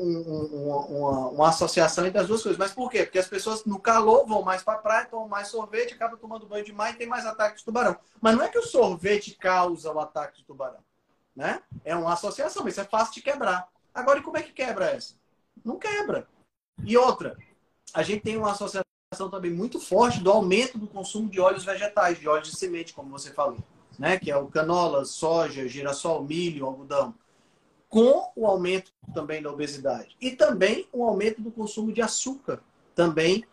um, 0.00 0.98
uma, 0.98 1.28
uma, 1.28 1.48
associação 1.48 2.06
entre 2.06 2.18
as 2.18 2.26
duas 2.26 2.42
coisas. 2.42 2.58
Mas 2.58 2.72
por 2.72 2.90
quê? 2.90 3.04
Porque 3.04 3.18
as 3.18 3.28
pessoas 3.28 3.64
no 3.64 3.78
calor 3.78 4.26
vão 4.26 4.42
mais 4.42 4.62
para 4.62 4.78
praia, 4.78 5.06
tomam 5.06 5.28
mais 5.28 5.48
sorvete, 5.48 5.94
acabam 5.94 6.18
tomando 6.18 6.46
banho 6.46 6.64
demais 6.64 6.94
e 6.94 6.98
tem 6.98 7.06
mais 7.06 7.26
ataque 7.26 7.58
de 7.58 7.64
tubarão. 7.64 7.96
Mas 8.20 8.36
não 8.36 8.44
é 8.44 8.48
que 8.48 8.58
o 8.58 8.62
sorvete 8.62 9.34
causa 9.34 9.92
o 9.92 10.00
ataque 10.00 10.38
de 10.38 10.44
tubarão. 10.44 10.80
Né? 11.34 11.62
É 11.84 11.94
uma 11.94 12.12
associação, 12.12 12.66
isso 12.66 12.80
é 12.80 12.84
fácil 12.84 13.14
de 13.14 13.22
quebrar. 13.22 13.68
Agora, 13.94 14.18
e 14.18 14.22
como 14.22 14.36
é 14.36 14.42
que 14.42 14.52
quebra 14.52 14.90
essa? 14.90 15.14
Não 15.64 15.78
quebra. 15.78 16.26
E 16.84 16.96
outra, 16.96 17.36
a 17.92 18.02
gente 18.02 18.22
tem 18.22 18.36
uma 18.36 18.52
associação 18.52 18.84
também 19.30 19.50
muito 19.50 19.78
forte 19.78 20.20
do 20.20 20.30
aumento 20.30 20.78
do 20.78 20.86
consumo 20.86 21.28
de 21.28 21.40
óleos 21.40 21.64
vegetais, 21.64 22.18
de 22.18 22.28
óleos 22.28 22.50
de 22.50 22.56
semente, 22.56 22.94
como 22.94 23.10
você 23.10 23.32
falou, 23.32 23.58
né? 23.98 24.18
Que 24.18 24.30
é 24.30 24.36
o 24.36 24.46
canola, 24.46 25.04
soja, 25.04 25.68
girassol, 25.68 26.24
milho, 26.24 26.66
algodão 26.66 27.14
com 27.90 28.30
o 28.36 28.46
aumento 28.46 28.92
também 29.12 29.42
da 29.42 29.50
obesidade. 29.50 30.16
E 30.20 30.30
também 30.30 30.86
o 30.92 31.04
aumento 31.04 31.42
do 31.42 31.50
consumo 31.50 31.92
de 31.92 32.00
açúcar 32.00 32.62
também 32.94 33.44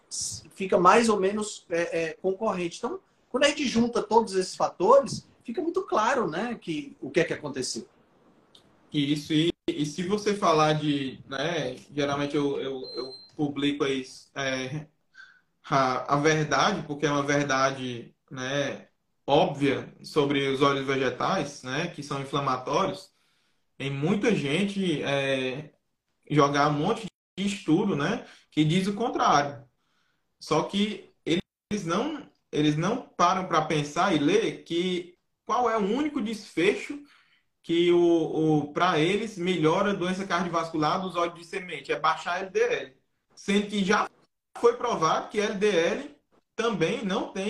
fica 0.53 0.77
mais 0.77 1.09
ou 1.09 1.19
menos 1.19 1.65
é, 1.69 2.03
é, 2.03 2.13
concorrente. 2.13 2.77
Então, 2.77 2.99
quando 3.29 3.45
a 3.45 3.49
gente 3.49 3.67
junta 3.67 4.01
todos 4.01 4.35
esses 4.35 4.55
fatores, 4.55 5.27
fica 5.43 5.59
muito 5.59 5.81
claro 5.81 6.29
né, 6.29 6.55
que, 6.61 6.95
o 7.01 7.09
que 7.09 7.19
é 7.19 7.23
que 7.23 7.33
aconteceu. 7.33 7.87
Isso, 8.93 9.33
e, 9.33 9.51
e 9.67 9.85
se 9.85 10.03
você 10.03 10.35
falar 10.35 10.73
de. 10.73 11.19
Né, 11.27 11.75
geralmente 11.93 12.35
eu, 12.35 12.59
eu, 12.59 12.81
eu 12.95 13.13
publico 13.35 13.83
aí, 13.83 14.05
é, 14.35 14.85
a, 15.67 16.13
a 16.13 16.17
verdade, 16.17 16.83
porque 16.85 17.07
é 17.07 17.11
uma 17.11 17.23
verdade 17.23 18.13
né, 18.29 18.87
óbvia 19.25 19.91
sobre 20.03 20.47
os 20.47 20.61
óleos 20.61 20.85
vegetais, 20.85 21.63
né, 21.63 21.87
que 21.87 22.03
são 22.03 22.21
inflamatórios 22.21 23.11
tem 23.77 23.91
muita 23.91 24.35
gente 24.35 25.01
é, 25.03 25.71
jogar 26.29 26.69
um 26.69 26.73
monte 26.73 27.05
de 27.37 27.45
estudo, 27.45 27.95
né, 27.95 28.25
que 28.51 28.65
diz 28.65 28.87
o 28.87 28.95
contrário. 28.95 29.63
Só 30.39 30.63
que 30.63 31.13
eles 31.25 31.85
não, 31.85 32.27
eles 32.51 32.75
não 32.75 33.01
param 33.01 33.47
para 33.47 33.61
pensar 33.61 34.15
e 34.15 34.19
ler 34.19 34.63
que 34.63 35.17
qual 35.45 35.69
é 35.69 35.77
o 35.77 35.85
único 35.85 36.21
desfecho 36.21 37.01
que 37.63 37.91
o, 37.91 38.59
o 38.59 38.73
para 38.73 38.99
eles 38.99 39.37
melhora 39.37 39.91
a 39.91 39.93
doença 39.93 40.25
cardiovascular 40.25 41.01
dos 41.01 41.15
óleos 41.15 41.37
de 41.37 41.45
semente, 41.45 41.91
é 41.91 41.99
baixar 41.99 42.41
LDL. 42.41 42.95
Sendo 43.35 43.67
que 43.67 43.83
já 43.83 44.09
foi 44.57 44.77
provado 44.77 45.29
que 45.29 45.39
LDL 45.39 46.15
também 46.55 47.03
não 47.03 47.31
tem 47.33 47.49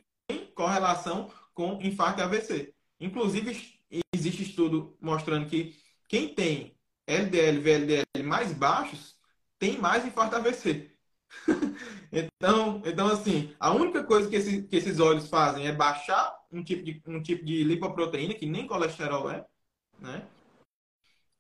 correlação 0.56 1.32
com 1.54 1.80
infarto 1.82 2.20
e 2.20 2.24
AVC. 2.24 2.74
Inclusive, 3.00 3.80
existe 4.14 4.42
estudo 4.42 4.98
mostrando 5.00 5.48
que 5.48 5.76
quem 6.08 6.34
tem 6.34 6.78
LDL 7.06 7.60
VLDL 7.60 8.24
mais 8.24 8.54
baixos 8.54 9.16
tem 9.60 9.78
mais 9.78 10.06
infarto 10.06 10.36
AVC. 10.36 10.92
então, 12.12 12.82
então, 12.86 13.08
assim, 13.08 13.56
a 13.60 13.72
única 13.74 14.04
coisa 14.04 14.30
que, 14.30 14.36
esse, 14.36 14.64
que 14.64 14.76
esses 14.76 15.00
óleos 15.00 15.30
fazem 15.30 15.68
é 15.68 15.72
baixar 15.72 16.38
um 16.52 16.64
tipo, 16.64 16.84
de, 16.84 17.02
um 17.06 17.22
tipo 17.22 17.46
de 17.46 17.64
lipoproteína, 17.64 18.34
que 18.34 18.46
nem 18.46 18.68
colesterol 18.68 19.30
é, 19.30 19.46
né? 20.00 20.28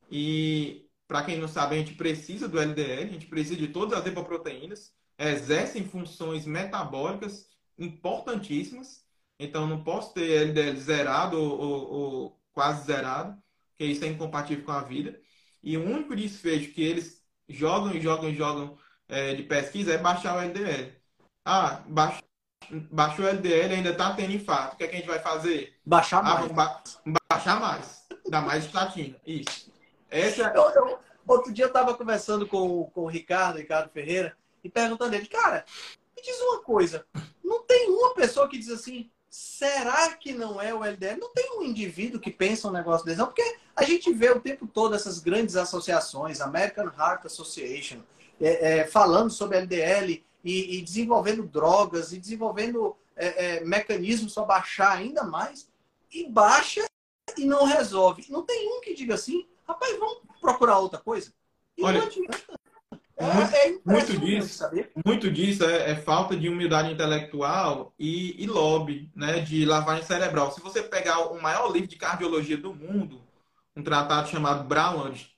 E, 0.09 0.89
para 1.07 1.23
quem 1.23 1.37
não 1.37 1.47
sabe, 1.47 1.75
a 1.75 1.79
gente 1.79 1.93
precisa 1.93 2.47
do 2.47 2.59
LDL, 2.59 3.03
a 3.03 3.13
gente 3.13 3.27
precisa 3.27 3.55
de 3.57 3.67
todas 3.67 3.97
as 3.97 4.05
lipoproteínas, 4.05 4.93
exercem 5.17 5.87
funções 5.87 6.45
metabólicas 6.45 7.49
importantíssimas. 7.77 9.05
Então, 9.39 9.67
não 9.67 9.83
posso 9.83 10.13
ter 10.13 10.47
LDL 10.47 10.77
zerado 10.79 11.37
ou, 11.39 11.59
ou, 11.59 11.91
ou 11.91 12.41
quase 12.51 12.85
zerado 12.85 13.41
que 13.77 13.85
isso 13.85 14.03
é 14.03 14.07
incompatível 14.07 14.65
com 14.65 14.71
a 14.71 14.81
vida. 14.81 15.19
E 15.61 15.77
o 15.77 15.85
único 15.85 16.15
desfecho 16.15 16.71
que 16.73 16.83
eles 16.83 17.23
jogam 17.47 17.93
e 17.93 18.01
jogam 18.01 18.29
e 18.29 18.35
jogam 18.35 18.77
é, 19.07 19.33
de 19.35 19.43
pesquisa 19.43 19.93
é 19.93 19.97
baixar 19.97 20.35
o 20.35 20.41
LDL. 20.41 20.93
Ah, 21.45 21.81
baixa, 21.87 22.23
baixou 22.91 23.25
o 23.25 23.27
LDL 23.27 23.75
ainda 23.75 23.91
está 23.91 24.13
tendo 24.13 24.33
infarto. 24.33 24.75
O 24.75 24.77
que, 24.77 24.83
é 24.83 24.87
que 24.87 24.95
a 24.95 24.99
gente 24.99 25.07
vai 25.07 25.19
fazer? 25.19 25.77
Baixar 25.85 26.19
ah, 26.19 26.23
mais. 26.23 26.51
Ba 26.51 26.83
baixar 27.29 27.59
mais. 27.59 28.07
Dá 28.29 28.41
mais 28.41 28.65
estatina. 28.65 29.15
Isso. 29.25 29.71
Essa... 30.09 30.51
Eu, 30.55 30.69
eu, 30.71 30.99
outro 31.25 31.53
dia 31.53 31.65
eu 31.65 31.69
estava 31.69 31.93
conversando 31.93 32.47
com, 32.47 32.85
com 32.85 33.01
o 33.01 33.07
Ricardo, 33.07 33.57
Ricardo 33.57 33.89
Ferreira, 33.91 34.35
e 34.63 34.69
perguntando 34.69 35.15
ele, 35.15 35.27
cara, 35.27 35.65
me 36.15 36.21
diz 36.21 36.39
uma 36.41 36.61
coisa. 36.61 37.05
Não 37.43 37.63
tem 37.63 37.89
uma 37.89 38.13
pessoa 38.13 38.49
que 38.49 38.57
diz 38.57 38.69
assim, 38.69 39.09
será 39.29 40.13
que 40.13 40.33
não 40.33 40.61
é 40.61 40.73
o 40.73 40.83
LDL? 40.83 41.19
Não 41.19 41.33
tem 41.33 41.57
um 41.57 41.63
indivíduo 41.63 42.19
que 42.19 42.31
pensa 42.31 42.67
um 42.67 42.71
negócio 42.71 43.05
desse, 43.05 43.17
não, 43.17 43.27
porque 43.27 43.57
a 43.75 43.83
gente 43.83 44.11
vê 44.13 44.31
o 44.31 44.39
tempo 44.39 44.67
todo 44.67 44.95
essas 44.95 45.19
grandes 45.19 45.55
associações, 45.55 46.41
American 46.41 46.85
Heart 46.85 47.25
Association, 47.25 47.99
é, 48.39 48.79
é, 48.79 48.87
falando 48.87 49.29
sobre 49.29 49.57
LDL 49.57 50.23
e, 50.43 50.77
e, 50.77 50.81
desenvolvendo 50.81 51.43
drogas 51.43 52.13
e 52.13 52.19
desenvolvendo 52.19 52.95
é, 53.15 53.57
é 53.57 53.65
mecanismos 53.65 54.33
para 54.33 54.45
baixar 54.45 54.91
ainda 54.91 55.23
mais, 55.23 55.69
e 56.11 56.29
baixa 56.29 56.85
e 57.37 57.45
não 57.45 57.65
resolve. 57.65 58.25
Não 58.29 58.43
tem 58.43 58.69
um 58.69 58.81
que 58.81 58.93
diga 58.93 59.15
assim, 59.15 59.47
rapaz, 59.67 59.97
vamos 59.99 60.19
procurar 60.39 60.79
outra 60.79 60.99
coisa. 60.99 61.33
E 61.77 61.83
Olha, 61.83 62.01
muito, 63.25 63.55
é, 63.55 63.67
é 63.67 63.79
muito 63.83 64.19
disso, 64.19 64.63
muito 65.05 65.31
disso 65.31 65.65
é, 65.65 65.91
é, 65.91 65.95
falta 65.95 66.35
de 66.35 66.47
humildade 66.47 66.91
intelectual 66.91 67.93
e, 67.97 68.41
e 68.41 68.45
lobby, 68.45 69.11
né, 69.15 69.39
de 69.39 69.65
lavagem 69.65 70.05
cerebral. 70.05 70.51
Se 70.51 70.61
você 70.61 70.83
pegar 70.83 71.19
o 71.31 71.41
maior 71.41 71.71
livro 71.71 71.87
de 71.87 71.95
cardiologia 71.95 72.57
do 72.57 72.73
mundo, 72.75 73.21
um 73.75 73.81
tratado 73.81 74.29
chamado 74.29 74.67
Brownland, 74.67 75.35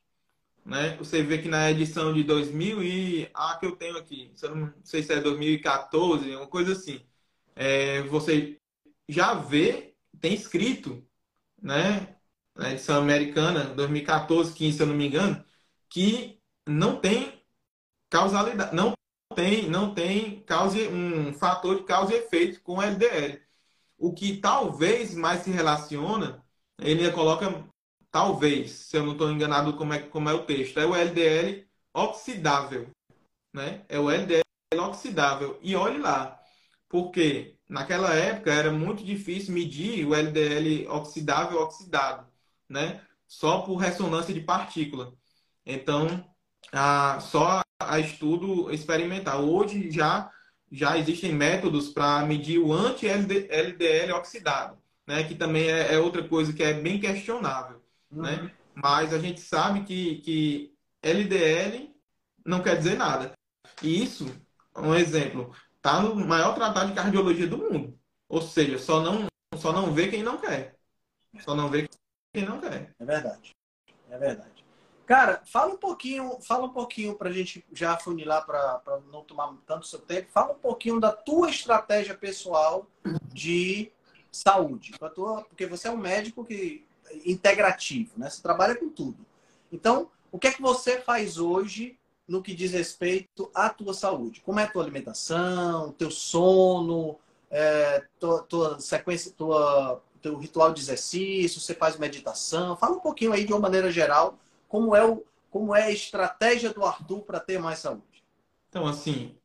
né, 0.65 0.95
você 0.97 1.23
vê 1.23 1.37
que 1.37 1.47
na 1.47 1.71
edição 1.71 2.13
de 2.13 2.21
2000 2.23 2.83
e 2.83 3.29
ah, 3.33 3.57
que 3.57 3.65
eu 3.65 3.75
tenho 3.77 3.97
aqui, 3.97 4.33
eu 4.41 4.55
não 4.55 4.73
sei 4.83 5.01
se 5.01 5.13
é 5.13 5.21
2014, 5.21 6.35
uma 6.35 6.47
coisa 6.47 6.73
assim, 6.73 7.01
é, 7.55 8.01
você 8.03 8.59
já 9.07 9.33
vê, 9.33 9.95
tem 10.19 10.33
escrito, 10.33 11.01
né, 11.61 12.15
na 12.55 12.71
edição 12.73 13.01
americana, 13.01 13.63
2014, 13.73 14.53
15, 14.53 14.77
se 14.77 14.83
eu 14.83 14.87
não 14.87 14.95
me 14.95 15.07
engano, 15.07 15.43
que 15.89 16.39
não 16.67 16.97
tem 16.97 17.38
causalidade, 18.09 18.75
não 18.75 18.93
tem, 19.35 19.69
não 19.69 19.93
tem 19.93 20.41
causa, 20.41 20.77
um 20.89 21.33
fator 21.33 21.77
de 21.77 21.83
causa 21.83 22.13
e 22.13 22.17
efeito 22.17 22.61
com 22.61 22.77
o 22.77 22.81
LDL. 22.81 23.41
O 23.97 24.13
que 24.13 24.37
talvez 24.37 25.13
mais 25.15 25.43
se 25.43 25.51
relaciona, 25.51 26.43
ele 26.79 27.09
coloca 27.11 27.65
talvez, 28.11 28.71
se 28.71 28.97
eu 28.97 29.05
não 29.05 29.13
estou 29.13 29.31
enganado 29.31 29.75
como 29.77 29.93
é, 29.93 29.99
como 29.99 30.29
é 30.29 30.33
o 30.33 30.45
texto, 30.45 30.79
é 30.79 30.85
o 30.85 30.95
LDL 30.95 31.67
oxidável, 31.93 32.89
né? 33.53 33.85
É 33.89 33.99
o 33.99 34.09
LDL 34.09 34.43
oxidável. 34.79 35.59
E 35.61 35.75
olhe 35.75 35.99
lá, 35.99 36.39
porque 36.87 37.57
naquela 37.67 38.13
época 38.13 38.51
era 38.53 38.71
muito 38.71 39.03
difícil 39.03 39.53
medir 39.53 40.05
o 40.05 40.15
LDL 40.15 40.87
oxidável 40.89 41.61
oxidado, 41.61 42.27
né? 42.67 43.01
Só 43.27 43.61
por 43.61 43.75
ressonância 43.77 44.33
de 44.33 44.41
partícula. 44.41 45.13
Então, 45.65 46.25
a, 46.71 47.19
só 47.19 47.61
a 47.79 47.99
estudo 47.99 48.71
experimental. 48.71 49.45
Hoje 49.45 49.89
já, 49.89 50.29
já 50.71 50.97
existem 50.97 51.33
métodos 51.33 51.89
para 51.89 52.25
medir 52.25 52.59
o 52.59 52.73
anti-LDL 52.73 54.13
oxidado, 54.13 54.77
né? 55.07 55.23
que 55.23 55.33
também 55.33 55.69
é, 55.69 55.93
é, 55.93 55.99
outra 55.99 56.27
coisa 56.27 56.51
que 56.53 56.61
é 56.61 56.73
bem 56.73 56.99
questionável. 56.99 57.81
Uhum. 58.11 58.21
Né? 58.21 58.51
Mas 58.75 59.13
a 59.13 59.19
gente 59.19 59.39
sabe 59.39 59.83
que, 59.83 60.17
que 60.17 60.73
LDL 61.01 61.93
não 62.45 62.61
quer 62.61 62.77
dizer 62.77 62.97
nada. 62.97 63.31
E 63.81 64.03
isso, 64.03 64.27
um 64.75 64.93
exemplo, 64.93 65.55
está 65.77 66.01
no 66.01 66.15
maior 66.15 66.53
tratado 66.53 66.89
de 66.89 66.95
cardiologia 66.95 67.47
do 67.47 67.57
mundo. 67.57 67.97
Ou 68.27 68.41
seja, 68.41 68.77
só 68.77 69.01
não, 69.01 69.27
só 69.57 69.71
não 69.71 69.93
vê 69.93 70.07
quem 70.07 70.21
não 70.21 70.37
quer. 70.37 70.75
Só 71.39 71.55
não 71.55 71.69
vê 71.69 71.87
quem 72.33 72.45
não 72.45 72.59
quer. 72.59 72.93
É 72.99 73.05
verdade. 73.05 73.55
É 74.09 74.17
verdade. 74.17 74.58
Cara, 75.09 75.41
fala 75.43 75.73
um 75.73 75.77
pouquinho, 75.77 76.37
fala 76.39 76.67
um 76.67 76.69
pouquinho 76.69 77.15
para 77.15 77.29
a 77.29 77.33
gente 77.33 77.65
já 77.73 77.97
funilar 77.97 78.45
para 78.45 79.01
não 79.11 79.23
tomar 79.23 79.51
tanto 79.65 79.87
seu 79.87 79.97
tempo. 79.97 80.29
Fala 80.31 80.51
um 80.51 80.59
pouquinho 80.59 80.99
da 80.99 81.11
tua 81.11 81.49
estratégia 81.49 82.13
pessoal 82.13 82.85
de 83.33 83.91
saúde, 84.31 84.91
tua, 85.15 85.41
porque 85.41 85.65
você 85.65 85.87
é 85.87 85.91
um 85.91 85.97
médico 85.97 86.45
que 86.45 86.85
integrativo, 87.25 88.11
né? 88.17 88.29
Você 88.29 88.39
trabalha 88.39 88.75
com 88.75 88.87
tudo. 88.87 89.25
Então, 89.71 90.11
o 90.31 90.37
que 90.37 90.45
é 90.45 90.51
que 90.51 90.61
você 90.61 91.01
faz 91.01 91.39
hoje 91.39 91.97
no 92.27 92.43
que 92.43 92.53
diz 92.53 92.71
respeito 92.73 93.49
à 93.51 93.67
tua 93.67 93.95
saúde? 93.95 94.41
Como 94.41 94.59
é 94.59 94.65
a 94.65 94.71
tua 94.71 94.83
alimentação, 94.83 95.91
teu 95.93 96.11
sono, 96.11 97.17
é, 97.49 98.05
tua, 98.19 98.43
tua 98.43 98.79
sequência, 98.79 99.33
tua, 99.35 100.03
teu 100.21 100.37
ritual 100.37 100.71
de 100.71 100.81
exercício? 100.81 101.59
Você 101.59 101.73
faz 101.73 101.97
meditação? 101.97 102.77
Fala 102.77 102.95
um 102.95 102.99
pouquinho 102.99 103.33
aí 103.33 103.43
de 103.43 103.51
uma 103.51 103.59
maneira 103.59 103.91
geral 103.91 104.37
como 104.69 104.95
é, 104.95 105.03
o, 105.03 105.25
como 105.49 105.75
é 105.75 105.85
a 105.85 105.91
estratégia 105.91 106.71
do 106.71 106.85
Arthur 106.85 107.21
para 107.23 107.39
ter 107.39 107.59
mais 107.59 107.79
saúde? 107.79 108.23
Então, 108.69 108.85
assim, 108.85 109.35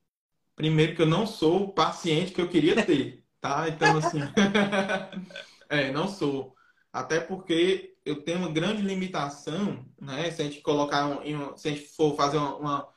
primeiro 0.54 0.94
que 0.94 1.02
eu 1.02 1.06
não 1.06 1.26
sou 1.26 1.64
o 1.64 1.72
paciente 1.72 2.32
que 2.32 2.40
eu 2.40 2.48
queria 2.48 2.84
ter, 2.84 3.24
tá? 3.40 3.66
Então, 3.68 3.96
assim, 3.96 4.20
é, 5.68 5.90
não 5.90 6.06
sou. 6.06 6.54
Até 6.92 7.18
porque 7.18 7.96
eu 8.04 8.22
tenho 8.22 8.38
uma 8.38 8.52
grande 8.52 8.82
limitação, 8.82 9.84
né? 10.00 10.30
Se 10.30 10.42
a 10.42 10.44
gente 10.44 10.60
colocar, 10.60 11.06
um, 11.06 11.56
se 11.56 11.68
a 11.68 11.70
gente 11.72 11.88
for 11.88 12.14
fazer 12.14 12.36
uma, 12.36 12.56
uma 12.56 12.88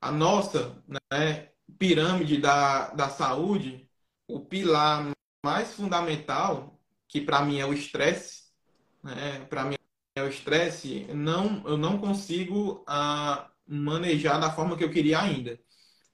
a 0.00 0.10
nossa 0.10 0.82
né, 1.12 1.50
pirâmide 1.78 2.38
da, 2.38 2.88
da 2.90 3.10
saúde, 3.10 3.88
o 4.26 4.40
pilar 4.40 5.10
mais 5.44 5.74
fundamental, 5.74 6.80
que 7.06 7.20
para 7.20 7.42
mim 7.42 7.60
é 7.60 7.66
o 7.66 7.74
estresse, 7.74 8.44
né? 9.02 9.40
Para 9.50 9.64
mim 9.64 9.77
o 10.22 10.28
estresse, 10.28 11.06
não, 11.14 11.62
eu 11.66 11.76
não 11.76 11.98
consigo 11.98 12.84
ah, 12.86 13.50
manejar 13.66 14.40
da 14.40 14.50
forma 14.50 14.76
que 14.76 14.84
eu 14.84 14.90
queria 14.90 15.20
ainda. 15.20 15.58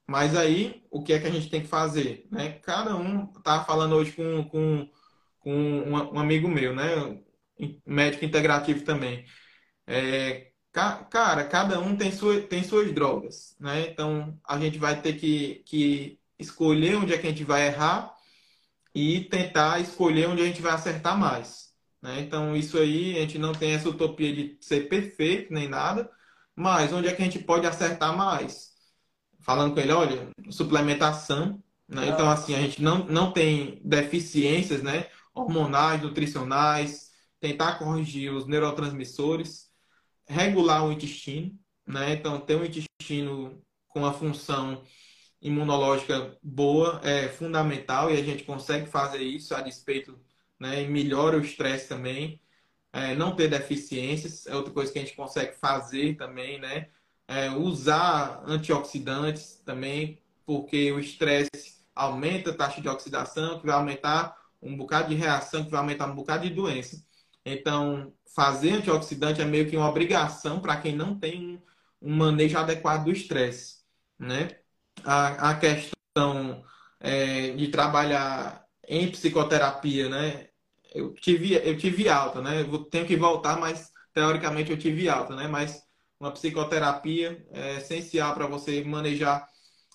Mas 0.07 0.37
aí, 0.37 0.83
o 0.91 1.03
que 1.03 1.13
é 1.13 1.21
que 1.21 1.27
a 1.27 1.31
gente 1.31 1.49
tem 1.51 1.63
que 1.63 1.69
fazer? 1.69 2.27
Né? 2.31 2.53
Cada 2.63 2.97
um 2.97 3.27
tá 3.43 3.65
falando 3.65 3.97
hoje 3.97 4.13
com, 4.13 4.45
com, 4.45 4.91
com 5.41 5.53
um, 5.55 6.15
um 6.15 6.19
amigo 6.19 6.49
meu, 6.49 6.75
né? 6.75 7.19
Médico 7.87 8.25
integrativo 8.25 8.85
também. 8.85 9.25
É, 9.87 10.53
ca, 10.73 11.05
cara, 11.05 11.45
cada 11.45 11.81
um 11.81 11.97
tem, 11.97 12.13
sua, 12.13 12.41
tem 12.43 12.63
suas 12.65 12.93
drogas, 12.93 13.57
né? 13.61 13.89
Então, 13.89 14.39
a 14.47 14.59
gente 14.59 14.79
vai 14.79 15.01
ter 15.01 15.15
que, 15.15 15.63
que 15.67 16.21
escolher 16.39 16.97
onde 16.97 17.15
é 17.15 17.19
que 17.19 17.27
a 17.27 17.31
gente 17.31 17.45
vai 17.45 17.67
errar 17.69 18.15
e 18.95 19.23
tentar 19.25 19.81
escolher 19.81 20.29
onde 20.29 20.43
a 20.43 20.47
gente 20.47 20.63
vai 20.63 20.73
acertar 20.73 21.19
mais. 21.19 21.64
Né? 22.05 22.21
Então, 22.21 22.55
isso 22.55 22.77
aí, 22.77 23.17
a 23.17 23.21
gente 23.21 23.39
não 23.39 23.53
tem 23.55 23.73
essa 23.73 23.89
utopia 23.89 24.31
de 24.31 24.59
ser 24.61 24.91
perfeito 24.91 25.51
nem 25.51 25.67
nada, 25.67 26.11
mas 26.55 26.93
onde 26.93 27.09
é 27.09 27.15
que 27.15 27.23
a 27.23 27.25
gente 27.25 27.39
pode 27.39 27.67
acertar 27.67 28.15
mais? 28.15 28.75
Falando 29.41 29.73
com 29.73 29.81
ele, 29.81 29.93
olha, 29.93 30.29
suplementação. 30.51 31.63
Né? 31.89 32.09
Então, 32.09 32.31
assim, 32.31 32.55
a 32.55 32.61
gente 32.61 32.83
não, 32.83 33.07
não 33.07 33.33
tem 33.33 33.81
deficiências 33.83 34.83
né? 34.83 35.09
hormonais, 35.35 36.03
nutricionais, 36.03 37.11
tentar 37.41 37.79
corrigir 37.79 38.31
os 38.35 38.47
neurotransmissores, 38.47 39.71
regular 40.29 40.85
o 40.85 40.93
intestino. 40.93 41.59
Né? 41.87 42.13
Então, 42.13 42.39
ter 42.39 42.57
um 42.57 42.67
intestino 42.67 43.63
com 43.89 44.05
a 44.05 44.13
função 44.13 44.83
imunológica 45.41 46.37
boa 46.43 47.01
é 47.03 47.29
fundamental 47.29 48.11
e 48.11 48.15
a 48.15 48.23
gente 48.23 48.45
consegue 48.45 48.87
fazer 48.87 49.23
isso 49.23 49.55
a 49.55 49.63
despeito 49.63 50.19
né? 50.65 50.83
E 50.83 50.89
melhora 50.89 51.37
o 51.37 51.43
estresse 51.43 51.89
também. 51.89 52.41
É, 52.91 53.15
não 53.15 53.37
ter 53.37 53.49
deficiências 53.49 54.47
é 54.47 54.57
outra 54.57 54.73
coisa 54.73 54.91
que 54.91 54.99
a 54.99 55.03
gente 55.03 55.15
consegue 55.15 55.55
fazer 55.59 56.17
também, 56.17 56.59
né? 56.59 56.89
É, 57.29 57.51
usar 57.51 58.43
antioxidantes 58.47 59.61
também, 59.65 60.23
porque 60.47 60.91
o 60.93 60.99
estresse 60.99 61.85
aumenta 61.95 62.51
a 62.51 62.55
taxa 62.55 62.81
de 62.81 62.89
oxidação, 62.89 63.61
que 63.61 63.67
vai 63.67 63.75
aumentar 63.75 64.37
um 64.63 64.77
bocado 64.77 65.11
de 65.11 65.15
reação, 65.15 65.65
que 65.65 65.71
vai 65.71 65.81
aumentar 65.81 66.07
um 66.07 66.15
bocado 66.15 66.49
de 66.49 66.55
doença. 66.55 67.03
Então, 67.45 68.15
fazer 68.35 68.73
antioxidante 68.73 69.43
é 69.43 69.45
meio 69.45 69.69
que 69.69 69.77
uma 69.77 69.89
obrigação 69.89 70.61
para 70.61 70.77
quem 70.77 70.97
não 70.97 71.19
tem 71.19 71.63
um 72.01 72.17
manejo 72.17 72.57
adequado 72.59 73.05
do 73.05 73.13
estresse, 73.13 73.83
né? 74.19 74.49
A, 75.05 75.51
a 75.51 75.55
questão 75.57 76.65
é, 77.01 77.51
de 77.51 77.69
trabalhar 77.69 78.65
em 78.89 79.11
psicoterapia, 79.11 80.09
né? 80.09 80.49
Eu 80.95 81.13
tive, 81.15 81.55
eu 81.55 81.77
tive 81.77 82.09
alta, 82.09 82.41
né? 82.41 82.63
Eu 82.63 82.85
tenho 82.85 83.07
que 83.07 83.17
voltar, 83.17 83.59
mas 83.59 83.91
teoricamente 84.13 84.71
eu 84.71 84.79
tive 84.79 85.09
alta, 85.09 85.35
né? 85.35 85.49
Mas 85.49 85.83
uma 86.21 86.33
psicoterapia 86.33 87.45
é 87.53 87.77
essencial 87.79 88.35
para 88.35 88.47
você 88.47 88.83
manejar 88.85 89.47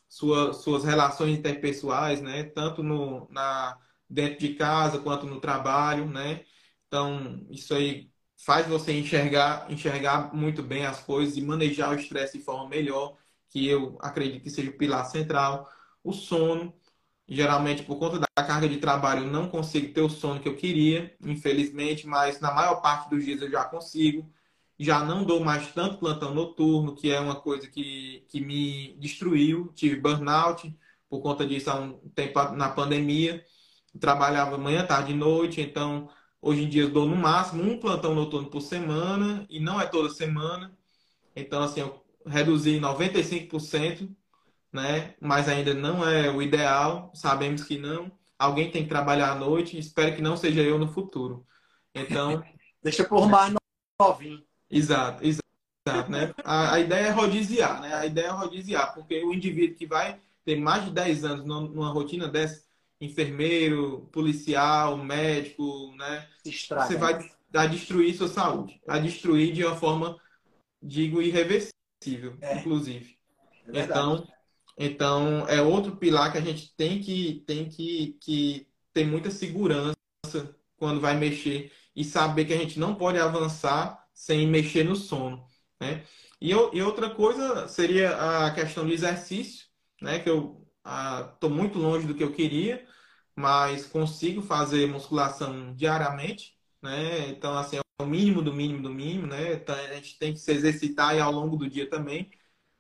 sua, 0.10 0.54
suas 0.54 0.84
relações 0.84 1.38
interpessoais, 1.38 2.22
né? 2.22 2.44
Tanto 2.44 2.84
no, 2.84 3.28
na, 3.32 3.78
dentro 4.10 4.40
de 4.40 4.56
casa 4.56 5.00
quanto 5.00 5.26
no 5.26 5.40
trabalho, 5.40 6.06
né? 6.08 6.44
Então, 6.88 7.46
isso 7.50 7.74
aí 7.74 8.12
faz 8.46 8.68
você 8.68 8.94
enxergar, 8.98 9.72
enxergar 9.72 10.34
muito 10.34 10.64
bem 10.64 10.86
as 10.86 11.02
coisas 11.02 11.38
e 11.38 11.42
manejar 11.42 11.92
o 11.92 11.96
estresse 11.96 12.38
de 12.38 12.44
forma 12.44 12.68
melhor, 12.70 13.18
que 13.50 13.68
eu 13.68 13.98
acredito 14.02 14.44
que 14.44 14.50
seja 14.50 14.70
o 14.72 14.78
pilar 14.78 15.06
central. 15.06 15.70
O 16.04 16.14
sono, 16.14 16.74
Geralmente, 17.32 17.84
por 17.84 17.98
conta 18.00 18.18
da 18.20 18.28
carga 18.44 18.68
de 18.68 18.78
trabalho, 18.78 19.24
eu 19.26 19.32
não 19.32 19.48
consigo 19.48 19.94
ter 19.94 20.02
o 20.02 20.10
sono 20.10 20.40
que 20.40 20.48
eu 20.48 20.56
queria, 20.56 21.16
infelizmente, 21.24 22.08
mas 22.08 22.40
na 22.40 22.52
maior 22.52 22.82
parte 22.82 23.08
dos 23.10 23.24
dias 23.24 23.40
eu 23.42 23.52
já 23.52 23.64
consigo. 23.66 24.28
Já 24.80 25.04
não 25.06 25.24
dou 25.24 25.40
mais 25.44 25.72
tanto 25.74 26.00
plantão 26.00 26.34
noturno, 26.34 26.96
que 26.96 27.12
é 27.12 27.20
uma 27.20 27.36
coisa 27.36 27.68
que, 27.68 28.26
que 28.30 28.42
me 28.42 28.96
destruiu. 29.00 29.72
Tive 29.76 29.98
burnout 29.98 30.76
por 31.08 31.22
conta 31.22 31.46
disso 31.46 31.70
há 31.70 31.76
um 31.76 32.00
tempo 32.16 32.42
na 32.54 32.70
pandemia. 32.70 33.46
trabalhava 34.00 34.58
manhã, 34.58 34.86
tarde 34.86 35.12
e 35.14 35.16
noite, 35.16 35.62
então 35.62 36.10
hoje 36.42 36.64
em 36.64 36.70
dia 36.70 36.84
eu 36.84 36.90
dou 36.92 37.06
no 37.08 37.16
máximo 37.16 37.64
um 37.64 37.80
plantão 37.80 38.16
noturno 38.16 38.50
por 38.50 38.62
semana, 38.62 39.46
e 39.50 39.60
não 39.60 39.80
é 39.80 39.86
toda 39.86 40.10
semana. 40.10 40.76
Então, 41.36 41.62
assim, 41.64 41.82
eu 41.82 42.04
reduzi 42.26 42.80
95% 42.80 44.10
né? 44.72 45.16
Mas 45.20 45.48
ainda 45.48 45.74
não 45.74 46.08
é 46.08 46.30
o 46.30 46.42
ideal, 46.42 47.12
sabemos 47.14 47.64
que 47.64 47.78
não. 47.78 48.12
Alguém 48.38 48.72
tem 48.72 48.84
que 48.84 48.90
trabalhar 48.90 49.32
à 49.32 49.36
noite, 49.36 49.78
espero 49.78 50.16
que 50.16 50.22
não 50.22 50.38
seja 50.38 50.62
eu 50.62 50.78
no 50.78 50.88
futuro. 50.88 51.46
Então. 51.94 52.44
Deixa 52.82 53.04
por 53.04 53.28
mais 53.28 53.54
novinho. 54.00 54.42
Exato, 54.70 55.22
né? 56.10 56.34
A, 56.46 56.76
a, 56.76 56.80
ideia 56.80 57.08
é 57.08 57.10
rodiziar, 57.10 57.82
né? 57.82 57.94
A 57.94 58.06
ideia 58.06 58.28
é 58.28 58.32
rodiziar, 58.32 58.94
porque 58.94 59.22
o 59.24 59.34
indivíduo 59.34 59.76
que 59.76 59.86
vai 59.86 60.20
ter 60.46 60.56
mais 60.56 60.86
de 60.86 60.92
10 60.92 61.26
anos 61.26 61.46
numa 61.46 61.90
rotina 61.90 62.28
dessa, 62.28 62.64
enfermeiro, 63.02 64.08
policial, 64.12 64.98
médico, 64.98 65.94
né? 65.96 66.28
Estraga, 66.46 66.88
você 66.88 66.98
vai, 66.98 67.32
vai 67.52 67.70
destruir 67.70 68.16
sua 68.16 68.28
saúde. 68.28 68.80
Vai 68.86 69.02
destruir 69.02 69.54
de 69.54 69.64
uma 69.64 69.76
forma, 69.76 70.18
digo, 70.82 71.22
irreversível, 71.22 72.38
é. 72.42 72.60
inclusive. 72.60 73.18
É 73.74 73.82
então, 73.82 74.28
então, 74.82 75.46
é 75.50 75.62
outro 75.62 75.98
pilar 75.98 76.32
que 76.32 76.38
a 76.38 76.42
gente 76.42 76.74
tem 76.76 77.02
que, 77.02 77.44
tem 77.46 77.68
que, 77.68 78.18
que 78.22 78.68
ter 78.94 79.06
muita 79.06 79.30
segurança 79.30 79.94
quando 80.78 81.02
vai 81.02 81.18
mexer 81.18 81.72
e 81.94 82.04
saber 82.06 82.46
que 82.46 82.54
a 82.54 82.58
gente 82.58 82.80
não 82.80 82.96
pode 82.96 83.20
avançar 83.20 84.08
sem 84.14 84.48
mexer 84.48 84.86
no 84.86 84.96
sono. 84.96 85.46
Né? 85.82 86.06
E, 86.40 86.50
eu, 86.50 86.72
e 86.74 86.82
outra 86.82 87.10
coisa 87.10 87.68
seria 87.68 88.46
a 88.46 88.52
questão 88.54 88.86
do 88.86 88.94
exercício, 88.94 89.68
né? 90.02 90.20
que 90.20 90.30
eu 90.30 90.66
estou 91.34 91.50
muito 91.50 91.78
longe 91.78 92.08
do 92.08 92.16
que 92.16 92.24
eu 92.24 92.32
queria, 92.32 92.88
mas 93.36 93.86
consigo 93.86 94.42
fazer 94.42 94.88
musculação 94.88 95.74
diariamente. 95.76 96.58
Né? 96.82 97.30
Então, 97.30 97.58
assim, 97.58 97.78
é 97.78 97.82
o 98.02 98.06
mínimo 98.06 98.42
do 98.42 98.54
mínimo 98.54 98.82
do 98.82 98.90
mínimo. 98.90 99.28
Né? 99.28 99.56
Então, 99.56 99.76
a 99.76 99.94
gente 99.96 100.18
tem 100.18 100.34
que 100.34 100.40
se 100.40 100.52
exercitar 100.54 101.20
ao 101.20 101.32
longo 101.34 101.58
do 101.58 101.70
dia 101.70 101.90
também. 101.90 102.32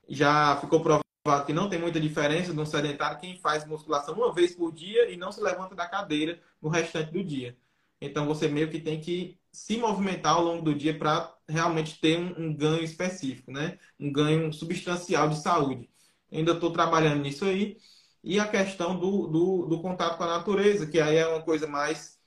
Já 0.07 0.57
ficou 0.61 0.81
provado 0.81 1.09
que 1.45 1.53
não 1.53 1.69
tem 1.69 1.80
muita 1.80 1.99
diferença 1.99 2.53
de 2.53 2.59
um 2.59 2.65
sedentário 2.65 3.19
quem 3.19 3.38
faz 3.38 3.65
musculação 3.65 4.15
uma 4.15 4.34
vez 4.34 4.55
por 4.55 4.71
dia 4.71 5.09
e 5.09 5.17
não 5.17 5.32
se 5.32 5.41
levanta 5.41 5.75
da 5.75 5.88
cadeira 5.88 6.39
no 6.61 6.69
restante 6.69 7.11
do 7.11 7.23
dia. 7.23 7.57
Então 8.01 8.25
você 8.25 8.47
meio 8.47 8.69
que 8.69 8.80
tem 8.80 8.99
que 8.99 9.38
se 9.51 9.77
movimentar 9.77 10.34
ao 10.36 10.43
longo 10.43 10.63
do 10.63 10.75
dia 10.75 10.97
para 10.97 11.34
realmente 11.47 11.99
ter 11.99 12.17
um, 12.17 12.47
um, 12.47 12.55
ganho 12.55 12.84
específico, 12.84 13.51
né? 13.51 13.77
Um 13.99 14.11
ganho 14.11 14.53
substancial 14.53 15.30
de 15.30 15.41
saúde. 15.41 15.89
Ainda 16.32 16.53
estou 16.53 16.71
trabalhando 16.71 17.21
nisso 17.21 17.45
aí. 17.45 17.77
E 18.23 18.39
a 18.39 18.47
questão 18.47 18.97
do, 18.97 19.27
do, 19.27 19.65
do, 19.67 19.82
contato 19.82 20.17
com 20.17 20.23
a 20.23 20.38
natureza, 20.38 20.88
que 20.88 20.99
aí 20.99 21.17
é 21.17 21.27
uma 21.27 21.41
coisa 21.41 21.67
mais 21.67 22.19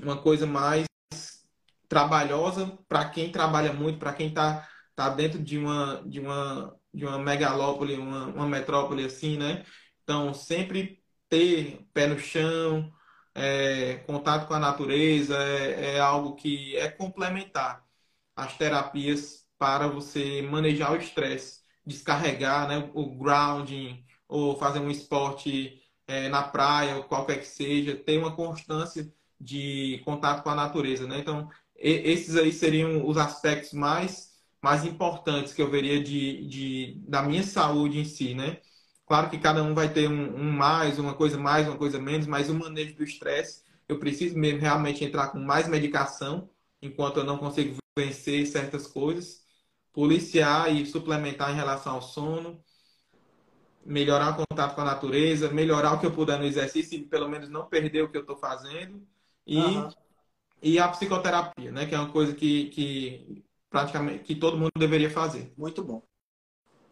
uma 0.00 0.16
coisa 0.20 0.46
mais 0.46 0.86
trabalhosa 1.88 2.78
para 2.88 3.08
quem 3.08 3.32
trabalha 3.32 3.72
muito, 3.72 3.98
para 3.98 4.12
quem 4.12 4.28
está 4.28 4.68
tá 4.94 5.08
dentro 5.08 5.42
de 5.42 5.58
uma, 5.58 6.02
de 6.06 6.20
uma 6.20 6.77
de 6.92 7.04
uma 7.06 7.18
megalópole, 7.18 7.96
uma, 7.96 8.26
uma 8.26 8.46
metrópole 8.46 9.04
assim, 9.04 9.36
né? 9.36 9.64
Então, 10.02 10.32
sempre 10.34 11.02
ter 11.28 11.86
pé 11.92 12.06
no 12.06 12.18
chão, 12.18 12.92
é, 13.34 13.96
contato 14.06 14.46
com 14.48 14.54
a 14.54 14.58
natureza 14.58 15.36
é, 15.36 15.96
é, 15.96 16.00
algo 16.00 16.34
que 16.34 16.76
é 16.76 16.88
complementar 16.88 17.84
às 18.36 18.56
terapias 18.56 19.46
para 19.58 19.86
você 19.88 20.42
manejar 20.42 20.92
o 20.92 20.96
estresse, 20.96 21.60
descarregar 21.86 22.68
né, 22.68 22.90
o 22.94 23.16
grounding, 23.16 24.04
ou 24.28 24.58
fazer 24.58 24.80
um 24.80 24.90
esporte 24.90 25.80
é, 26.06 26.28
na 26.28 26.42
praia, 26.42 26.96
ou 26.96 27.04
qualquer 27.04 27.38
que 27.40 27.46
seja, 27.46 27.96
ter 27.96 28.18
uma 28.18 28.34
constância 28.34 29.10
de 29.40 30.00
contato 30.04 30.42
com 30.42 30.50
a 30.50 30.54
natureza. 30.54 31.06
Né? 31.06 31.18
Então, 31.18 31.48
esses 31.76 32.36
aí 32.36 32.52
seriam 32.52 33.06
os 33.06 33.16
aspectos 33.16 33.72
mais 33.72 34.27
mais 34.68 34.84
importantes 34.84 35.54
que 35.54 35.62
eu 35.62 35.70
veria 35.70 35.98
de, 35.98 36.46
de, 36.46 37.02
da 37.08 37.22
minha 37.22 37.42
saúde 37.42 37.98
em 37.98 38.04
si, 38.04 38.34
né? 38.34 38.60
Claro 39.06 39.30
que 39.30 39.38
cada 39.38 39.62
um 39.62 39.74
vai 39.74 39.90
ter 39.90 40.06
um, 40.06 40.36
um, 40.36 40.52
mais, 40.52 40.98
uma 40.98 41.14
coisa 41.14 41.38
mais, 41.38 41.66
uma 41.66 41.78
coisa 41.78 41.98
menos, 41.98 42.26
mas 42.26 42.50
o 42.50 42.54
manejo 42.54 42.94
do 42.94 43.02
estresse, 43.02 43.62
eu 43.88 43.98
preciso 43.98 44.36
mesmo 44.36 44.60
realmente 44.60 45.02
entrar 45.02 45.28
com 45.28 45.38
mais 45.38 45.66
medicação, 45.66 46.50
enquanto 46.82 47.16
eu 47.16 47.24
não 47.24 47.38
consigo 47.38 47.78
vencer 47.96 48.46
certas 48.46 48.86
coisas, 48.86 49.42
policiar 49.90 50.70
e 50.70 50.84
suplementar 50.84 51.50
em 51.50 51.56
relação 51.56 51.94
ao 51.94 52.02
sono, 52.02 52.62
melhorar 53.86 54.38
o 54.38 54.46
contato 54.46 54.74
com 54.74 54.82
a 54.82 54.84
natureza, 54.84 55.50
melhorar 55.50 55.94
o 55.94 55.98
que 55.98 56.04
eu 56.04 56.12
puder 56.12 56.38
no 56.38 56.44
exercício 56.44 56.98
e 56.98 57.04
pelo 57.04 57.26
menos 57.26 57.48
não 57.48 57.64
perder 57.64 58.02
o 58.02 58.10
que 58.10 58.18
eu 58.18 58.20
estou 58.20 58.36
fazendo, 58.36 59.02
e, 59.46 59.58
uhum. 59.58 59.88
e 60.62 60.78
a 60.78 60.88
psicoterapia, 60.88 61.72
né? 61.72 61.86
Que 61.86 61.94
é 61.94 61.98
uma 61.98 62.12
coisa 62.12 62.34
que, 62.34 62.66
que 62.66 63.47
praticamente 63.70 64.24
que 64.24 64.34
todo 64.34 64.58
mundo 64.58 64.72
deveria 64.76 65.10
fazer. 65.10 65.52
Muito 65.56 65.82
bom. 65.82 66.02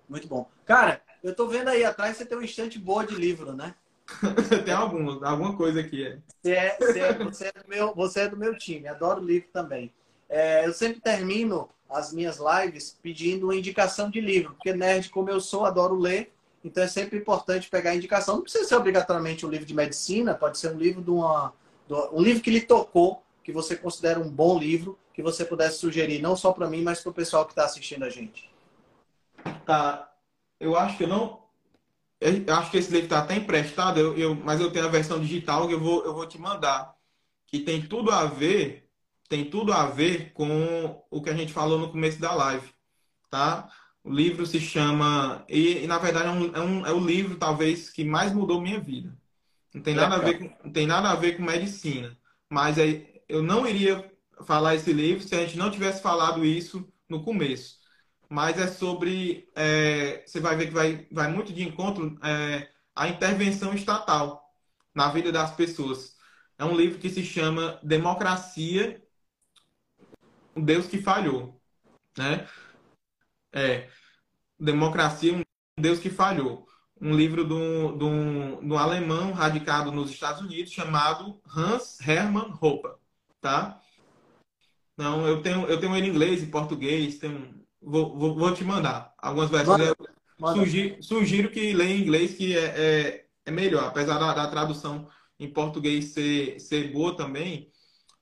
Muito 0.09 0.29
bom. 0.29 0.49
Cara, 0.65 1.03
eu 1.23 1.35
tô 1.35 1.49
vendo 1.49 1.69
aí 1.69 1.85
atrás 1.85 2.17
você 2.17 2.25
tem 2.25 2.39
uma 2.39 2.45
estante 2.45 2.79
boa 2.79 3.05
de 3.05 3.15
livro, 3.15 3.53
né? 3.53 3.75
tem 4.65 4.73
algum, 4.73 5.25
alguma 5.25 5.57
coisa 5.57 5.81
aqui. 5.81 6.07
É. 6.07 6.19
Você, 6.41 6.53
é, 6.53 6.77
você, 6.79 7.01
é, 7.01 7.13
você, 7.15 7.45
é 7.47 7.53
do 7.53 7.69
meu, 7.69 7.95
você 7.95 8.21
é 8.21 8.29
do 8.29 8.37
meu 8.37 8.57
time, 8.57 8.87
adoro 8.87 9.21
livro 9.21 9.49
também. 9.53 9.93
É, 10.29 10.67
eu 10.67 10.73
sempre 10.73 11.01
termino 11.01 11.69
as 11.89 12.13
minhas 12.13 12.39
lives 12.39 12.97
pedindo 13.03 13.47
uma 13.47 13.57
indicação 13.57 14.11
de 14.11 14.21
livro, 14.21 14.55
porque 14.55 14.73
nerd 14.73 15.11
como 15.11 15.31
eu 15.31 15.41
sou, 15.41 15.65
adoro 15.65 15.97
ler, 15.97 16.33
então 16.65 16.83
é 16.83 16.89
sempre 16.89 17.19
importante 17.19 17.69
pegar 17.69 17.91
a 17.91 17.97
indicação. 17.97 18.37
Não 18.37 18.43
precisa 18.43 18.65
ser 18.65 18.75
obrigatoriamente 18.75 19.47
um 19.47 19.49
livro 19.49 19.67
de 19.67 19.75
medicina, 19.75 20.35
pode 20.35 20.59
ser 20.59 20.73
um 20.73 20.79
livro 20.79 21.03
de 21.03 21.11
uma, 21.11 21.53
um 22.13 22.21
livro 22.21 22.43
que 22.43 22.51
lhe 22.51 22.61
tocou, 22.61 23.23
que 23.43 23.53
você 23.53 23.77
considera 23.77 24.19
um 24.19 24.29
bom 24.29 24.59
livro, 24.59 24.99
que 25.17 25.23
você 25.23 25.47
pudesse 25.47 25.79
sugerir, 25.79 26.21
não 26.21 26.37
só 26.37 26.53
para 26.53 26.69
mim, 26.69 26.83
mas 26.83 27.01
para 27.01 27.09
o 27.09 27.15
pessoal 27.15 27.47
que 27.47 27.53
está 27.53 27.65
assistindo 27.65 28.05
a 28.05 28.11
gente. 28.11 28.51
Tá. 29.65 30.13
Eu 30.61 30.77
acho 30.77 30.99
que 30.99 31.05
eu 31.05 31.09
não. 31.09 31.43
Eu 32.21 32.55
acho 32.55 32.71
que 32.71 32.77
esse 32.77 32.91
livro 32.91 33.07
está 33.07 33.21
até 33.21 33.35
emprestado, 33.35 33.99
eu, 33.99 34.17
eu, 34.17 34.35
mas 34.35 34.61
eu 34.61 34.71
tenho 34.71 34.85
a 34.85 34.91
versão 34.91 35.19
digital 35.19 35.67
que 35.67 35.73
eu 35.73 35.81
vou, 35.81 36.05
eu 36.05 36.13
vou 36.13 36.27
te 36.27 36.39
mandar. 36.39 36.95
Que 37.47 37.61
tem 37.61 37.81
tudo 37.81 38.11
a 38.11 38.27
ver, 38.27 38.91
tem 39.27 39.49
tudo 39.49 39.73
a 39.73 39.87
ver 39.87 40.35
com 40.35 41.03
o 41.11 41.23
que 41.23 41.31
a 41.31 41.35
gente 41.35 41.53
falou 41.53 41.79
no 41.79 41.91
começo 41.91 42.21
da 42.21 42.35
live. 42.35 42.69
Tá? 43.31 43.71
O 44.05 44.13
livro 44.13 44.45
se 44.45 44.61
chama. 44.61 45.47
E, 45.49 45.85
e 45.85 45.87
na 45.87 45.97
verdade 45.97 46.29
é, 46.29 46.31
um, 46.31 46.55
é, 46.55 46.61
um, 46.61 46.87
é 46.87 46.93
o 46.93 47.01
livro, 47.01 47.37
talvez, 47.37 47.89
que 47.89 48.05
mais 48.05 48.35
mudou 48.35 48.61
minha 48.61 48.81
vida. 48.81 49.17
Não 49.73 49.81
tem 49.81 49.95
nada, 49.95 50.17
a 50.17 50.19
ver 50.19 50.39
com, 50.39 50.65
não 50.65 50.73
tem 50.73 50.87
nada 50.87 51.11
a 51.11 51.15
ver 51.15 51.39
com 51.39 51.43
medicina. 51.43 52.15
Mas 52.51 52.77
é, 52.77 53.23
eu 53.27 53.43
não 53.43 53.67
iria 53.67 54.15
falar 54.45 54.75
esse 54.75 54.93
livro 54.93 55.27
se 55.27 55.35
a 55.35 55.41
gente 55.41 55.57
não 55.57 55.71
tivesse 55.71 56.03
falado 56.03 56.45
isso 56.45 56.87
no 57.09 57.23
começo. 57.25 57.79
Mas 58.29 58.59
é 58.59 58.67
sobre. 58.67 59.49
É, 59.55 60.25
você 60.27 60.41
vai 60.41 60.57
ver 60.57 60.67
que 60.67 60.73
vai, 60.73 61.07
vai 61.11 61.31
muito 61.31 61.53
de 61.53 61.63
encontro 61.63 62.19
é, 62.23 62.69
a 62.95 63.09
intervenção 63.09 63.73
estatal 63.75 64.53
na 64.95 65.09
vida 65.11 65.31
das 65.31 65.55
pessoas. 65.55 66.17
É 66.59 66.65
um 66.65 66.77
livro 66.77 66.99
que 66.99 67.11
se 67.11 67.25
chama 67.25 67.79
Democracia, 67.83 69.03
o 70.55 70.61
Deus 70.61 70.87
que 70.87 71.01
falhou. 71.01 71.61
Né? 72.19 72.49
É, 73.53 73.89
Democracia, 74.59 75.35
um 75.35 75.43
Deus 75.79 76.01
que 76.01 76.11
falhou. 76.11 76.67
Um 77.01 77.15
livro 77.15 77.45
do, 77.45 77.93
do, 77.93 78.57
do 78.63 78.77
alemão 78.77 79.33
radicado 79.33 79.93
nos 79.93 80.11
Estados 80.11 80.41
Unidos 80.41 80.73
chamado 80.73 81.41
Hans 81.47 82.01
Hermann 82.01 82.57
Hoppe 82.61 82.89
tá? 83.47 83.81
Não, 84.97 85.27
eu 85.27 85.43
tenho, 85.43 85.67
eu 85.67 85.79
tenho 85.79 85.95
ele 85.95 86.07
em 86.07 86.11
inglês 86.11 86.43
e 86.43 86.47
português, 86.47 87.19
tenho, 87.19 87.55
vou, 87.83 88.17
vou, 88.17 88.35
vou 88.35 88.55
te 88.55 88.65
mandar 88.65 89.15
algumas 89.19 89.51
versões. 89.51 89.79
Manda, 89.79 89.97
manda. 90.39 90.61
Sugiro, 90.61 91.03
sugiro, 91.03 91.51
que 91.51 91.73
leia 91.73 91.95
em 91.95 92.01
inglês, 92.01 92.35
que 92.35 92.57
é, 92.57 92.65
é, 92.65 93.27
é 93.45 93.51
melhor, 93.51 93.85
apesar 93.85 94.19
da, 94.19 94.33
da, 94.33 94.49
tradução 94.49 95.09
em 95.39 95.53
português 95.53 96.07
ser, 96.07 96.59
ser 96.59 96.93
boa 96.93 97.15
também, 97.15 97.71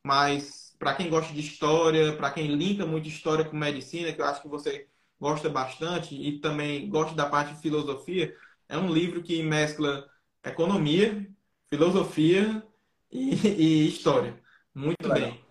mas 0.03 0.75
para 0.79 0.95
quem 0.95 1.09
gosta 1.09 1.33
de 1.33 1.41
história, 1.41 2.17
para 2.17 2.33
quem 2.33 2.49
linka 2.49 2.85
muito 2.85 3.09
história 3.09 3.45
com 3.45 3.57
medicina, 3.57 4.13
que 4.13 4.21
eu 4.21 4.27
acho 4.27 4.43
que 4.43 4.49
você 4.49 4.89
gosta 5.21 5.49
bastante, 5.49 6.15
e 6.15 6.41
também 6.41 6.89
gosta 6.89 7.15
da 7.15 7.27
parte 7.27 7.55
de 7.55 7.61
filosofia, 7.61 8.35
é 8.69 8.77
um 8.77 8.93
livro 8.93 9.23
que 9.23 9.43
mescla 9.45 10.09
economia, 10.45 11.27
filosofia 11.71 12.63
e, 13.11 13.35
e 13.47 13.89
história. 13.89 14.43
Muito 14.75 15.07
Legal. 15.07 15.31
bem. 15.31 15.44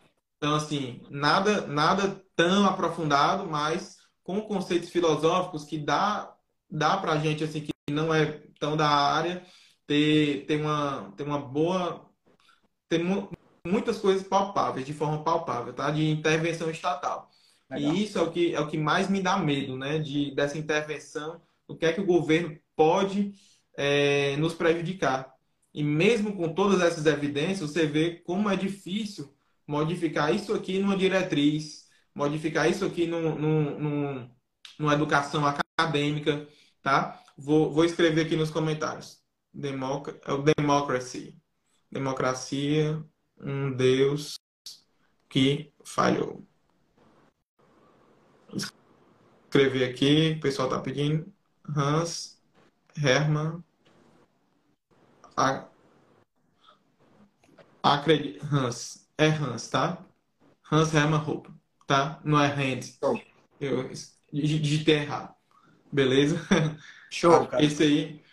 Então, 0.43 0.55
assim, 0.55 0.99
nada, 1.09 1.65
nada 1.67 2.21
tão 2.35 2.65
aprofundado, 2.65 3.49
mas 3.49 3.99
com 4.25 4.41
conceitos 4.41 4.89
filosóficos 4.89 5.63
que 5.63 5.77
dá, 5.77 6.35
dá 6.69 6.97
para 6.97 7.13
a 7.13 7.17
gente, 7.17 7.45
assim, 7.45 7.61
que 7.61 7.71
não 7.89 8.13
é 8.13 8.41
tão 8.59 8.75
da 8.75 8.89
área, 8.89 9.41
ter, 9.87 10.45
ter, 10.45 10.59
uma, 10.59 11.13
ter 11.15 11.23
uma 11.23 11.39
boa. 11.39 12.09
ter 12.89 13.01
mu 13.01 13.31
muitas 13.65 13.99
coisas 13.99 14.27
palpáveis, 14.27 14.85
de 14.85 14.91
forma 14.91 15.23
palpável, 15.23 15.71
tá? 15.71 15.89
De 15.89 16.09
intervenção 16.09 16.69
estatal. 16.69 17.29
Legal. 17.71 17.93
E 17.93 18.03
isso 18.03 18.17
é 18.17 18.21
o, 18.21 18.29
que, 18.29 18.53
é 18.53 18.59
o 18.59 18.67
que 18.67 18.77
mais 18.77 19.09
me 19.09 19.21
dá 19.21 19.37
medo, 19.37 19.77
né? 19.77 19.97
De, 19.97 20.35
dessa 20.35 20.57
intervenção, 20.57 21.41
o 21.65 21.73
que 21.73 21.85
é 21.85 21.93
que 21.93 22.01
o 22.01 22.05
governo 22.05 22.59
pode 22.75 23.33
é, 23.77 24.35
nos 24.35 24.53
prejudicar. 24.53 25.33
E 25.73 25.81
mesmo 25.81 26.35
com 26.35 26.53
todas 26.53 26.81
essas 26.81 27.05
evidências, 27.05 27.71
você 27.71 27.85
vê 27.87 28.17
como 28.25 28.49
é 28.49 28.57
difícil 28.57 29.32
modificar 29.67 30.33
isso 30.33 30.53
aqui 30.53 30.79
numa 30.79 30.97
diretriz, 30.97 31.87
modificar 32.13 32.69
isso 32.69 32.85
aqui 32.85 33.07
no, 33.07 33.35
no, 33.35 33.79
no, 33.79 34.31
numa 34.79 34.93
educação 34.93 35.43
acadêmica, 35.45 36.47
tá? 36.81 37.21
Vou, 37.37 37.71
vou 37.71 37.85
escrever 37.85 38.25
aqui 38.25 38.35
nos 38.35 38.51
comentários. 38.51 39.21
Democ 39.53 40.09
é 40.25 40.33
o 40.33 40.41
democracy. 40.41 41.37
Democracia, 41.91 43.03
um 43.39 43.71
Deus 43.71 44.35
que 45.29 45.71
falhou. 45.85 46.45
escrever 49.45 49.89
aqui, 49.89 50.35
o 50.37 50.41
pessoal 50.41 50.69
tá 50.69 50.79
pedindo. 50.79 51.31
Hans 51.75 52.41
Hermann. 52.97 53.63
A... 55.37 55.67
Acredito. 57.83 58.45
Hans. 58.45 59.02
É 59.17 59.27
Hans, 59.27 59.69
tá? 59.69 60.03
Hans 60.71 60.93
Hermann 60.93 61.43
tá? 61.85 62.19
Não 62.23 62.41
é 62.41 62.47
Hans. 62.47 62.99
Eu 63.59 63.89
digitei 64.31 64.95
errado. 64.95 65.35
Beleza? 65.91 66.37
Show, 67.11 67.45
cara. 67.45 67.63
Esse 67.63 67.83
aí 67.83 68.23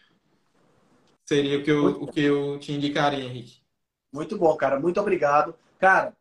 seria 1.27 1.59
o 1.59 1.63
que 1.63 1.71
eu, 1.71 1.87
o 1.87 2.07
que 2.07 2.21
eu 2.21 2.59
te 2.59 2.73
indicaria, 2.73 3.23
Henrique. 3.23 3.61
Muito 4.13 4.39
bom, 4.39 4.57
cara. 4.57 4.81
Muito 4.81 4.99
obrigado. 4.99 5.55
Cara, 5.79 6.17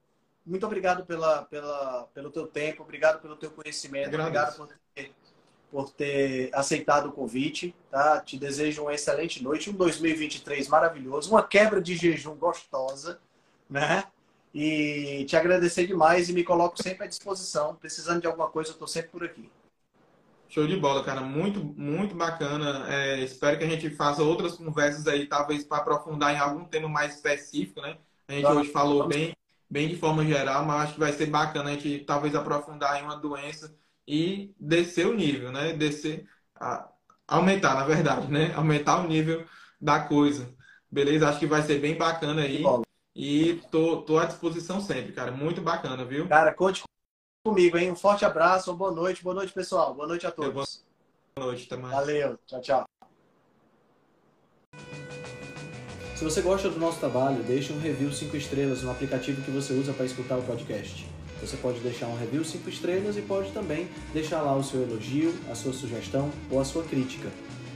muito 0.46 0.66
obrigado 0.66 1.06
pela, 1.06 1.44
pela, 1.44 2.10
pelo 2.14 2.30
teu 2.30 2.46
tempo, 2.48 2.84
obrigado 2.84 3.22
pelo 3.22 3.36
teu 3.36 3.52
conhecimento, 3.52 4.14
obrigado 4.20 4.58
por 4.58 4.70
ter, 4.94 5.14
por 5.72 5.90
ter 5.92 6.50
aceitado 6.54 7.08
o 7.08 7.12
convite. 7.12 7.74
Tá? 7.90 8.20
Te 8.20 8.38
desejo 8.38 8.82
uma 8.82 8.94
excelente 8.94 9.42
noite, 9.42 9.70
um 9.70 9.74
2023 9.74 10.68
maravilhoso, 10.68 11.32
uma 11.32 11.44
quebra 11.44 11.82
de 11.82 11.96
jejum 11.96 12.36
gostosa, 12.36 13.20
né? 13.70 14.04
E 14.54 15.26
te 15.26 15.36
agradecer 15.36 15.86
demais 15.86 16.30
e 16.30 16.34
me 16.34 16.44
coloco 16.44 16.82
sempre 16.82 17.06
à 17.06 17.08
disposição. 17.08 17.76
Precisando 17.76 18.22
de 18.22 18.28
alguma 18.28 18.48
coisa, 18.48 18.72
eu 18.72 18.74
estou 18.74 18.88
sempre 18.88 19.10
por 19.10 19.24
aqui. 19.24 19.50
Show 20.50 20.66
de 20.66 20.76
bola, 20.76 21.04
cara. 21.04 21.22
Muito, 21.22 21.64
muito 21.64 22.16
bacana. 22.16 22.92
É, 22.92 23.20
espero 23.20 23.58
que 23.58 23.64
a 23.64 23.70
gente 23.70 23.90
faça 23.92 24.24
outras 24.24 24.54
conversas 24.54 25.08
aí, 25.08 25.28
talvez 25.28 25.64
para 25.64 25.78
aprofundar 25.78 26.34
em 26.34 26.40
algum 26.40 26.66
tema 26.66 26.90
mais 26.90 27.16
específico, 27.16 27.82
né? 27.82 27.98
A 28.28 28.34
gente 28.34 28.48
hoje 28.48 28.72
falou 28.72 29.08
bem, 29.08 29.36
bem 29.70 29.88
de 29.88 29.96
forma 29.96 30.26
geral, 30.26 30.66
mas 30.66 30.84
acho 30.84 30.94
que 30.94 31.00
vai 31.00 31.14
ser 31.14 31.28
bacana 31.28 31.70
a 31.70 31.74
gente 31.74 32.00
talvez 32.00 32.34
aprofundar 32.34 33.00
em 33.00 33.04
uma 33.04 33.16
doença 33.16 33.76
e 34.08 34.52
descer 34.60 35.06
o 35.06 35.14
nível, 35.14 35.52
né? 35.52 35.74
Descer, 35.74 36.28
a, 36.56 36.90
aumentar, 37.28 37.76
na 37.76 37.86
verdade, 37.86 38.32
né? 38.32 38.52
Aumentar 38.56 39.06
o 39.06 39.08
nível 39.08 39.46
da 39.80 40.00
coisa. 40.00 40.52
Beleza? 40.92 41.30
Acho 41.30 41.40
que 41.40 41.46
vai 41.46 41.62
ser 41.62 41.80
bem 41.80 41.96
bacana 41.96 42.42
aí. 42.42 42.64
E 43.22 43.56
tô, 43.70 43.98
tô 43.98 44.18
à 44.18 44.24
disposição 44.24 44.80
sempre, 44.80 45.12
cara. 45.12 45.30
Muito 45.30 45.60
bacana, 45.60 46.06
viu? 46.06 46.26
Cara, 46.30 46.54
conte 46.54 46.84
comigo, 47.46 47.78
hein? 47.78 47.92
Um 47.92 47.96
forte 47.96 48.24
abraço, 48.24 48.72
uma 48.72 48.78
boa 48.78 48.92
noite, 48.92 49.22
boa 49.22 49.36
noite, 49.36 49.52
pessoal. 49.52 49.94
Boa 49.94 50.08
noite 50.08 50.26
a 50.26 50.32
todos. 50.32 50.82
Boa 51.36 51.48
noite, 51.48 51.66
até 51.66 51.76
mais. 51.76 51.94
Valeu, 51.94 52.40
tchau, 52.48 52.62
tchau. 52.62 52.86
Se 56.16 56.24
você 56.24 56.42
gosta 56.42 56.70
do 56.70 56.80
nosso 56.80 56.98
trabalho, 57.02 57.44
deixe 57.44 57.74
um 57.74 57.80
review 57.82 58.10
5 58.10 58.38
estrelas 58.38 58.84
no 58.84 58.92
aplicativo 58.92 59.42
que 59.42 59.52
você 59.52 59.74
usa 59.74 59.92
para 59.92 60.06
escutar 60.06 60.38
o 60.38 60.44
podcast. 60.44 61.06
Você 61.42 61.58
pode 61.58 61.82
deixar 61.82 62.08
um 62.08 62.18
review 62.18 62.46
5 62.46 62.70
estrelas 62.70 63.18
e 63.18 63.22
pode 63.22 63.52
também 63.52 63.90
deixar 64.14 64.42
lá 64.42 64.56
o 64.56 64.64
seu 64.64 64.82
elogio, 64.82 65.38
a 65.52 65.56
sua 65.56 65.74
sugestão 65.74 66.32
ou 66.50 66.62
a 66.62 66.64
sua 66.64 66.86
crítica. 66.86 67.30